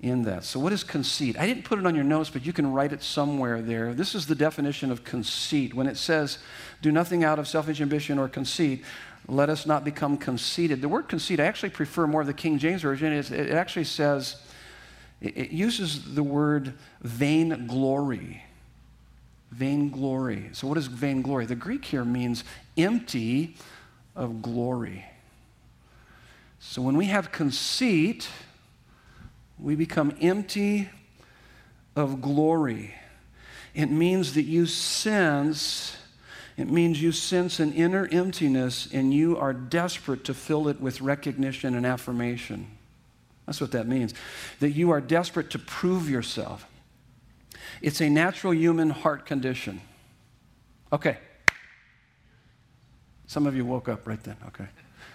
in 0.02 0.24
that. 0.24 0.44
So, 0.44 0.60
what 0.60 0.74
is 0.74 0.84
conceit? 0.84 1.40
I 1.40 1.46
didn't 1.46 1.64
put 1.64 1.80
it 1.80 1.86
on 1.86 1.96
your 1.96 2.04
notes, 2.04 2.30
but 2.30 2.46
you 2.46 2.52
can 2.52 2.74
write 2.74 2.92
it 2.92 3.02
somewhere 3.04 3.62
there. 3.62 3.94
This 3.94 4.16
is 4.16 4.26
the 4.26 4.36
definition 4.36 4.92
of 4.92 5.04
conceit. 5.04 5.74
When 5.74 5.88
it 5.88 5.96
says, 5.98 6.40
do 6.82 6.92
nothing 6.92 7.24
out 7.24 7.40
of 7.40 7.48
selfish 7.48 7.80
ambition 7.80 8.18
or 8.18 8.28
conceit, 8.28 8.84
let 9.28 9.50
us 9.50 9.66
not 9.66 9.86
become 9.86 10.18
conceited. 10.18 10.82
The 10.82 10.90
word 10.90 11.08
conceit, 11.08 11.40
I 11.40 11.46
actually 11.46 11.70
prefer 11.70 12.08
more 12.08 12.24
the 12.24 12.34
King 12.34 12.58
James 12.58 12.82
Version. 12.82 13.14
It 13.14 13.52
actually 13.52 13.86
says, 13.86 14.42
it 15.22 15.52
uses 15.52 16.16
the 16.16 16.24
word 16.24 16.74
vainglory 17.02 18.44
vainglory. 19.52 20.50
So, 20.54 20.68
what 20.68 20.78
is 20.78 20.88
vainglory? 20.88 21.46
The 21.46 21.56
Greek 21.56 21.86
here 21.86 22.06
means 22.06 22.44
empty 22.78 23.56
of 24.16 24.42
glory. 24.42 25.06
So, 26.60 26.82
when 26.82 26.98
we 26.98 27.06
have 27.08 27.32
conceit, 27.32 28.30
we 29.62 29.76
become 29.76 30.16
empty 30.20 30.90
of 31.96 32.22
glory. 32.22 32.96
It 33.74 33.92
means 33.92 34.34
that 34.34 34.44
you 34.44 34.66
sense, 34.66 35.96
it 36.58 36.70
means 36.70 37.02
you 37.02 37.12
sense 37.12 37.60
an 37.60 37.72
inner 37.74 38.08
emptiness 38.12 38.90
and 38.92 39.14
you 39.14 39.38
are 39.38 39.54
desperate 39.54 40.24
to 40.26 40.34
fill 40.34 40.68
it 40.68 40.82
with 40.82 41.02
recognition 41.02 41.76
and 41.76 41.86
affirmation. 41.86 42.68
That's 43.46 43.62
what 43.62 43.72
that 43.72 43.88
means. 43.88 44.14
That 44.60 44.72
you 44.72 44.92
are 44.92 45.02
desperate 45.02 45.50
to 45.52 45.60
prove 45.60 46.10
yourself. 46.10 46.66
It's 47.82 48.02
a 48.02 48.10
natural 48.10 48.54
human 48.54 48.90
heart 48.90 49.26
condition. 49.26 49.82
Okay. 50.92 51.18
Some 53.28 53.48
of 53.48 53.56
you 53.56 53.66
woke 53.66 53.88
up 53.88 54.08
right 54.08 54.22
then. 54.24 54.36
Okay. 54.48 54.68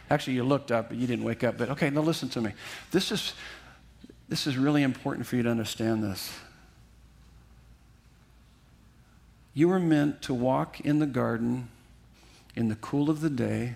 Actually, 0.09 0.35
you 0.35 0.45
looked 0.45 0.71
up, 0.71 0.89
but 0.89 0.97
you 0.97 1.07
didn't 1.07 1.25
wake 1.25 1.45
up. 1.45 1.59
But 1.59 1.71
okay, 1.71 1.91
now 1.91 2.01
listen 2.01 2.29
to 2.31 2.41
me. 2.41 2.53
This 2.91 3.11
is, 3.11 3.35
this 4.29 4.47
is 4.47 4.57
really 4.57 4.83
important 4.83 5.27
for 5.27 5.37
you 5.37 5.43
to 5.43 5.51
understand 5.51 6.03
this. 6.03 6.33
You 9.55 9.69
were 9.69 9.81
meant 9.81 10.21
to 10.23 10.35
walk 10.35 10.81
in 10.81 10.99
the 10.99 11.07
garden 11.07 11.69
in 12.55 12.69
the 12.69 12.77
cool 12.77 13.09
of 13.09 13.21
the 13.21 13.31
day 13.31 13.75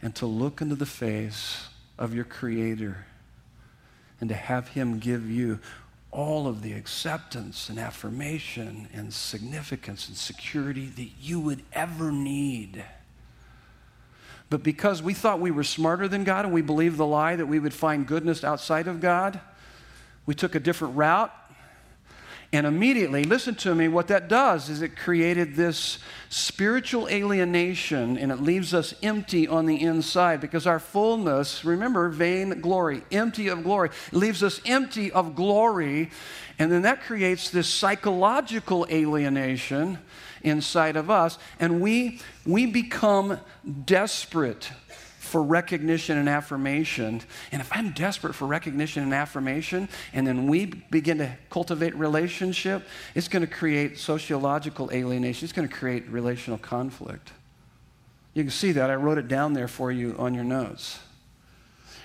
and 0.00 0.14
to 0.16 0.26
look 0.26 0.60
into 0.60 0.74
the 0.74 0.86
face 0.86 1.68
of 1.98 2.14
your 2.14 2.24
Creator 2.24 3.06
and 4.20 4.28
to 4.28 4.34
have 4.34 4.68
Him 4.68 4.98
give 4.98 5.30
you 5.30 5.60
all 6.10 6.46
of 6.46 6.62
the 6.62 6.74
acceptance 6.74 7.68
and 7.68 7.78
affirmation 7.78 8.88
and 8.92 9.14
significance 9.14 10.08
and 10.08 10.16
security 10.16 10.86
that 10.86 11.10
you 11.20 11.40
would 11.40 11.62
ever 11.72 12.12
need. 12.12 12.84
But 14.50 14.62
because 14.62 15.02
we 15.02 15.14
thought 15.14 15.40
we 15.40 15.50
were 15.50 15.64
smarter 15.64 16.08
than 16.08 16.24
God 16.24 16.44
and 16.44 16.52
we 16.52 16.62
believed 16.62 16.96
the 16.96 17.06
lie 17.06 17.36
that 17.36 17.46
we 17.46 17.58
would 17.58 17.74
find 17.74 18.06
goodness 18.06 18.44
outside 18.44 18.86
of 18.86 19.00
God, 19.00 19.40
we 20.26 20.34
took 20.34 20.54
a 20.54 20.60
different 20.60 20.96
route 20.96 21.32
and 22.54 22.66
immediately, 22.66 23.24
listen 23.24 23.54
to 23.56 23.74
me, 23.74 23.88
what 23.88 24.08
that 24.08 24.28
does 24.28 24.68
is 24.68 24.82
it 24.82 24.94
created 24.94 25.56
this 25.56 25.98
spiritual 26.28 27.08
alienation 27.08 28.18
and 28.18 28.30
it 28.30 28.42
leaves 28.42 28.74
us 28.74 28.92
empty 29.02 29.48
on 29.48 29.64
the 29.64 29.80
inside 29.80 30.42
because 30.42 30.66
our 30.66 30.78
fullness, 30.78 31.64
remember, 31.64 32.10
vain 32.10 32.60
glory, 32.60 33.04
empty 33.10 33.48
of 33.48 33.64
glory, 33.64 33.88
leaves 34.12 34.42
us 34.42 34.60
empty 34.66 35.10
of 35.10 35.34
glory. 35.34 36.10
And 36.58 36.70
then 36.70 36.82
that 36.82 37.00
creates 37.00 37.48
this 37.48 37.68
psychological 37.68 38.86
alienation 38.90 39.98
inside 40.42 40.96
of 40.96 41.10
us. 41.10 41.38
And 41.58 41.80
we, 41.80 42.20
we 42.44 42.66
become 42.66 43.38
desperate 43.84 44.70
for 45.18 45.42
recognition 45.42 46.18
and 46.18 46.28
affirmation. 46.28 47.22
And 47.52 47.62
if 47.62 47.70
I'm 47.72 47.92
desperate 47.92 48.34
for 48.34 48.46
recognition 48.46 49.02
and 49.02 49.14
affirmation, 49.14 49.88
and 50.12 50.26
then 50.26 50.46
we 50.46 50.66
begin 50.66 51.18
to 51.18 51.32
cultivate 51.48 51.94
relationship, 51.94 52.86
it's 53.14 53.28
going 53.28 53.40
to 53.40 53.50
create 53.50 53.98
sociological 53.98 54.90
alienation. 54.92 55.46
It's 55.46 55.54
going 55.54 55.68
to 55.68 55.74
create 55.74 56.06
relational 56.08 56.58
conflict. 56.58 57.32
You 58.34 58.42
can 58.42 58.50
see 58.50 58.72
that. 58.72 58.90
I 58.90 58.94
wrote 58.94 59.16
it 59.16 59.28
down 59.28 59.54
there 59.54 59.68
for 59.68 59.90
you 59.90 60.14
on 60.18 60.34
your 60.34 60.44
notes. 60.44 60.98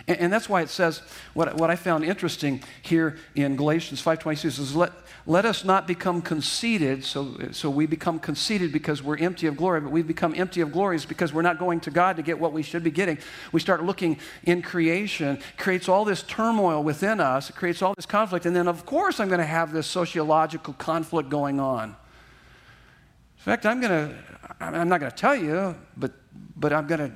And, 0.08 0.32
that's 0.32 0.48
why 0.48 0.62
it 0.62 0.70
says, 0.70 1.02
what, 1.34 1.56
what 1.56 1.70
I 1.70 1.76
found 1.76 2.06
interesting 2.06 2.64
here 2.82 3.18
in 3.36 3.58
Galatians 3.58 4.02
5.26 4.02 4.46
is 4.46 4.74
let, 4.74 4.94
let 5.28 5.44
us 5.44 5.66
not 5.66 5.88
become 5.88 6.22
conceited, 6.22 7.04
so, 7.04 7.36
so 7.52 7.70
we 7.70 7.86
become 7.86 8.18
conceited 8.18 8.72
because 8.72 9.04
we're 9.04 9.18
empty 9.18 9.46
of 9.46 9.58
glory, 9.58 9.82
but 9.82 9.92
we've 9.92 10.08
become 10.08 10.34
empty 10.34 10.62
of 10.62 10.72
glory 10.72 10.96
is 10.96 11.06
because 11.06 11.34
we're 11.34 11.42
not 11.42 11.60
going 11.60 11.82
to 11.82 11.92
God 11.92 12.16
to 12.16 12.22
get 12.22 12.40
what 12.40 12.54
we 12.54 12.64
should 12.64 12.82
be 12.82 12.92
getting. 12.92 13.18
We 13.52 13.60
start 13.60 13.84
looking 13.84 14.20
in 14.46 14.62
creation, 14.62 15.40
creates 15.58 15.90
all 15.90 16.06
this 16.06 16.24
turmoil 16.24 16.82
within 16.82 17.20
us, 17.20 17.50
it 17.50 17.58
creates 17.58 17.82
all 17.82 17.94
this 17.94 18.06
conflict, 18.06 18.46
and 18.46 18.56
then 18.56 18.70
of 18.70 18.86
course 18.86 19.20
I'm 19.20 19.28
going 19.28 19.42
to 19.42 19.46
have 19.46 19.74
this 19.74 19.86
sociological 19.86 20.74
conflict 20.76 21.28
going 21.28 21.60
on. 21.60 21.90
In 21.90 23.44
fact, 23.44 23.66
I'm 23.66 23.82
going 23.82 24.10
to, 24.10 24.16
I'm 24.62 24.88
not 24.88 25.02
going 25.02 25.12
to 25.12 25.18
tell 25.18 25.36
you, 25.36 25.76
but, 25.98 26.14
but 26.56 26.72
I'm 26.72 26.88
going 26.88 27.02
to, 27.02 27.12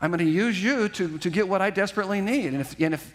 I'm 0.00 0.10
going 0.10 0.24
to 0.24 0.24
use 0.24 0.62
you 0.62 0.88
to, 0.88 1.18
to 1.18 1.28
get 1.28 1.46
what 1.46 1.60
I 1.60 1.68
desperately 1.68 2.22
need. 2.22 2.46
And 2.46 2.62
if, 2.62 2.80
and, 2.80 2.94
if, 2.94 3.12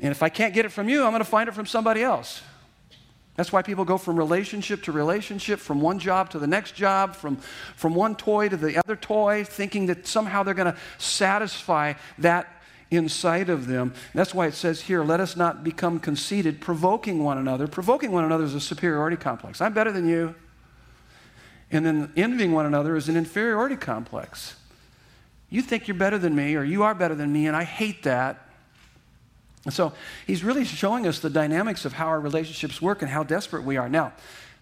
and 0.00 0.10
if 0.10 0.22
I 0.22 0.30
can't 0.30 0.54
get 0.54 0.64
it 0.64 0.70
from 0.70 0.88
you, 0.88 1.04
I'm 1.04 1.10
going 1.10 1.20
to 1.20 1.28
find 1.28 1.50
it 1.50 1.54
from 1.54 1.66
somebody 1.66 2.02
else. 2.02 2.40
That's 3.38 3.52
why 3.52 3.62
people 3.62 3.84
go 3.84 3.98
from 3.98 4.16
relationship 4.16 4.82
to 4.82 4.92
relationship, 4.92 5.60
from 5.60 5.80
one 5.80 6.00
job 6.00 6.28
to 6.30 6.40
the 6.40 6.48
next 6.48 6.74
job, 6.74 7.14
from, 7.14 7.36
from 7.76 7.94
one 7.94 8.16
toy 8.16 8.48
to 8.48 8.56
the 8.56 8.78
other 8.78 8.96
toy, 8.96 9.44
thinking 9.44 9.86
that 9.86 10.08
somehow 10.08 10.42
they're 10.42 10.54
going 10.54 10.72
to 10.72 10.78
satisfy 10.98 11.92
that 12.18 12.48
inside 12.90 13.48
of 13.48 13.68
them. 13.68 13.94
That's 14.12 14.34
why 14.34 14.48
it 14.48 14.54
says 14.54 14.80
here, 14.80 15.04
let 15.04 15.20
us 15.20 15.36
not 15.36 15.62
become 15.62 16.00
conceited, 16.00 16.60
provoking 16.60 17.22
one 17.22 17.38
another. 17.38 17.68
Provoking 17.68 18.10
one 18.10 18.24
another 18.24 18.42
is 18.42 18.56
a 18.56 18.60
superiority 18.60 19.16
complex. 19.16 19.60
I'm 19.60 19.72
better 19.72 19.92
than 19.92 20.08
you. 20.08 20.34
And 21.70 21.86
then 21.86 22.12
envying 22.16 22.50
one 22.50 22.66
another 22.66 22.96
is 22.96 23.08
an 23.08 23.16
inferiority 23.16 23.76
complex. 23.76 24.56
You 25.48 25.62
think 25.62 25.86
you're 25.86 25.96
better 25.96 26.18
than 26.18 26.34
me, 26.34 26.56
or 26.56 26.64
you 26.64 26.82
are 26.82 26.92
better 26.92 27.14
than 27.14 27.32
me, 27.32 27.46
and 27.46 27.54
I 27.54 27.62
hate 27.62 28.02
that. 28.02 28.47
And 29.64 29.74
so 29.74 29.92
he's 30.26 30.44
really 30.44 30.64
showing 30.64 31.06
us 31.06 31.18
the 31.18 31.30
dynamics 31.30 31.84
of 31.84 31.94
how 31.94 32.06
our 32.06 32.20
relationships 32.20 32.80
work 32.80 33.02
and 33.02 33.10
how 33.10 33.22
desperate 33.22 33.64
we 33.64 33.76
are. 33.76 33.88
Now, 33.88 34.12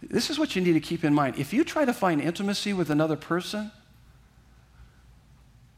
this 0.03 0.31
is 0.31 0.39
what 0.39 0.57
you 0.57 0.63
need 0.63 0.75
to 0.75 0.81
keep 0.81 1.05
in 1.05 1.15
mind. 1.15 1.39
If 1.39 1.53
you 1.53 1.65
try 1.65 1.85
to 1.85 1.93
find 1.93 2.21
intimacy 2.21 2.73
with 2.73 2.91
another 2.91 3.17
person 3.17 3.71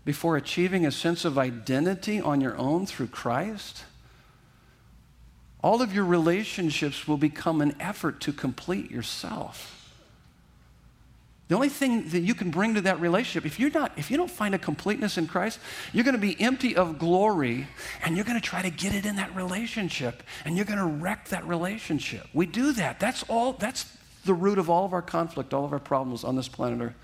before 0.04 0.36
achieving 0.36 0.86
a 0.86 0.90
sense 0.90 1.24
of 1.24 1.38
identity 1.38 2.20
on 2.20 2.40
your 2.40 2.56
own 2.56 2.86
through 2.86 3.08
Christ, 3.08 3.84
all 5.62 5.82
of 5.82 5.92
your 5.92 6.04
relationships 6.04 7.06
will 7.06 7.16
become 7.16 7.60
an 7.60 7.74
effort 7.80 8.20
to 8.20 8.32
complete 8.32 8.90
yourself. 8.90 9.77
The 11.48 11.54
only 11.54 11.70
thing 11.70 12.10
that 12.10 12.20
you 12.20 12.34
can 12.34 12.50
bring 12.50 12.74
to 12.74 12.82
that 12.82 13.00
relationship, 13.00 13.46
if 13.46 13.58
you're 13.58 13.70
not, 13.70 13.92
if 13.96 14.10
you 14.10 14.18
don't 14.18 14.30
find 14.30 14.54
a 14.54 14.58
completeness 14.58 15.16
in 15.16 15.26
Christ, 15.26 15.58
you're 15.94 16.04
going 16.04 16.14
to 16.14 16.20
be 16.20 16.38
empty 16.38 16.76
of 16.76 16.98
glory 16.98 17.66
and 18.04 18.16
you're 18.16 18.26
going 18.26 18.38
to 18.38 18.46
try 18.46 18.60
to 18.60 18.70
get 18.70 18.94
it 18.94 19.06
in 19.06 19.16
that 19.16 19.34
relationship 19.34 20.22
and 20.44 20.56
you're 20.56 20.66
going 20.66 20.78
to 20.78 20.84
wreck 20.84 21.28
that 21.28 21.46
relationship. 21.48 22.26
We 22.34 22.44
do 22.44 22.72
that. 22.72 23.00
That's 23.00 23.22
all, 23.24 23.54
that's 23.54 23.90
the 24.26 24.34
root 24.34 24.58
of 24.58 24.68
all 24.68 24.84
of 24.84 24.92
our 24.92 25.00
conflict, 25.00 25.54
all 25.54 25.64
of 25.64 25.72
our 25.72 25.78
problems 25.78 26.22
on 26.22 26.36
this 26.36 26.48
planet 26.48 26.82
Earth. 26.82 26.94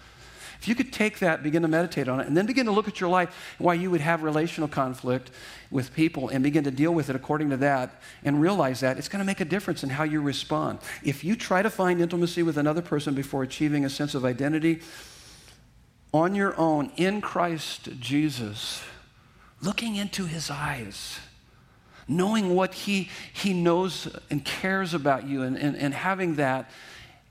If 0.64 0.68
you 0.68 0.74
could 0.74 0.94
take 0.94 1.18
that, 1.18 1.42
begin 1.42 1.60
to 1.60 1.68
meditate 1.68 2.08
on 2.08 2.20
it, 2.20 2.26
and 2.26 2.34
then 2.34 2.46
begin 2.46 2.64
to 2.64 2.72
look 2.72 2.88
at 2.88 2.98
your 2.98 3.10
life, 3.10 3.54
why 3.58 3.74
you 3.74 3.90
would 3.90 4.00
have 4.00 4.22
relational 4.22 4.66
conflict 4.66 5.30
with 5.70 5.92
people, 5.92 6.30
and 6.30 6.42
begin 6.42 6.64
to 6.64 6.70
deal 6.70 6.94
with 6.94 7.10
it 7.10 7.16
according 7.16 7.50
to 7.50 7.58
that, 7.58 8.00
and 8.24 8.40
realize 8.40 8.80
that 8.80 8.96
it's 8.96 9.10
going 9.10 9.18
to 9.18 9.26
make 9.26 9.42
a 9.42 9.44
difference 9.44 9.82
in 9.82 9.90
how 9.90 10.04
you 10.04 10.22
respond. 10.22 10.78
If 11.02 11.22
you 11.22 11.36
try 11.36 11.60
to 11.60 11.68
find 11.68 12.00
intimacy 12.00 12.42
with 12.42 12.56
another 12.56 12.80
person 12.80 13.12
before 13.12 13.42
achieving 13.42 13.84
a 13.84 13.90
sense 13.90 14.14
of 14.14 14.24
identity 14.24 14.80
on 16.14 16.34
your 16.34 16.58
own 16.58 16.92
in 16.96 17.20
Christ 17.20 18.00
Jesus, 18.00 18.82
looking 19.60 19.96
into 19.96 20.24
his 20.24 20.50
eyes, 20.50 21.18
knowing 22.08 22.54
what 22.54 22.72
he, 22.72 23.10
he 23.34 23.52
knows 23.52 24.08
and 24.30 24.42
cares 24.46 24.94
about 24.94 25.28
you, 25.28 25.42
and, 25.42 25.58
and, 25.58 25.76
and 25.76 25.92
having 25.92 26.36
that 26.36 26.70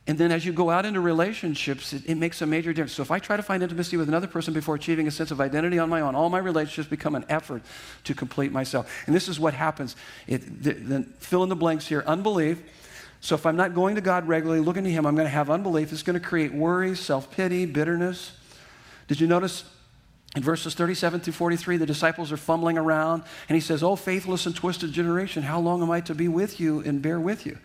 and 0.05 0.17
then 0.17 0.33
as 0.33 0.45
you 0.45 0.51
go 0.51 0.69
out 0.69 0.85
into 0.85 0.99
relationships, 0.99 1.93
it, 1.93 2.03
it, 2.05 2.15
makes 2.15 2.41
a 2.41 2.45
major 2.45 2.73
difference. 2.73 2.91
So 2.91 3.01
if 3.01 3.11
I 3.11 3.19
try 3.19 3.37
to 3.37 3.43
find 3.43 3.63
intimacy 3.63 3.95
with 3.95 4.09
another 4.09 4.27
person 4.27 4.53
before 4.53 4.75
achieving 4.75 5.07
a 5.07 5.11
sense 5.11 5.31
of 5.31 5.39
identity 5.39 5.79
on 5.79 5.87
my 5.87 6.01
own, 6.01 6.13
all 6.13 6.29
my 6.29 6.39
relationships 6.39 6.89
become 6.89 7.15
an 7.15 7.23
effort 7.29 7.61
to 8.03 8.13
complete 8.13 8.51
myself. 8.51 8.91
And 9.05 9.15
this 9.15 9.29
is 9.29 9.39
what 9.39 9.53
happens. 9.53 9.95
It, 10.27 10.61
the, 10.61 10.73
the, 10.73 11.03
fill 11.19 11.41
in 11.43 11.49
the 11.49 11.55
blanks 11.55 11.87
here 11.87 12.03
unbelief. 12.05 12.61
So 13.21 13.35
if 13.35 13.45
I'm 13.45 13.55
not 13.55 13.73
going 13.73 13.95
to 13.95 14.01
God 14.01 14.27
regularly, 14.27 14.59
looking 14.59 14.83
to 14.83 14.91
Him, 14.91 15.05
I'm 15.05 15.15
going 15.15 15.25
to 15.25 15.31
have 15.31 15.49
unbelief. 15.49 15.93
It's 15.93 16.03
going 16.03 16.19
to 16.19 16.25
create 16.25 16.53
worry, 16.53 16.95
self 16.97 17.31
pity, 17.31 17.65
bitterness. 17.65 18.33
Did 19.07 19.21
you 19.21 19.27
notice 19.27 19.63
in 20.35 20.43
verses 20.43 20.73
37 20.73 21.21
through 21.21 21.31
43, 21.31 21.77
the 21.77 21.85
disciples 21.85 22.29
are 22.33 22.37
fumbling 22.37 22.77
around, 22.77 23.23
and 23.47 23.55
He 23.55 23.61
says, 23.61 23.81
Oh, 23.81 23.95
faithless 23.95 24.45
and 24.45 24.53
twisted 24.53 24.91
generation, 24.91 25.43
how 25.43 25.61
long 25.61 25.81
am 25.81 25.89
I 25.89 26.01
to 26.01 26.13
be 26.13 26.27
with 26.27 26.59
you 26.59 26.81
and 26.81 27.01
bear 27.01 27.21
with 27.21 27.45
you? 27.45 27.57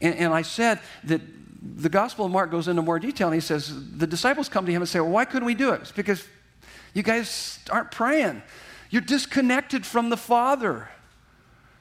And, 0.00 0.14
and 0.14 0.32
I 0.32 0.42
said 0.42 0.78
that 1.02 1.20
the 1.62 1.88
Gospel 1.88 2.26
of 2.26 2.32
Mark 2.32 2.50
goes 2.50 2.66
into 2.66 2.82
more 2.82 2.98
detail 2.98 3.28
and 3.28 3.34
he 3.34 3.40
says, 3.40 3.72
the 3.96 4.06
disciples 4.06 4.48
come 4.48 4.66
to 4.66 4.72
him 4.72 4.82
and 4.82 4.88
say, 4.88 5.00
Well, 5.00 5.10
why 5.10 5.24
couldn't 5.24 5.46
we 5.46 5.54
do 5.54 5.72
it? 5.72 5.82
It's 5.82 5.92
because 5.92 6.26
you 6.92 7.02
guys 7.02 7.58
aren't 7.70 7.90
praying. 7.90 8.42
You're 8.90 9.02
disconnected 9.02 9.86
from 9.86 10.10
the 10.10 10.16
Father. 10.16 10.88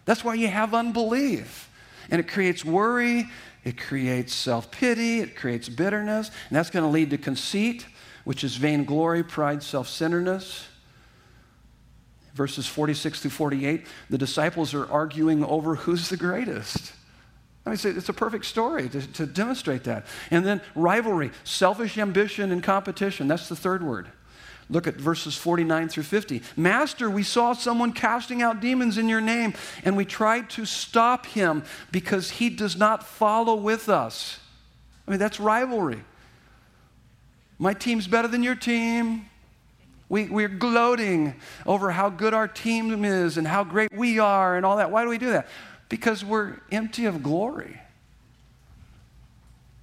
That's 0.05 0.23
why 0.23 0.35
you 0.35 0.47
have 0.47 0.73
unbelief. 0.73 1.69
And 2.09 2.19
it 2.19 2.27
creates 2.27 2.63
worry, 2.63 3.29
it 3.63 3.77
creates 3.77 4.33
self 4.33 4.71
pity, 4.71 5.19
it 5.19 5.35
creates 5.35 5.67
bitterness, 5.69 6.29
and 6.49 6.55
that's 6.55 6.69
going 6.69 6.83
to 6.83 6.89
lead 6.89 7.09
to 7.11 7.17
conceit, 7.17 7.85
which 8.23 8.43
is 8.43 8.55
vainglory, 8.55 9.23
pride, 9.23 9.63
self 9.63 9.87
centeredness. 9.87 10.67
Verses 12.33 12.65
46 12.65 13.21
through 13.21 13.31
48, 13.31 13.85
the 14.09 14.17
disciples 14.17 14.73
are 14.73 14.89
arguing 14.89 15.43
over 15.43 15.75
who's 15.75 16.07
the 16.07 16.15
greatest. 16.15 16.93
I 17.65 17.69
mean, 17.69 17.79
it's 17.83 18.09
a 18.09 18.13
perfect 18.13 18.45
story 18.45 18.89
to, 18.89 19.13
to 19.13 19.25
demonstrate 19.25 19.83
that. 19.83 20.05
And 20.31 20.45
then 20.45 20.61
rivalry, 20.73 21.31
selfish 21.43 21.97
ambition, 21.97 22.51
and 22.51 22.63
competition. 22.63 23.27
That's 23.27 23.49
the 23.49 23.55
third 23.55 23.83
word. 23.83 24.07
Look 24.69 24.87
at 24.87 24.95
verses 24.95 25.35
49 25.35 25.89
through 25.89 26.03
50. 26.03 26.41
Master, 26.55 27.09
we 27.09 27.23
saw 27.23 27.53
someone 27.53 27.91
casting 27.91 28.41
out 28.41 28.61
demons 28.61 28.97
in 28.97 29.09
your 29.09 29.21
name, 29.21 29.53
and 29.83 29.97
we 29.97 30.05
tried 30.05 30.49
to 30.51 30.65
stop 30.65 31.25
him 31.25 31.63
because 31.91 32.31
he 32.31 32.49
does 32.49 32.77
not 32.77 33.05
follow 33.05 33.55
with 33.55 33.89
us. 33.89 34.39
I 35.07 35.11
mean, 35.11 35.19
that's 35.19 35.39
rivalry. 35.39 36.03
My 37.59 37.73
team's 37.73 38.07
better 38.07 38.29
than 38.29 38.43
your 38.43 38.55
team. 38.55 39.27
We, 40.09 40.27
we're 40.27 40.47
gloating 40.47 41.35
over 41.65 41.91
how 41.91 42.09
good 42.09 42.33
our 42.33 42.47
team 42.47 43.05
is 43.05 43.37
and 43.37 43.47
how 43.47 43.63
great 43.63 43.93
we 43.93 44.19
are 44.19 44.57
and 44.57 44.65
all 44.65 44.77
that. 44.77 44.89
Why 44.89 45.03
do 45.03 45.09
we 45.09 45.17
do 45.17 45.29
that? 45.31 45.47
Because 45.91 46.23
we're 46.23 46.61
empty 46.71 47.03
of 47.03 47.21
glory. 47.21 47.81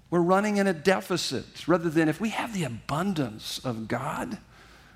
We're 0.08 0.22
running 0.22 0.56
in 0.56 0.66
a 0.66 0.72
deficit 0.72 1.68
rather 1.68 1.90
than 1.90 2.08
if 2.08 2.18
we 2.18 2.30
have 2.30 2.54
the 2.54 2.64
abundance 2.64 3.60
of 3.62 3.88
God 3.88 4.38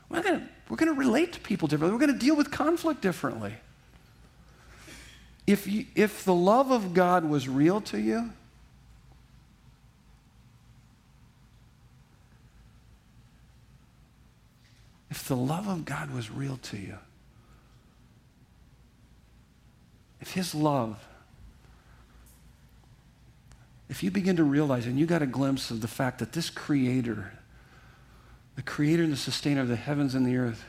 we're 0.08 0.22
going 0.22 0.48
we're 0.68 0.76
to 0.76 0.92
relate 0.92 1.32
to 1.34 1.40
people 1.40 1.68
differently. 1.68 1.94
We're 1.94 2.06
going 2.06 2.18
to 2.18 2.24
deal 2.24 2.36
with 2.36 2.50
conflict 2.50 3.00
differently. 3.02 3.54
If, 5.46 5.66
you, 5.66 5.86
if 5.94 6.24
the 6.24 6.34
love 6.34 6.70
of 6.70 6.94
God 6.94 7.24
was 7.24 7.48
real 7.48 7.80
to 7.82 7.98
you, 7.98 8.30
if 15.10 15.28
the 15.28 15.36
love 15.36 15.66
of 15.66 15.84
God 15.84 16.10
was 16.10 16.30
real 16.30 16.58
to 16.58 16.76
you, 16.76 16.98
if 20.22 20.32
His 20.32 20.54
love, 20.54 21.04
if 23.90 24.02
you 24.02 24.10
begin 24.10 24.36
to 24.36 24.44
realize 24.44 24.86
and 24.86 24.98
you 24.98 25.04
got 25.04 25.20
a 25.20 25.26
glimpse 25.26 25.70
of 25.70 25.82
the 25.82 25.88
fact 25.88 26.20
that 26.20 26.32
this 26.32 26.48
Creator, 26.48 27.30
the 28.56 28.62
creator 28.62 29.02
and 29.02 29.12
the 29.12 29.18
sustainer 29.18 29.60
of 29.60 29.68
the 29.68 29.76
heavens 29.76 30.14
and 30.14 30.24
the 30.24 30.36
earth, 30.36 30.64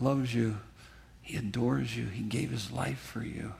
loves 0.00 0.34
you. 0.34 0.58
He 1.20 1.36
adores 1.36 1.94
you. 1.94 2.06
He 2.06 2.22
gave 2.22 2.50
his 2.50 2.70
life 2.70 2.98
for 2.98 3.22
you. 3.22 3.52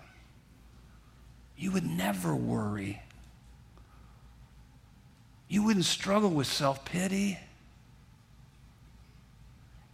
You 1.57 1.72
would 1.72 1.84
never 1.84 2.34
worry. 2.34 3.03
You 5.49 5.64
wouldn't 5.64 5.84
struggle 5.84 6.30
with 6.30 6.47
self 6.47 6.84
pity. 6.84 7.39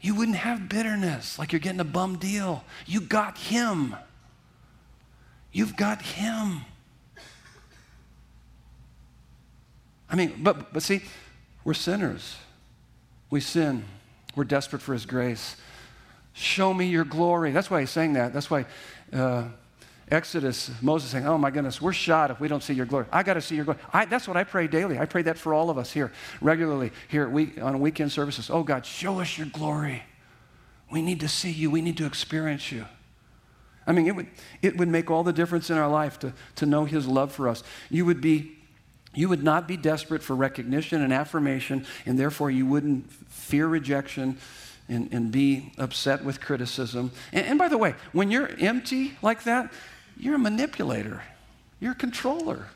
You 0.01 0.15
wouldn't 0.15 0.37
have 0.37 0.69
bitterness 0.69 1.39
like 1.39 1.53
you're 1.53 1.61
getting 1.61 1.81
a 1.81 1.85
bum 1.85 2.19
deal. 2.19 2.63
You 2.87 3.01
got 3.01 3.39
him. 3.39 3.97
You've 5.55 5.77
got 5.77 6.03
him. 6.03 6.63
I 10.11 10.17
mean, 10.17 10.35
but, 10.43 10.73
but 10.73 10.83
see, 10.83 11.01
we're 11.65 11.75
sinners. 11.75 12.37
We 13.31 13.41
sin. 13.41 13.85
We're 14.35 14.45
desperate 14.45 14.83
for 14.83 14.93
His 14.93 15.07
grace. 15.07 15.57
Show 16.33 16.75
me 16.75 16.87
your 16.87 17.05
glory. 17.05 17.53
That's 17.53 17.71
why 17.71 17.81
he's 17.81 17.91
saying 17.91 18.15
that. 18.15 18.33
That's 18.33 18.51
why 18.51 18.67
uh, 19.13 19.45
Exodus, 20.11 20.73
Moses 20.83 21.11
saying, 21.11 21.25
Oh 21.25 21.39
my 21.39 21.53
goodness, 21.53 21.81
we're 21.81 21.93
shot 21.93 22.33
if 22.33 22.41
we 22.41 22.49
don't 22.49 22.63
see 22.63 22.75
your 22.75 22.87
glory. 22.87 23.07
I 23.13 23.23
got 23.23 23.35
to 23.35 23.41
see 23.41 23.55
your 23.55 23.65
glory. 23.65 23.79
I, 23.93 24.05
that's 24.07 24.27
what 24.27 24.37
I 24.37 24.43
pray 24.43 24.67
daily. 24.67 24.99
I 24.99 25.07
pray 25.07 25.23
that 25.23 25.39
for 25.39 25.55
all 25.55 25.71
of 25.71 25.79
us 25.79 25.93
here, 25.93 26.13
regularly, 26.41 26.91
here 27.07 27.29
week, 27.29 27.63
on 27.63 27.79
weekend 27.79 28.11
services. 28.11 28.51
Oh 28.51 28.65
God, 28.65 28.85
show 28.85 29.21
us 29.21 29.39
your 29.39 29.47
glory. 29.47 30.03
We 30.91 31.01
need 31.01 31.21
to 31.21 31.29
see 31.29 31.53
you, 31.53 31.71
we 31.71 31.81
need 31.81 31.97
to 31.99 32.07
experience 32.07 32.73
you. 32.73 32.87
I 33.87 33.93
mean, 33.93 34.07
it 34.07 34.17
would, 34.17 34.27
it 34.63 34.77
would 34.77 34.89
make 34.89 35.11
all 35.11 35.23
the 35.23 35.33
difference 35.33 35.71
in 35.71 35.77
our 35.77 35.89
life 35.89 36.19
to, 36.21 36.33
to 36.57 36.67
know 36.67 36.85
his 36.85 37.07
love 37.07 37.33
for 37.33 37.49
us. 37.49 37.63
You 37.91 38.05
would 38.07 38.21
be 38.21 38.53
you 39.17 39.29
would 39.29 39.45
not 39.45 39.69
be 39.69 39.77
desperate 39.77 40.23
for 40.23 40.35
recognition 40.35 41.01
and 41.01 41.13
affirmation, 41.13 41.87
and 42.05 42.19
therefore 42.19 42.51
you 42.51 42.67
wouldn't 42.67 43.13
fear 43.13 43.67
rejection 43.67 44.39
and, 44.89 45.13
and 45.13 45.31
be 45.31 45.73
upset 45.79 46.25
with 46.25 46.41
criticism. 46.41 47.13
And, 47.33 47.47
and 47.47 47.59
by 47.59 47.69
the 47.69 47.79
way, 47.79 47.95
when 48.13 48.31
you're 48.31 48.51
empty 48.59 49.17
like 49.23 49.45
that, 49.45 49.73
you're 50.17 50.35
a 50.35 50.39
manipulator, 50.39 51.23
you're 51.81 51.93
a 51.93 51.97
controller. 51.97 52.67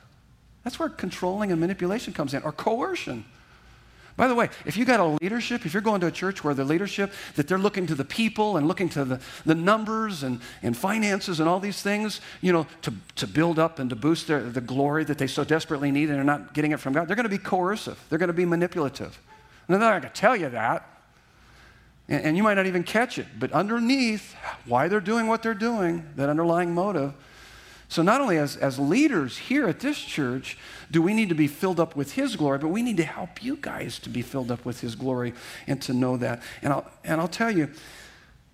That's 0.64 0.78
where 0.78 0.88
controlling 0.88 1.50
and 1.50 1.60
manipulation 1.60 2.12
comes 2.12 2.34
in, 2.34 2.42
or 2.42 2.52
coercion. 2.52 3.24
By 4.18 4.26
the 4.26 4.34
way, 4.34 4.50
if 4.66 4.76
you 4.76 4.84
got 4.84 4.98
a 4.98 5.16
leadership, 5.22 5.64
if 5.64 5.72
you're 5.72 5.80
going 5.80 6.00
to 6.00 6.08
a 6.08 6.10
church 6.10 6.42
where 6.42 6.52
the 6.52 6.64
leadership, 6.64 7.12
that 7.36 7.46
they're 7.46 7.56
looking 7.56 7.86
to 7.86 7.94
the 7.94 8.04
people 8.04 8.56
and 8.56 8.66
looking 8.66 8.88
to 8.88 9.04
the, 9.04 9.20
the 9.46 9.54
numbers 9.54 10.24
and, 10.24 10.40
and 10.60 10.76
finances 10.76 11.38
and 11.38 11.48
all 11.48 11.60
these 11.60 11.82
things, 11.82 12.20
you 12.40 12.52
know, 12.52 12.66
to, 12.82 12.92
to 13.14 13.28
build 13.28 13.60
up 13.60 13.78
and 13.78 13.88
to 13.90 13.96
boost 13.96 14.26
their, 14.26 14.40
the 14.40 14.60
glory 14.60 15.04
that 15.04 15.18
they 15.18 15.28
so 15.28 15.44
desperately 15.44 15.92
need 15.92 16.08
and 16.08 16.16
they're 16.16 16.24
not 16.24 16.52
getting 16.52 16.72
it 16.72 16.80
from 16.80 16.94
God, 16.94 17.06
they're 17.06 17.14
going 17.14 17.30
to 17.30 17.30
be 17.30 17.38
coercive. 17.38 17.96
They're 18.08 18.18
going 18.18 18.26
to 18.26 18.32
be 18.32 18.44
manipulative. 18.44 19.20
And 19.68 19.74
they're 19.74 19.88
not 19.88 20.02
going 20.02 20.12
to 20.12 20.20
tell 20.20 20.34
you 20.34 20.48
that. 20.48 21.00
And, 22.08 22.24
and 22.24 22.36
you 22.36 22.42
might 22.42 22.54
not 22.54 22.66
even 22.66 22.82
catch 22.82 23.20
it. 23.20 23.26
But 23.38 23.52
underneath, 23.52 24.34
why 24.66 24.88
they're 24.88 24.98
doing 24.98 25.28
what 25.28 25.44
they're 25.44 25.54
doing, 25.54 26.04
that 26.16 26.28
underlying 26.28 26.74
motive, 26.74 27.14
so, 27.88 28.02
not 28.02 28.20
only 28.20 28.36
as, 28.36 28.56
as 28.56 28.78
leaders 28.78 29.38
here 29.38 29.66
at 29.66 29.80
this 29.80 29.98
church 29.98 30.58
do 30.90 31.02
we 31.02 31.14
need 31.14 31.30
to 31.30 31.34
be 31.34 31.46
filled 31.46 31.80
up 31.80 31.96
with 31.96 32.12
His 32.12 32.36
glory, 32.36 32.58
but 32.58 32.68
we 32.68 32.82
need 32.82 32.98
to 32.98 33.04
help 33.04 33.42
you 33.42 33.56
guys 33.56 33.98
to 34.00 34.08
be 34.08 34.22
filled 34.22 34.50
up 34.50 34.64
with 34.64 34.80
His 34.80 34.94
glory 34.94 35.34
and 35.66 35.80
to 35.82 35.92
know 35.92 36.16
that. 36.18 36.42
And 36.62 36.72
I'll, 36.72 36.90
and 37.04 37.20
I'll 37.20 37.28
tell 37.28 37.50
you 37.50 37.70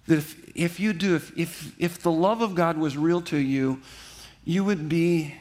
that 0.07 0.19
if, 0.19 0.53
if 0.55 0.81
you 0.81 0.93
do, 0.93 1.17
if, 1.17 1.37
if, 1.37 1.75
if 1.79 1.99
the 1.99 2.13
love 2.13 2.43
of 2.43 2.55
God 2.55 2.77
was 2.77 2.97
real 2.97 3.21
to 3.23 3.37
you, 3.37 3.81
you 4.45 4.65
would 4.65 4.89
be 4.89 5.35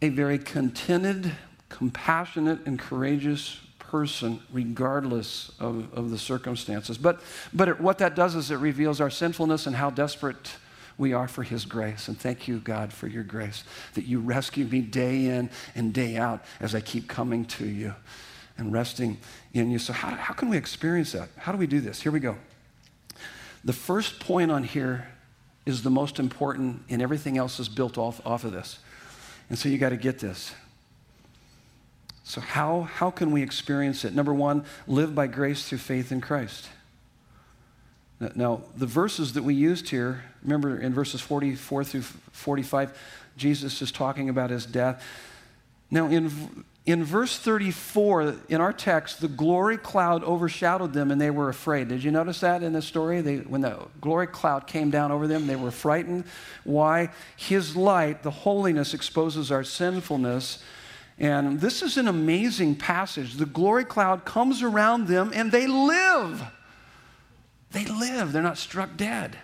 a 0.00 0.10
very 0.10 0.38
contented, 0.38 1.32
compassionate, 1.68 2.60
and 2.66 2.78
courageous 2.78 3.60
person, 3.78 4.40
regardless 4.52 5.50
of, 5.58 5.92
of 5.94 6.10
the 6.10 6.18
circumstances. 6.18 6.98
But, 6.98 7.20
but 7.52 7.68
it, 7.68 7.80
what 7.80 7.98
that 7.98 8.14
does 8.14 8.34
is 8.34 8.50
it 8.50 8.56
reveals 8.56 9.00
our 9.00 9.10
sinfulness 9.10 9.66
and 9.66 9.74
how 9.74 9.90
desperate 9.90 10.56
we 10.98 11.12
are 11.12 11.28
for 11.28 11.44
His 11.44 11.64
grace. 11.64 12.08
And 12.08 12.18
thank 12.18 12.48
you, 12.48 12.58
God, 12.58 12.92
for 12.92 13.06
your 13.06 13.22
grace 13.22 13.64
that 13.94 14.04
you 14.04 14.20
rescue 14.20 14.66
me 14.66 14.80
day 14.80 15.26
in 15.26 15.48
and 15.74 15.94
day 15.94 16.16
out 16.16 16.44
as 16.60 16.74
I 16.74 16.80
keep 16.80 17.08
coming 17.08 17.44
to 17.46 17.64
you 17.64 17.94
and 18.58 18.72
resting 18.72 19.18
in 19.54 19.70
you. 19.70 19.78
So, 19.78 19.92
how, 19.92 20.10
how 20.10 20.34
can 20.34 20.48
we 20.48 20.56
experience 20.56 21.12
that? 21.12 21.28
How 21.36 21.52
do 21.52 21.58
we 21.58 21.68
do 21.68 21.80
this? 21.80 22.02
Here 22.02 22.12
we 22.12 22.20
go. 22.20 22.36
The 23.64 23.72
first 23.72 24.20
point 24.20 24.50
on 24.50 24.64
here 24.64 25.08
is 25.64 25.82
the 25.82 25.90
most 25.90 26.18
important, 26.18 26.82
and 26.88 27.00
everything 27.00 27.38
else 27.38 27.60
is 27.60 27.68
built 27.68 27.96
off, 27.96 28.20
off 28.26 28.44
of 28.44 28.52
this. 28.52 28.78
And 29.48 29.58
so 29.58 29.68
you 29.68 29.78
got 29.78 29.90
to 29.90 29.96
get 29.96 30.18
this. 30.18 30.54
So, 32.24 32.40
how, 32.40 32.82
how 32.82 33.10
can 33.10 33.30
we 33.30 33.42
experience 33.42 34.04
it? 34.04 34.14
Number 34.14 34.34
one, 34.34 34.64
live 34.86 35.14
by 35.14 35.28
grace 35.28 35.68
through 35.68 35.78
faith 35.78 36.12
in 36.12 36.20
Christ. 36.20 36.68
Now, 38.34 38.62
the 38.76 38.86
verses 38.86 39.34
that 39.34 39.44
we 39.44 39.54
used 39.54 39.90
here, 39.90 40.24
remember 40.42 40.78
in 40.78 40.92
verses 40.92 41.20
44 41.20 41.84
through 41.84 42.02
45, 42.02 42.98
Jesus 43.36 43.80
is 43.80 43.92
talking 43.92 44.28
about 44.28 44.50
his 44.50 44.66
death. 44.66 45.04
Now, 45.90 46.08
in, 46.08 46.64
in 46.84 47.04
verse 47.04 47.38
34, 47.38 48.34
in 48.48 48.60
our 48.60 48.72
text, 48.72 49.20
the 49.20 49.28
glory 49.28 49.78
cloud 49.78 50.24
overshadowed 50.24 50.92
them 50.92 51.12
and 51.12 51.20
they 51.20 51.30
were 51.30 51.48
afraid. 51.48 51.88
Did 51.88 52.02
you 52.02 52.10
notice 52.10 52.40
that 52.40 52.64
in 52.64 52.72
the 52.72 52.82
story? 52.82 53.20
They, 53.20 53.36
when 53.36 53.60
the 53.60 53.78
glory 54.00 54.26
cloud 54.26 54.66
came 54.66 54.90
down 54.90 55.12
over 55.12 55.28
them, 55.28 55.46
they 55.46 55.56
were 55.56 55.70
frightened. 55.70 56.24
Why? 56.64 57.10
His 57.36 57.76
light, 57.76 58.24
the 58.24 58.32
holiness, 58.32 58.94
exposes 58.94 59.52
our 59.52 59.62
sinfulness. 59.62 60.62
And 61.20 61.60
this 61.60 61.82
is 61.82 61.96
an 61.98 62.08
amazing 62.08 62.74
passage. 62.76 63.34
The 63.34 63.46
glory 63.46 63.84
cloud 63.84 64.24
comes 64.24 64.62
around 64.62 65.06
them 65.06 65.30
and 65.34 65.52
they 65.52 65.68
live. 65.68 66.42
They 67.72 67.84
live, 67.84 68.32
they're 68.32 68.42
not 68.42 68.58
struck 68.58 68.96
dead. 68.96 69.38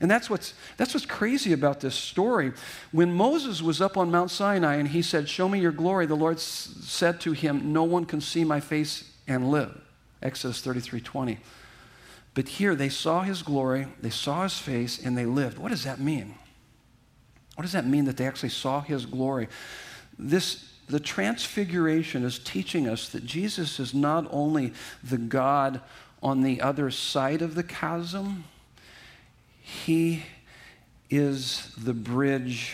And 0.00 0.10
that's 0.10 0.30
what's, 0.30 0.54
that's 0.78 0.94
what's 0.94 1.04
crazy 1.04 1.52
about 1.52 1.80
this 1.80 1.94
story. 1.94 2.52
When 2.90 3.12
Moses 3.12 3.60
was 3.60 3.82
up 3.82 3.98
on 3.98 4.10
Mount 4.10 4.30
Sinai 4.30 4.76
and 4.76 4.88
he 4.88 5.02
said, 5.02 5.28
Show 5.28 5.46
me 5.46 5.60
your 5.60 5.72
glory, 5.72 6.06
the 6.06 6.14
Lord 6.14 6.36
s- 6.36 6.74
said 6.80 7.20
to 7.20 7.32
him, 7.32 7.74
No 7.74 7.84
one 7.84 8.06
can 8.06 8.22
see 8.22 8.42
my 8.42 8.60
face 8.60 9.12
and 9.28 9.50
live. 9.50 9.78
Exodus 10.22 10.62
33 10.62 11.00
20. 11.02 11.38
But 12.32 12.48
here 12.48 12.74
they 12.74 12.88
saw 12.88 13.22
his 13.22 13.42
glory, 13.42 13.88
they 14.00 14.10
saw 14.10 14.44
his 14.44 14.58
face, 14.58 15.04
and 15.04 15.18
they 15.18 15.26
lived. 15.26 15.58
What 15.58 15.70
does 15.70 15.84
that 15.84 16.00
mean? 16.00 16.36
What 17.56 17.62
does 17.62 17.72
that 17.72 17.86
mean 17.86 18.06
that 18.06 18.16
they 18.16 18.26
actually 18.26 18.50
saw 18.50 18.80
his 18.80 19.04
glory? 19.04 19.48
This 20.18 20.69
the 20.90 21.00
transfiguration 21.00 22.24
is 22.24 22.38
teaching 22.38 22.88
us 22.88 23.08
that 23.10 23.24
Jesus 23.24 23.78
is 23.78 23.94
not 23.94 24.26
only 24.30 24.72
the 25.04 25.18
God 25.18 25.80
on 26.22 26.42
the 26.42 26.60
other 26.60 26.90
side 26.90 27.42
of 27.42 27.54
the 27.54 27.62
chasm, 27.62 28.44
he 29.60 30.24
is 31.08 31.72
the 31.78 31.94
bridge 31.94 32.72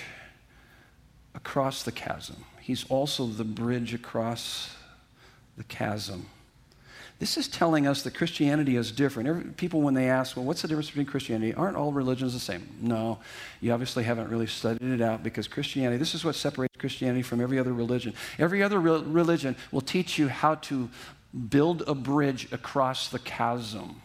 across 1.35 1.83
the 1.83 1.93
chasm. 1.93 2.45
He's 2.61 2.85
also 2.89 3.27
the 3.27 3.45
bridge 3.45 3.95
across 3.95 4.75
the 5.57 5.65
chasm. 5.65 6.27
This 7.19 7.39
is 7.39 7.49
telling 7.49 7.87
us 7.87 8.03
that 8.03 8.15
Christianity 8.15 8.77
is 8.77 8.93
different. 8.93 9.29
Every, 9.29 9.45
people, 9.45 9.81
when 9.81 9.95
they 9.95 10.11
ask, 10.11 10.37
well, 10.37 10.45
what's 10.45 10.61
the 10.61 10.69
difference 10.69 10.89
between 10.89 11.07
Christianity? 11.07 11.55
Aren't 11.55 11.77
all 11.77 11.91
religions 11.91 12.35
the 12.35 12.41
same? 12.41 12.69
No, 12.81 13.19
you 13.63 13.73
obviously 13.73 14.05
haven't 14.05 14.29
really 14.29 14.47
studied 14.47 14.83
it 14.83 15.01
out 15.01 15.23
because 15.23 15.49
Christianity, 15.49 15.97
this 15.97 16.15
is 16.15 16.27
what 16.27 16.35
separates 16.35 16.77
Christianity 16.77 17.23
from 17.23 17.41
every 17.41 17.59
other 17.59 17.73
religion. 17.73 18.13
Every 18.39 18.63
other 18.63 18.79
re- 18.79 19.03
religion 19.03 19.57
will 19.73 19.81
teach 19.81 20.19
you 20.19 20.29
how 20.29 20.57
to 20.57 20.91
build 21.49 21.83
a 21.87 21.95
bridge 21.95 22.53
across 22.53 23.09
the 23.09 23.19
chasm. 23.19 24.03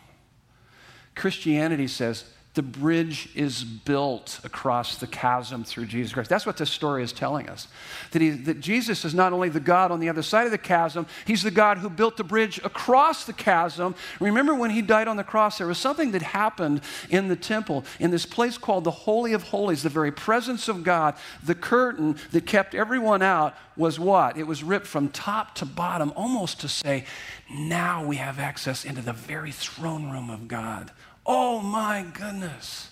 Christianity 1.13 1.87
says, 1.87 2.25
the 2.53 2.61
bridge 2.61 3.29
is 3.33 3.63
built 3.63 4.41
across 4.43 4.97
the 4.97 5.07
chasm 5.07 5.63
through 5.63 5.85
Jesus 5.85 6.13
Christ. 6.13 6.29
That's 6.29 6.45
what 6.45 6.57
this 6.57 6.69
story 6.69 7.01
is 7.01 7.13
telling 7.13 7.47
us. 7.47 7.69
That, 8.11 8.21
he, 8.21 8.31
that 8.31 8.59
Jesus 8.59 9.05
is 9.05 9.13
not 9.13 9.31
only 9.31 9.47
the 9.47 9.61
God 9.61 9.89
on 9.89 10.01
the 10.01 10.09
other 10.09 10.21
side 10.21 10.45
of 10.45 10.51
the 10.51 10.57
chasm, 10.57 11.05
he's 11.25 11.43
the 11.43 11.51
God 11.51 11.77
who 11.77 11.89
built 11.89 12.17
the 12.17 12.25
bridge 12.25 12.59
across 12.65 13.23
the 13.23 13.31
chasm. 13.31 13.95
Remember 14.19 14.53
when 14.53 14.71
he 14.71 14.81
died 14.81 15.07
on 15.07 15.15
the 15.15 15.23
cross, 15.23 15.59
there 15.59 15.67
was 15.67 15.77
something 15.77 16.11
that 16.11 16.21
happened 16.21 16.81
in 17.09 17.29
the 17.29 17.37
temple, 17.37 17.85
in 18.01 18.11
this 18.11 18.25
place 18.25 18.57
called 18.57 18.83
the 18.83 18.91
Holy 18.91 19.31
of 19.31 19.43
Holies, 19.43 19.83
the 19.83 19.89
very 19.89 20.11
presence 20.11 20.67
of 20.67 20.83
God. 20.83 21.15
The 21.41 21.55
curtain 21.55 22.17
that 22.31 22.45
kept 22.45 22.75
everyone 22.75 23.21
out 23.21 23.55
was 23.77 23.97
what? 23.97 24.35
It 24.35 24.45
was 24.45 24.61
ripped 24.61 24.87
from 24.87 25.07
top 25.07 25.55
to 25.55 25.65
bottom, 25.65 26.11
almost 26.17 26.59
to 26.61 26.67
say, 26.67 27.05
now 27.49 28.05
we 28.05 28.17
have 28.17 28.39
access 28.39 28.83
into 28.83 29.01
the 29.01 29.13
very 29.13 29.53
throne 29.53 30.11
room 30.11 30.29
of 30.29 30.49
God 30.49 30.91
Oh 31.25 31.59
my 31.59 32.05
goodness. 32.13 32.89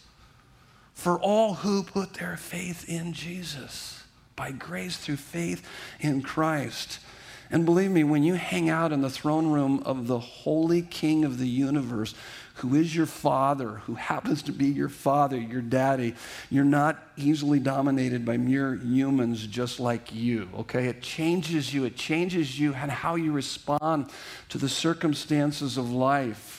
For 0.94 1.20
all 1.20 1.56
who 1.56 1.84
put 1.84 2.16
their 2.16 2.38
faith 2.38 2.88
in 2.90 3.14
Jesus 3.14 4.04
by 4.36 4.52
grace 4.52 4.98
through 4.98 5.18
faith 5.18 5.66
in 6.00 6.22
Christ. 6.22 7.00
And 7.52 7.66
believe 7.66 7.90
me, 7.90 8.04
when 8.04 8.24
you 8.24 8.36
hang 8.36 8.70
out 8.70 8.92
in 8.92 9.02
the 9.02 9.10
throne 9.10 9.48
room 9.48 9.82
of 9.86 10.08
the 10.08 10.20
holy 10.20 10.82
King 10.82 11.26
of 11.26 11.40
the 11.40 11.48
universe, 11.48 12.14
who 12.56 12.76
is 12.76 12.96
your 12.96 13.06
father, 13.06 13.82
who 13.86 13.96
happens 13.96 14.44
to 14.44 14.52
be 14.52 14.68
your 14.68 14.90
father, 14.90 15.38
your 15.38 15.62
daddy, 15.62 16.14
you're 16.50 16.66
not 16.66 17.02
easily 17.16 17.60
dominated 17.60 18.26
by 18.26 18.38
mere 18.38 18.76
humans 18.76 19.48
just 19.48 19.80
like 19.80 20.14
you, 20.14 20.50
okay? 20.58 20.88
It 20.88 21.02
changes 21.02 21.74
you, 21.74 21.86
it 21.86 21.96
changes 21.96 22.60
you 22.60 22.74
and 22.74 22.92
how 22.92 23.16
you 23.16 23.32
respond 23.32 24.10
to 24.50 24.58
the 24.58 24.70
circumstances 24.70 25.78
of 25.78 25.90
life. 25.90 26.59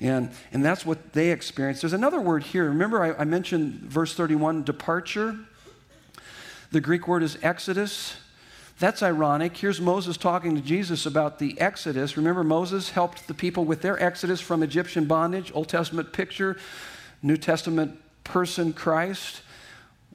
And, 0.00 0.30
and 0.52 0.64
that's 0.64 0.86
what 0.86 1.12
they 1.12 1.30
experienced. 1.30 1.82
There's 1.82 1.92
another 1.92 2.20
word 2.20 2.42
here. 2.42 2.64
Remember, 2.64 3.02
I, 3.02 3.20
I 3.20 3.24
mentioned 3.24 3.74
verse 3.80 4.14
31 4.14 4.64
departure. 4.64 5.36
The 6.72 6.80
Greek 6.80 7.06
word 7.06 7.22
is 7.22 7.36
exodus. 7.42 8.16
That's 8.78 9.02
ironic. 9.02 9.58
Here's 9.58 9.78
Moses 9.78 10.16
talking 10.16 10.54
to 10.54 10.62
Jesus 10.62 11.04
about 11.04 11.38
the 11.38 11.60
Exodus. 11.60 12.16
Remember, 12.16 12.42
Moses 12.42 12.90
helped 12.90 13.28
the 13.28 13.34
people 13.34 13.66
with 13.66 13.82
their 13.82 14.02
Exodus 14.02 14.40
from 14.40 14.62
Egyptian 14.62 15.04
bondage, 15.04 15.52
Old 15.54 15.68
Testament 15.68 16.14
picture, 16.14 16.56
New 17.22 17.36
Testament 17.36 18.00
person, 18.24 18.72
Christ. 18.72 19.42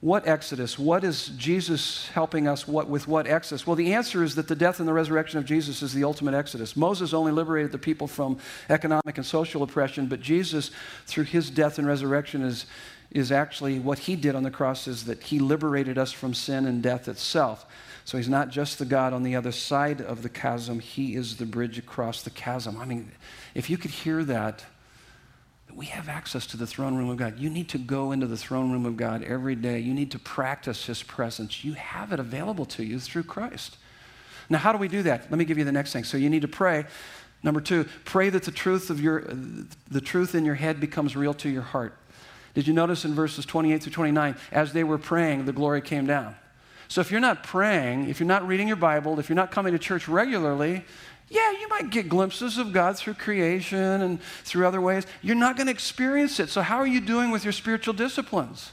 What 0.00 0.28
exodus? 0.28 0.78
What 0.78 1.04
is 1.04 1.28
Jesus 1.38 2.08
helping 2.08 2.46
us 2.46 2.68
what, 2.68 2.86
with 2.86 3.08
what 3.08 3.26
exodus? 3.26 3.66
Well, 3.66 3.76
the 3.76 3.94
answer 3.94 4.22
is 4.22 4.34
that 4.34 4.46
the 4.46 4.54
death 4.54 4.78
and 4.78 4.86
the 4.86 4.92
resurrection 4.92 5.38
of 5.38 5.46
Jesus 5.46 5.82
is 5.82 5.94
the 5.94 6.04
ultimate 6.04 6.34
exodus. 6.34 6.76
Moses 6.76 7.14
only 7.14 7.32
liberated 7.32 7.72
the 7.72 7.78
people 7.78 8.06
from 8.06 8.38
economic 8.68 9.16
and 9.16 9.24
social 9.24 9.62
oppression, 9.62 10.06
but 10.06 10.20
Jesus, 10.20 10.70
through 11.06 11.24
his 11.24 11.48
death 11.48 11.78
and 11.78 11.88
resurrection, 11.88 12.42
is, 12.42 12.66
is 13.10 13.32
actually 13.32 13.78
what 13.78 14.00
he 14.00 14.16
did 14.16 14.34
on 14.34 14.42
the 14.42 14.50
cross 14.50 14.86
is 14.86 15.06
that 15.06 15.22
he 15.22 15.38
liberated 15.38 15.96
us 15.96 16.12
from 16.12 16.34
sin 16.34 16.66
and 16.66 16.82
death 16.82 17.08
itself. 17.08 17.64
So 18.04 18.18
he's 18.18 18.28
not 18.28 18.50
just 18.50 18.78
the 18.78 18.84
God 18.84 19.14
on 19.14 19.22
the 19.22 19.34
other 19.34 19.50
side 19.50 20.02
of 20.02 20.22
the 20.22 20.28
chasm, 20.28 20.78
he 20.78 21.14
is 21.16 21.38
the 21.38 21.46
bridge 21.46 21.78
across 21.78 22.22
the 22.22 22.30
chasm. 22.30 22.78
I 22.78 22.84
mean, 22.84 23.10
if 23.54 23.70
you 23.70 23.78
could 23.78 23.90
hear 23.90 24.24
that, 24.24 24.62
we 25.76 25.86
have 25.86 26.08
access 26.08 26.46
to 26.46 26.56
the 26.56 26.66
throne 26.66 26.96
room 26.96 27.10
of 27.10 27.18
God. 27.18 27.38
You 27.38 27.50
need 27.50 27.68
to 27.68 27.78
go 27.78 28.10
into 28.10 28.26
the 28.26 28.36
throne 28.36 28.72
room 28.72 28.86
of 28.86 28.96
God 28.96 29.22
every 29.22 29.54
day. 29.54 29.78
You 29.78 29.92
need 29.92 30.10
to 30.12 30.18
practice 30.18 30.86
His 30.86 31.02
presence. 31.02 31.64
You 31.64 31.74
have 31.74 32.12
it 32.12 32.18
available 32.18 32.64
to 32.66 32.82
you 32.82 32.98
through 32.98 33.24
Christ. 33.24 33.76
Now, 34.48 34.58
how 34.58 34.72
do 34.72 34.78
we 34.78 34.88
do 34.88 35.02
that? 35.02 35.30
Let 35.30 35.38
me 35.38 35.44
give 35.44 35.58
you 35.58 35.64
the 35.64 35.72
next 35.72 35.92
thing. 35.92 36.04
So, 36.04 36.16
you 36.16 36.30
need 36.30 36.42
to 36.42 36.48
pray. 36.48 36.86
Number 37.42 37.60
two, 37.60 37.84
pray 38.06 38.30
that 38.30 38.44
the 38.44 38.50
truth 38.50 38.88
of 38.88 39.00
your 39.00 39.20
the 39.90 40.00
truth 40.00 40.34
in 40.34 40.46
your 40.46 40.54
head 40.54 40.80
becomes 40.80 41.14
real 41.14 41.34
to 41.34 41.50
your 41.50 41.62
heart. 41.62 41.94
Did 42.54 42.66
you 42.66 42.72
notice 42.72 43.04
in 43.04 43.14
verses 43.14 43.44
28 43.44 43.82
through 43.82 43.92
29, 43.92 44.34
as 44.50 44.72
they 44.72 44.82
were 44.82 44.96
praying, 44.96 45.44
the 45.44 45.52
glory 45.52 45.82
came 45.82 46.06
down? 46.06 46.34
So 46.88 47.02
if 47.02 47.10
you're 47.10 47.20
not 47.20 47.42
praying, 47.42 48.08
if 48.08 48.18
you're 48.18 48.26
not 48.26 48.46
reading 48.48 48.66
your 48.66 48.78
Bible, 48.78 49.18
if 49.18 49.28
you're 49.28 49.36
not 49.36 49.50
coming 49.50 49.74
to 49.74 49.78
church 49.78 50.08
regularly, 50.08 50.84
yeah, 51.28 51.50
you 51.50 51.68
might 51.68 51.90
get 51.90 52.08
glimpses 52.08 52.56
of 52.56 52.72
God 52.72 52.96
through 52.96 53.14
creation 53.14 53.78
and 53.78 54.22
through 54.44 54.66
other 54.66 54.80
ways. 54.80 55.06
You're 55.22 55.34
not 55.34 55.56
going 55.56 55.66
to 55.66 55.72
experience 55.72 56.38
it. 56.38 56.50
So, 56.50 56.62
how 56.62 56.76
are 56.76 56.86
you 56.86 57.00
doing 57.00 57.30
with 57.30 57.42
your 57.42 57.52
spiritual 57.52 57.94
disciplines? 57.94 58.72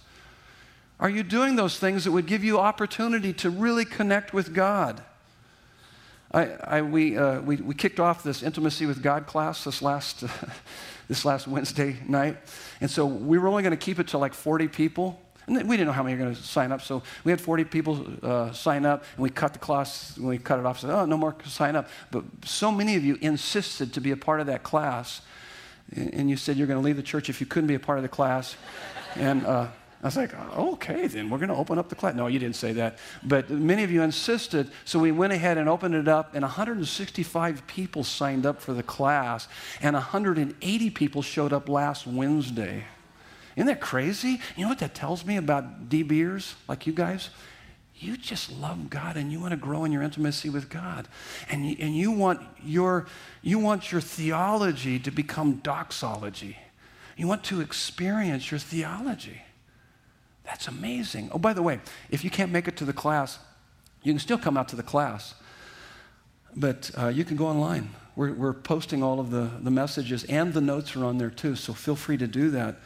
Are 0.99 1.10
you 1.10 1.24
doing 1.24 1.56
those 1.56 1.80
things 1.80 2.04
that 2.04 2.12
would 2.12 2.28
give 2.28 2.43
you 2.43 2.60
opportunity 2.60 3.34
to 3.34 3.49
really 3.49 3.86
connect 3.86 4.34
with 4.34 4.54
God? 4.54 5.01
I, 6.32 6.45
I, 6.64 6.82
we, 6.82 7.18
uh, 7.18 7.41
we, 7.41 7.58
we 7.58 7.74
kicked 7.74 7.99
off 7.99 8.24
this 8.24 8.43
intimacy 8.43 8.86
with 8.86 9.01
God 9.01 9.26
class 9.26 9.64
this 9.64 9.82
last, 9.82 10.24
uh, 10.24 10.28
this 11.08 11.26
last 11.26 11.47
Wednesday 11.47 11.97
night. 12.08 12.38
And 12.82 12.89
so 12.89 13.06
we 13.06 13.38
were 13.39 13.47
only 13.47 13.64
going 13.64 13.72
to 13.72 13.78
keep 13.78 13.99
it 13.99 14.10
to 14.10 14.20
like 14.20 14.34
40 14.34 14.68
people. 14.68 15.20
And 15.47 15.57
we 15.67 15.77
didn't 15.77 15.87
know 15.87 15.93
how 15.93 16.03
many 16.03 16.15
were 16.15 16.23
going 16.23 16.35
to 16.35 16.41
sign 16.41 16.71
up, 16.71 16.81
so 16.81 17.03
we 17.23 17.31
had 17.31 17.41
40 17.41 17.65
people 17.65 18.05
uh, 18.21 18.51
sign 18.51 18.85
up, 18.85 19.03
and 19.15 19.23
we 19.23 19.29
cut 19.29 19.53
the 19.53 19.59
class, 19.59 20.17
when 20.17 20.27
we 20.27 20.37
cut 20.37 20.59
it 20.59 20.65
off, 20.65 20.79
said, 20.79 20.89
oh, 20.89 21.05
no 21.05 21.17
more 21.17 21.35
sign 21.45 21.75
up. 21.75 21.89
But 22.11 22.23
so 22.45 22.71
many 22.71 22.95
of 22.95 23.03
you 23.03 23.17
insisted 23.21 23.93
to 23.93 24.01
be 24.01 24.11
a 24.11 24.17
part 24.17 24.39
of 24.39 24.47
that 24.47 24.63
class, 24.63 25.21
and 25.95 26.29
you 26.29 26.37
said 26.37 26.57
you're 26.57 26.67
going 26.67 26.79
to 26.79 26.85
leave 26.85 26.95
the 26.95 27.03
church 27.03 27.29
if 27.29 27.41
you 27.41 27.47
couldn't 27.47 27.67
be 27.67 27.75
a 27.75 27.79
part 27.79 27.97
of 27.97 28.03
the 28.03 28.09
class. 28.09 28.55
and 29.15 29.45
uh, 29.45 29.67
I 30.03 30.07
was 30.07 30.17
like, 30.17 30.33
okay, 30.57 31.07
then 31.07 31.29
we're 31.29 31.37
going 31.37 31.49
to 31.49 31.55
open 31.55 31.79
up 31.79 31.87
the 31.87 31.95
class. 31.95 32.13
No, 32.13 32.27
you 32.27 32.37
didn't 32.37 32.57
say 32.57 32.73
that. 32.73 32.97
But 33.23 33.49
many 33.49 33.85
of 33.85 33.91
you 33.91 34.01
insisted, 34.01 34.69
so 34.83 34.99
we 34.99 35.13
went 35.13 35.31
ahead 35.31 35.57
and 35.57 35.69
opened 35.69 35.95
it 35.95 36.09
up, 36.09 36.35
and 36.35 36.41
165 36.41 37.65
people 37.67 38.03
signed 38.03 38.45
up 38.45 38.61
for 38.61 38.73
the 38.73 38.83
class, 38.83 39.47
and 39.81 39.93
180 39.93 40.89
people 40.89 41.21
showed 41.21 41.53
up 41.53 41.69
last 41.69 42.05
Wednesday. 42.05 42.83
Isn't 43.56 43.68
that 43.68 43.82
crazy? 43.82 44.39
You 44.56 44.64
know 44.64 44.70
what 44.70 44.80
that 44.80 44.95
tells 44.95 45.26
me 45.26 45.38
about 45.38 45.89
DBers 45.89 46.56
like 46.68 46.88
you 46.88 46.93
guys? 46.93 47.30
You 47.95 48.18
just 48.18 48.51
love 48.51 48.89
God 48.89 49.16
and 49.16 49.32
you 49.32 49.39
want 49.39 49.51
to 49.51 49.58
grow 49.58 49.86
in 49.86 49.91
your 49.91 50.01
intimacy 50.01 50.49
with 50.49 50.70
God. 50.70 51.08
And 51.49 51.70
you, 51.70 51.76
and 51.80 51.95
you, 51.95 52.12
want, 52.12 52.41
your, 52.64 53.06
you 53.41 53.60
want 53.60 53.91
your 53.91 54.01
theology 54.01 54.99
to 54.99 55.12
become 55.12 55.56
doxology. 55.58 56.58
You 57.16 57.28
want 57.28 57.43
to 57.45 57.62
experience 57.62 58.49
your 58.51 58.60
theology. 58.60 59.43
That's 60.43 60.68
amazing. 60.68 61.30
Oh, 61.32 61.38
by 61.38 61.54
the 61.54 61.62
way, 61.62 61.80
if 62.10 62.24
you 62.24 62.30
can't 62.30 62.51
make 62.51 62.68
it 62.68 62.76
to 62.78 62.86
the 62.86 62.93
class, 62.93 63.39
you 64.01 64.12
can 64.12 64.20
still 64.20 64.38
come 64.38 64.58
out 64.58 64.68
to 64.70 64.76
the 64.76 64.84
class. 64.84 65.36
But 66.56 66.91
uh, 66.97 67.08
you 67.08 67.24
can 67.24 67.38
go 67.38 67.47
online. 67.47 67.91
We're, 68.16 68.34
we're 68.34 68.54
posting 68.54 69.01
all 69.01 69.20
of 69.20 69.32
the, 69.32 69.49
the 69.62 69.72
messages, 69.72 70.24
and 70.26 70.54
the 70.54 70.62
notes 70.62 70.95
are 70.95 71.06
on 71.06 71.18
there 71.18 71.30
too, 71.30 71.56
so 71.56 71.74
feel 71.74 71.95
free 71.95 72.18
to 72.18 72.28
do 72.28 72.49
that. 72.51 72.80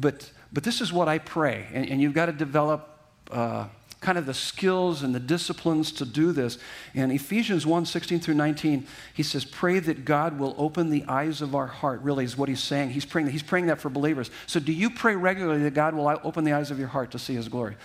But, 0.00 0.30
but 0.52 0.64
this 0.64 0.80
is 0.80 0.92
what 0.92 1.08
I 1.08 1.18
pray. 1.18 1.66
And, 1.72 1.88
and 1.88 2.00
you've 2.00 2.14
got 2.14 2.26
to 2.26 2.32
develop 2.32 2.88
uh, 3.30 3.66
kind 4.00 4.16
of 4.16 4.26
the 4.26 4.34
skills 4.34 5.02
and 5.02 5.14
the 5.14 5.20
disciplines 5.20 5.90
to 5.92 6.04
do 6.04 6.32
this. 6.32 6.58
In 6.94 7.10
Ephesians 7.10 7.66
1 7.66 7.84
16 7.84 8.20
through 8.20 8.34
19, 8.34 8.86
he 9.14 9.22
says, 9.22 9.44
Pray 9.44 9.80
that 9.80 10.04
God 10.04 10.38
will 10.38 10.54
open 10.56 10.90
the 10.90 11.04
eyes 11.06 11.42
of 11.42 11.54
our 11.54 11.66
heart, 11.66 12.00
really, 12.02 12.24
is 12.24 12.36
what 12.36 12.48
he's 12.48 12.62
saying. 12.62 12.90
He's 12.90 13.04
praying, 13.04 13.26
that 13.26 13.32
he's 13.32 13.42
praying 13.42 13.66
that 13.66 13.80
for 13.80 13.88
believers. 13.88 14.30
So, 14.46 14.60
do 14.60 14.72
you 14.72 14.90
pray 14.90 15.16
regularly 15.16 15.62
that 15.64 15.74
God 15.74 15.94
will 15.94 16.08
open 16.22 16.44
the 16.44 16.52
eyes 16.52 16.70
of 16.70 16.78
your 16.78 16.88
heart 16.88 17.10
to 17.12 17.18
see 17.18 17.34
his 17.34 17.48
glory? 17.48 17.76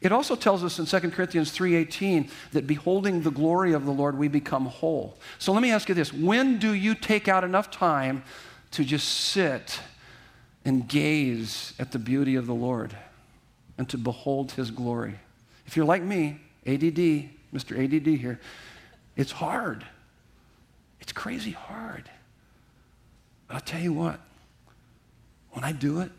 It 0.00 0.12
also 0.12 0.36
tells 0.36 0.62
us 0.62 0.78
in 0.78 0.86
2 0.86 1.12
Corinthians 1.12 1.50
3:18 1.50 2.30
that 2.52 2.66
beholding 2.66 3.22
the 3.22 3.30
glory 3.30 3.72
of 3.72 3.84
the 3.84 3.92
Lord 3.92 4.18
we 4.18 4.28
become 4.28 4.66
whole. 4.66 5.18
So 5.38 5.52
let 5.52 5.62
me 5.62 5.70
ask 5.70 5.88
you 5.88 5.94
this, 5.94 6.12
when 6.12 6.58
do 6.58 6.72
you 6.72 6.94
take 6.94 7.28
out 7.28 7.42
enough 7.44 7.70
time 7.70 8.22
to 8.72 8.84
just 8.84 9.08
sit 9.08 9.80
and 10.64 10.88
gaze 10.88 11.74
at 11.78 11.92
the 11.92 11.98
beauty 11.98 12.36
of 12.36 12.46
the 12.46 12.54
Lord 12.54 12.96
and 13.76 13.88
to 13.90 13.98
behold 13.98 14.52
his 14.52 14.70
glory. 14.70 15.14
If 15.66 15.76
you're 15.76 15.86
like 15.86 16.02
me, 16.02 16.38
ADD, 16.66 17.28
Mr. 17.52 17.78
ADD 17.78 18.06
here, 18.18 18.40
it's 19.16 19.32
hard. 19.32 19.84
It's 21.00 21.12
crazy 21.12 21.50
hard. 21.50 22.08
But 23.46 23.54
I'll 23.54 23.60
tell 23.60 23.80
you 23.80 23.92
what, 23.92 24.20
when 25.52 25.64
I 25.64 25.72
do 25.72 26.00
it, 26.00 26.10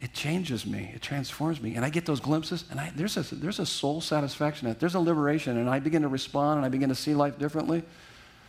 it 0.00 0.12
changes 0.12 0.66
me, 0.66 0.92
it 0.94 1.00
transforms 1.00 1.60
me. 1.60 1.74
And 1.74 1.84
I 1.84 1.88
get 1.88 2.04
those 2.04 2.20
glimpses, 2.20 2.64
and 2.70 2.78
I, 2.78 2.92
there's, 2.94 3.16
a, 3.16 3.34
there's 3.34 3.58
a 3.58 3.66
soul 3.66 4.00
satisfaction, 4.00 4.74
there's 4.78 4.94
a 4.94 5.00
liberation, 5.00 5.56
and 5.56 5.70
I 5.70 5.78
begin 5.78 6.02
to 6.02 6.08
respond 6.08 6.58
and 6.58 6.66
I 6.66 6.68
begin 6.68 6.90
to 6.90 6.94
see 6.94 7.14
life 7.14 7.38
differently 7.38 7.82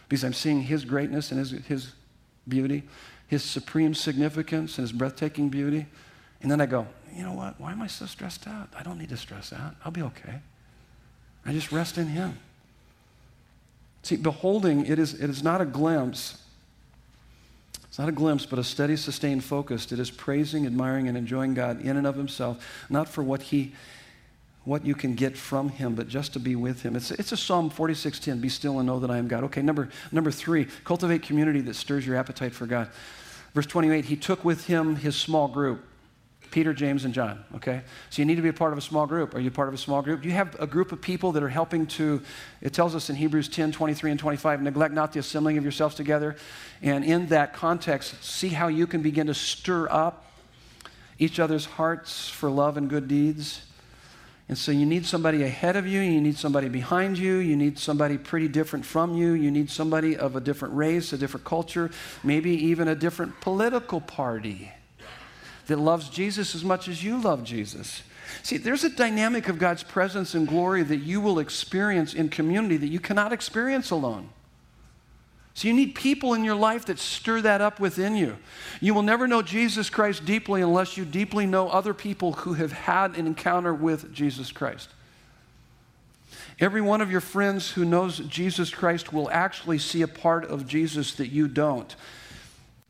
because 0.10 0.24
I'm 0.24 0.34
seeing 0.34 0.62
His 0.62 0.84
greatness 0.84 1.32
and 1.32 1.40
His, 1.40 1.52
his 1.52 1.94
beauty, 2.48 2.84
His 3.28 3.44
supreme 3.44 3.94
significance 3.94 4.78
and 4.78 4.84
His 4.84 4.92
breathtaking 4.92 5.50
beauty. 5.50 5.86
And 6.42 6.52
then 6.52 6.62
I 6.62 6.66
go, 6.66 6.88
you 7.14 7.24
know 7.24 7.34
what? 7.34 7.60
Why 7.60 7.72
am 7.72 7.82
I 7.82 7.88
so 7.88 8.06
stressed 8.06 8.48
out? 8.48 8.70
I 8.78 8.84
don't 8.84 8.98
need 8.98 9.10
to 9.10 9.18
stress 9.18 9.52
out. 9.52 9.76
I'll 9.84 9.92
be 9.92 10.02
okay. 10.04 10.42
I 11.46 11.54
just 11.54 11.72
rest 11.72 11.98
in 11.98 12.08
Him. 12.08 12.38
See, 14.04 14.16
beholding, 14.16 14.86
it 14.86 15.00
is, 15.00 15.14
it 15.16 15.30
is 15.30 15.44
not 15.44 15.60
a 15.60 15.66
glimpse. 15.66 16.42
It's 17.88 18.00
not 18.00 18.10
a 18.10 18.14
glimpse, 18.14 18.46
but 18.46 18.60
a 18.60 18.64
steady, 18.64 18.96
sustained 18.96 19.44
focus. 19.44 19.92
It 19.92 20.00
is 20.00 20.12
praising, 20.12 20.66
admiring, 20.66 21.08
and 21.08 21.18
enjoying 21.18 21.54
God 21.56 21.82
in 21.82 21.98
and 21.98 22.06
of 22.06 22.16
Himself, 22.16 22.64
not 22.90 23.10
for 23.10 23.24
what 23.24 23.42
He 23.42 23.74
what 24.68 24.86
you 24.86 24.94
can 24.94 25.16
get 25.16 25.38
from 25.38 25.70
him, 25.70 25.96
but 25.96 26.10
just 26.10 26.34
to 26.34 26.40
be 26.40 26.54
with 26.54 26.82
him. 26.82 26.98
It's, 26.98 27.10
it's 27.12 27.32
a 27.32 27.38
Psalm 27.38 27.72
46:10, 27.72 28.42
be 28.42 28.50
still 28.50 28.80
and 28.80 28.86
know 28.86 29.00
that 29.00 29.10
I 29.10 29.18
am 29.18 29.30
God. 29.30 29.46
Okay, 29.46 29.62
number, 29.62 29.88
number 30.12 30.30
three, 30.30 30.68
cultivate 30.84 31.22
community 31.24 31.62
that 31.62 31.76
stirs 31.76 32.06
your 32.06 32.18
appetite 32.18 32.54
for 32.54 32.66
God. 32.66 32.90
Verse 33.54 33.66
28, 33.66 34.04
he 34.04 34.18
took 34.18 34.44
with 34.44 34.68
him 34.68 34.98
his 34.98 35.16
small 35.16 35.48
group. 35.48 35.86
Peter, 36.52 36.74
James, 36.74 37.06
and 37.06 37.14
John, 37.14 37.46
okay? 37.56 37.82
So 38.10 38.22
you 38.22 38.26
need 38.26 38.36
to 38.36 38.42
be 38.42 38.50
a 38.50 38.54
part 38.54 38.74
of 38.74 38.78
a 38.78 38.82
small 38.82 39.08
group. 39.08 39.36
Are 39.36 39.40
you 39.40 39.52
part 39.52 39.70
of 39.70 39.74
a 39.74 39.78
small 39.78 40.02
group? 40.02 40.22
Do 40.22 40.28
You 40.28 40.36
have 40.36 40.60
a 40.60 40.68
group 40.68 40.92
of 40.92 41.02
people 41.02 41.32
that 41.34 41.44
are 41.44 41.50
helping 41.50 41.88
to, 41.88 42.22
it 42.62 42.74
tells 42.74 42.94
us 42.94 43.10
in 43.10 43.16
Hebrews 43.16 43.48
10, 43.48 43.72
23, 43.72 44.12
and 44.12 44.20
25, 44.20 44.62
neglect 44.62 44.94
not 44.94 45.14
the 45.14 45.20
assembling 45.20 45.58
of 45.58 45.64
yourselves 45.64 45.96
together. 45.96 46.36
And 46.82 47.06
in 47.06 47.28
that 47.28 47.54
context, 47.54 48.22
see 48.24 48.50
how 48.50 48.68
you 48.68 48.86
can 48.86 49.02
begin 49.02 49.28
to 49.28 49.34
stir 49.34 49.90
up 49.90 50.26
each 51.20 51.40
other's 51.40 51.66
hearts 51.66 52.30
for 52.30 52.50
love 52.50 52.78
and 52.78 52.90
good 52.90 53.08
deeds. 53.08 53.67
And 54.50 54.58
so 54.58 54.72
you 54.72 54.86
need 54.86 55.06
somebody 55.06 55.44
ahead 55.44 55.76
of 55.76 55.86
you, 55.86 56.00
you 56.00 56.22
need 56.22 56.38
somebody 56.38 56.70
behind 56.70 57.18
you, 57.18 57.38
you 57.38 57.58
need 57.58 57.78
somebody 57.78 58.18
pretty 58.18 58.48
different 58.48 58.86
from 58.86 59.18
you, 59.18 59.34
you 59.34 59.52
need 59.52 59.70
somebody 59.70 60.16
of 60.16 60.38
a 60.38 60.42
different 60.42 60.74
race, 60.74 61.12
a 61.12 61.18
different 61.18 61.46
culture, 61.46 61.92
maybe 62.24 62.52
even 62.52 62.88
a 62.88 62.96
different 62.96 63.42
political 63.42 64.00
party 64.00 64.72
that 65.68 65.78
loves 65.78 66.10
Jesus 66.10 66.56
as 66.56 66.64
much 66.64 66.88
as 66.88 67.04
you 67.04 67.22
love 67.22 67.44
Jesus. 67.44 68.04
See, 68.42 68.56
there's 68.56 68.86
a 68.86 68.90
dynamic 68.90 69.50
of 69.50 69.60
God's 69.60 69.84
presence 69.84 70.34
and 70.34 70.48
glory 70.48 70.84
that 70.84 70.98
you 70.98 71.20
will 71.20 71.40
experience 71.40 72.14
in 72.14 72.30
community 72.30 72.78
that 72.78 72.88
you 72.88 73.02
cannot 73.02 73.34
experience 73.34 73.92
alone. 73.92 74.30
So 75.58 75.68
you 75.68 75.74
need 75.74 75.96
people 75.96 76.36
in 76.36 76.44
your 76.44 76.54
life 76.54 76.86
that 76.86 77.00
stir 77.00 77.42
that 77.42 77.62
up 77.62 77.80
within 77.80 78.16
you. 78.16 78.38
You 78.80 78.94
will 78.94 79.02
never 79.02 79.28
know 79.28 79.42
Jesus 79.42 79.90
Christ 79.90 80.24
deeply 80.24 80.62
unless 80.62 80.98
you 80.98 81.04
deeply 81.04 81.48
know 81.48 81.68
other 81.68 81.96
people 81.96 82.34
who 82.34 82.54
have 82.54 82.72
had 82.72 83.18
an 83.18 83.26
encounter 83.26 83.74
with 83.74 84.14
Jesus 84.14 84.52
Christ. 84.52 84.90
Every 86.60 86.80
one 86.80 87.02
of 87.02 87.10
your 87.10 87.22
friends 87.22 87.72
who 87.72 87.86
knows 87.86 88.20
Jesus 88.20 88.70
Christ 88.70 89.12
will 89.12 89.32
actually 89.32 89.80
see 89.80 90.04
a 90.04 90.08
part 90.08 90.46
of 90.46 90.68
Jesus 90.68 91.16
that 91.16 91.30
you 91.30 91.48
don't. 91.48 91.96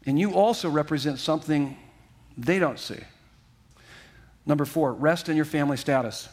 And 0.06 0.20
you 0.20 0.34
also 0.34 0.70
represent 0.70 1.20
something 1.20 1.78
they 2.38 2.60
don't 2.60 2.80
see. 2.80 3.00
Number 4.46 4.66
four, 4.66 4.92
rest 4.92 5.30
in 5.30 5.38
your 5.38 5.46
family 5.46 5.78
status. 5.78 6.28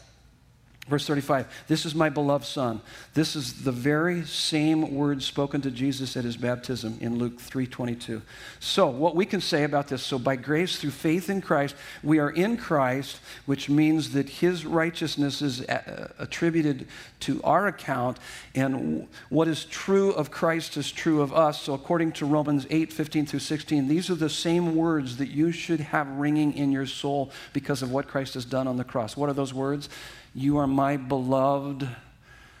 Verse 0.87 1.07
35, 1.07 1.47
this 1.67 1.83
is 1.83 1.95
my 1.95 2.09
beloved 2.09 2.45
son. 2.45 2.79
This 3.15 3.35
is 3.35 3.63
the 3.63 3.71
very 3.71 4.23
same 4.23 4.93
word 4.93 5.23
spoken 5.23 5.59
to 5.61 5.71
Jesus 5.71 6.15
at 6.15 6.23
his 6.23 6.37
baptism 6.37 6.99
in 7.01 7.17
Luke 7.17 7.39
3:22. 7.39 8.21
So, 8.59 8.85
what 8.85 9.15
we 9.15 9.25
can 9.25 9.41
say 9.41 9.63
about 9.63 9.87
this, 9.87 10.03
so 10.03 10.19
by 10.19 10.35
grace 10.35 10.75
through 10.75 10.91
faith 10.91 11.27
in 11.27 11.41
Christ, 11.41 11.75
we 12.03 12.19
are 12.19 12.29
in 12.29 12.55
Christ, 12.55 13.17
which 13.47 13.67
means 13.67 14.11
that 14.11 14.29
his 14.29 14.63
righteousness 14.63 15.41
is 15.41 15.61
uh, 15.61 15.81
uh, 15.87 16.23
attributed 16.23 16.85
to 17.21 17.41
our 17.41 17.65
account 17.65 18.19
and 18.53 19.07
what 19.29 19.47
is 19.47 19.65
true 19.65 20.11
of 20.11 20.29
Christ 20.29 20.77
is 20.77 20.91
true 20.91 21.21
of 21.21 21.33
us. 21.33 21.63
So, 21.63 21.73
according 21.73 22.11
to 22.13 22.27
Romans 22.27 22.67
8:15 22.69 23.25
through 23.25 23.39
16, 23.39 23.87
these 23.87 24.11
are 24.11 24.15
the 24.15 24.29
same 24.29 24.75
words 24.75 25.17
that 25.17 25.29
you 25.29 25.51
should 25.51 25.79
have 25.79 26.07
ringing 26.09 26.53
in 26.53 26.71
your 26.71 26.85
soul 26.85 27.31
because 27.53 27.81
of 27.81 27.91
what 27.91 28.07
Christ 28.07 28.35
has 28.35 28.45
done 28.45 28.67
on 28.67 28.77
the 28.77 28.83
cross. 28.83 29.17
What 29.17 29.31
are 29.31 29.33
those 29.33 29.51
words? 29.51 29.89
You 30.37 30.57
are 30.57 30.67
my 30.67 30.97
beloved 30.97 31.87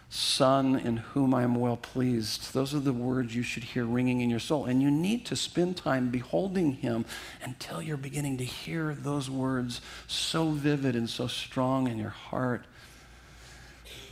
Son 0.07 0.77
in 0.77 0.95
whom 0.95 1.33
I 1.33 1.43
am 1.43 1.55
well 1.55 1.75
pleased. 1.75 2.53
Those 2.53 2.73
are 2.73 2.79
the 2.79 2.93
words 2.93 3.35
you 3.35 3.43
should 3.43 3.65
hear 3.65 3.83
ringing 3.83 4.21
in 4.21 4.29
your 4.29 4.39
soul. 4.39 4.63
And 4.63 4.81
you 4.81 4.89
need 4.89 5.25
to 5.25 5.35
spend 5.35 5.75
time 5.75 6.09
beholding 6.09 6.75
Him 6.75 7.03
until 7.43 7.81
you're 7.81 7.97
beginning 7.97 8.37
to 8.37 8.45
hear 8.45 8.95
those 8.95 9.29
words 9.29 9.81
so 10.07 10.51
vivid 10.51 10.95
and 10.95 11.09
so 11.09 11.27
strong 11.27 11.89
in 11.89 11.97
your 11.97 12.11
heart. 12.11 12.63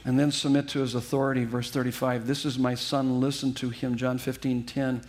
And 0.04 0.20
then 0.20 0.34
submit 0.34 0.68
to 0.70 0.80
His 0.80 0.94
authority. 0.94 1.46
Verse 1.46 1.72
35 1.72 2.28
This 2.28 2.44
is 2.44 2.60
my 2.60 2.76
Son, 2.76 3.22
listen 3.22 3.54
to 3.54 3.70
Him. 3.70 3.96
John 3.96 4.18
15 4.18 4.66
10 4.66 5.02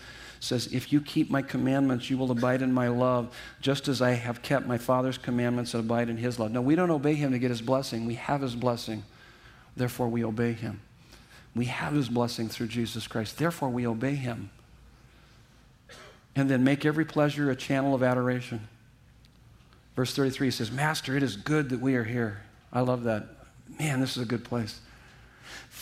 says, 0.44 0.68
If 0.72 0.92
you 0.92 1.00
keep 1.00 1.30
my 1.30 1.42
commandments, 1.42 2.10
you 2.10 2.18
will 2.18 2.30
abide 2.30 2.62
in 2.62 2.72
my 2.72 2.88
love, 2.88 3.36
just 3.60 3.88
as 3.88 4.02
I 4.02 4.12
have 4.12 4.42
kept 4.42 4.66
my 4.66 4.78
Father's 4.78 5.18
commandments 5.18 5.74
and 5.74 5.84
abide 5.84 6.08
in 6.08 6.16
his 6.16 6.38
love. 6.38 6.52
No, 6.52 6.60
we 6.60 6.74
don't 6.74 6.90
obey 6.90 7.14
him 7.14 7.32
to 7.32 7.38
get 7.38 7.50
his 7.50 7.62
blessing. 7.62 8.06
We 8.06 8.14
have 8.14 8.42
his 8.42 8.54
blessing. 8.54 9.04
Therefore, 9.76 10.08
we 10.08 10.24
obey 10.24 10.52
him. 10.52 10.80
We 11.56 11.66
have 11.66 11.94
his 11.94 12.08
blessing 12.08 12.48
through 12.48 12.68
Jesus 12.68 13.06
Christ. 13.06 13.38
Therefore, 13.38 13.68
we 13.70 13.86
obey 13.86 14.14
him. 14.14 14.50
And 16.36 16.50
then 16.50 16.64
make 16.64 16.84
every 16.84 17.04
pleasure 17.04 17.50
a 17.50 17.56
channel 17.56 17.94
of 17.94 18.02
adoration. 18.02 18.68
Verse 19.94 20.14
33 20.14 20.50
says, 20.50 20.72
Master, 20.72 21.16
it 21.16 21.22
is 21.22 21.36
good 21.36 21.68
that 21.70 21.80
we 21.80 21.94
are 21.94 22.04
here. 22.04 22.42
I 22.72 22.80
love 22.80 23.04
that. 23.04 23.28
Man, 23.78 24.00
this 24.00 24.16
is 24.16 24.22
a 24.22 24.26
good 24.26 24.44
place. 24.44 24.80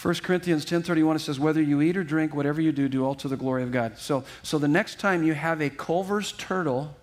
1 0.03 0.15
Corinthians 0.17 0.65
10:31 0.65 1.17
it 1.17 1.19
says 1.21 1.39
whether 1.39 1.63
you 1.63 1.81
eat 1.81 1.97
or 1.97 2.03
drink 2.03 2.35
whatever 2.35 2.61
you 2.61 2.73
do 2.73 2.89
do 2.89 3.05
all 3.05 3.15
to 3.15 3.29
the 3.29 3.37
glory 3.37 3.63
of 3.63 3.71
God. 3.71 3.99
So 3.99 4.25
so 4.43 4.59
the 4.59 4.69
next 4.69 4.99
time 4.99 5.23
you 5.23 5.35
have 5.35 5.61
a 5.61 5.71
Culver's 5.71 6.33
turtle 6.33 6.97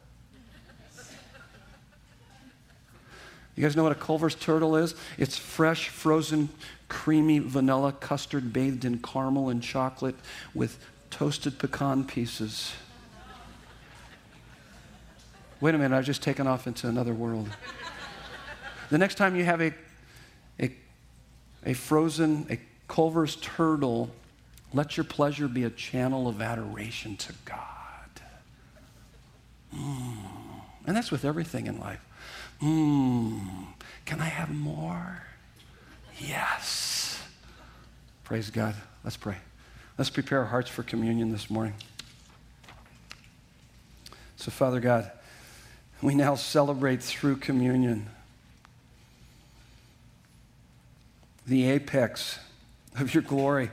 You 3.59 3.63
guys 3.63 3.75
know 3.75 3.83
what 3.83 3.91
a 3.91 3.95
Culver's 3.95 4.35
turtle 4.35 4.77
is? 4.77 4.95
It's 5.17 5.37
fresh 5.37 5.89
frozen 5.89 6.47
creamy 6.87 7.39
vanilla 7.39 7.91
custard 7.91 8.53
bathed 8.53 8.85
in 8.85 8.99
caramel 8.99 9.49
and 9.49 9.61
chocolate 9.61 10.15
with 10.53 10.79
toasted 11.09 11.59
pecan 11.59 12.05
pieces. 12.05 12.71
Wait 15.59 15.75
a 15.75 15.77
minute, 15.77 15.93
I've 15.93 16.05
just 16.05 16.23
taken 16.23 16.47
off 16.47 16.67
into 16.67 16.87
another 16.87 17.13
world. 17.13 17.49
the 18.91 18.97
next 18.97 19.15
time 19.15 19.35
you 19.35 19.43
have 19.43 19.59
a, 19.59 19.73
a, 20.61 20.73
a 21.65 21.73
frozen, 21.73 22.47
a 22.49 22.57
Culver's 22.89 23.35
turtle, 23.37 24.09
let 24.73 24.97
your 24.97 25.03
pleasure 25.05 25.47
be 25.47 25.63
a 25.63 25.69
channel 25.69 26.27
of 26.27 26.41
adoration 26.41 27.15
to 27.17 27.33
God. 27.45 27.55
Mm. 29.73 30.17
And 30.85 30.97
that's 30.97 31.11
with 31.11 31.23
everything 31.23 31.67
in 31.67 31.79
life. 31.79 32.03
Mm. 32.61 33.67
Can 34.05 34.19
I 34.19 34.25
have 34.25 34.49
more? 34.49 35.21
Yes. 36.17 37.21
Praise 38.23 38.49
God. 38.49 38.75
Let's 39.03 39.17
pray. 39.17 39.37
Let's 39.97 40.09
prepare 40.09 40.39
our 40.39 40.45
hearts 40.45 40.69
for 40.69 40.81
communion 40.81 41.31
this 41.31 41.49
morning. 41.49 41.75
So, 44.35 44.49
Father 44.49 44.79
God, 44.79 45.11
we 46.01 46.15
now 46.15 46.33
celebrate 46.33 47.03
through 47.03 47.37
communion 47.37 48.09
the 51.45 51.69
apex 51.69 52.39
of 52.97 53.13
your 53.13 53.23
glory, 53.23 53.69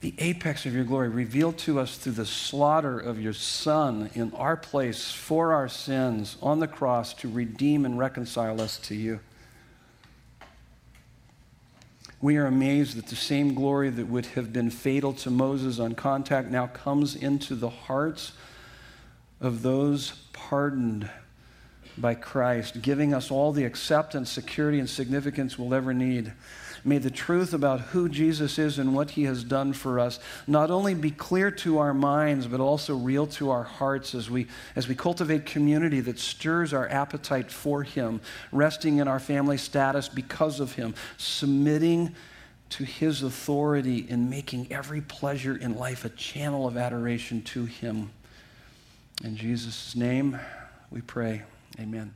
the 0.00 0.14
apex 0.18 0.66
of 0.66 0.74
your 0.74 0.84
glory, 0.84 1.08
revealed 1.08 1.58
to 1.58 1.80
us 1.80 1.96
through 1.96 2.12
the 2.12 2.26
slaughter 2.26 2.98
of 2.98 3.20
your 3.20 3.32
Son 3.32 4.10
in 4.14 4.32
our 4.34 4.56
place 4.56 5.10
for 5.10 5.52
our 5.52 5.68
sins 5.68 6.36
on 6.42 6.60
the 6.60 6.68
cross 6.68 7.14
to 7.14 7.28
redeem 7.28 7.84
and 7.84 7.98
reconcile 7.98 8.60
us 8.60 8.78
to 8.78 8.94
you. 8.94 9.20
We 12.20 12.38
are 12.38 12.46
amazed 12.46 12.96
that 12.96 13.08
the 13.08 13.16
same 13.16 13.54
glory 13.54 13.90
that 13.90 14.06
would 14.06 14.26
have 14.26 14.50
been 14.50 14.70
fatal 14.70 15.12
to 15.12 15.30
Moses 15.30 15.78
on 15.78 15.94
contact 15.94 16.50
now 16.50 16.66
comes 16.68 17.14
into 17.14 17.54
the 17.54 17.68
hearts 17.68 18.32
of 19.42 19.60
those 19.60 20.12
pardoned 20.32 21.10
by 21.98 22.14
Christ, 22.14 22.80
giving 22.80 23.12
us 23.12 23.30
all 23.30 23.52
the 23.52 23.64
acceptance, 23.64 24.30
security, 24.30 24.78
and 24.78 24.88
significance 24.88 25.58
we'll 25.58 25.74
ever 25.74 25.92
need. 25.92 26.32
May 26.86 26.98
the 26.98 27.10
truth 27.10 27.54
about 27.54 27.80
who 27.80 28.10
Jesus 28.10 28.58
is 28.58 28.78
and 28.78 28.94
what 28.94 29.12
he 29.12 29.24
has 29.24 29.42
done 29.42 29.72
for 29.72 29.98
us 29.98 30.18
not 30.46 30.70
only 30.70 30.92
be 30.94 31.10
clear 31.10 31.50
to 31.50 31.78
our 31.78 31.94
minds, 31.94 32.46
but 32.46 32.60
also 32.60 32.94
real 32.94 33.26
to 33.28 33.50
our 33.50 33.62
hearts 33.62 34.14
as 34.14 34.28
we, 34.28 34.46
as 34.76 34.86
we 34.86 34.94
cultivate 34.94 35.46
community 35.46 36.00
that 36.00 36.18
stirs 36.18 36.74
our 36.74 36.86
appetite 36.88 37.50
for 37.50 37.82
him, 37.82 38.20
resting 38.52 38.98
in 38.98 39.08
our 39.08 39.18
family 39.18 39.56
status 39.56 40.10
because 40.10 40.60
of 40.60 40.74
him, 40.74 40.94
submitting 41.16 42.14
to 42.68 42.84
his 42.84 43.22
authority 43.22 44.06
and 44.10 44.28
making 44.28 44.70
every 44.70 45.00
pleasure 45.00 45.56
in 45.56 45.76
life 45.76 46.04
a 46.04 46.10
channel 46.10 46.66
of 46.66 46.76
adoration 46.76 47.40
to 47.42 47.64
him. 47.64 48.10
In 49.22 49.36
Jesus' 49.36 49.96
name 49.96 50.38
we 50.90 51.00
pray. 51.00 51.42
Amen. 51.78 52.14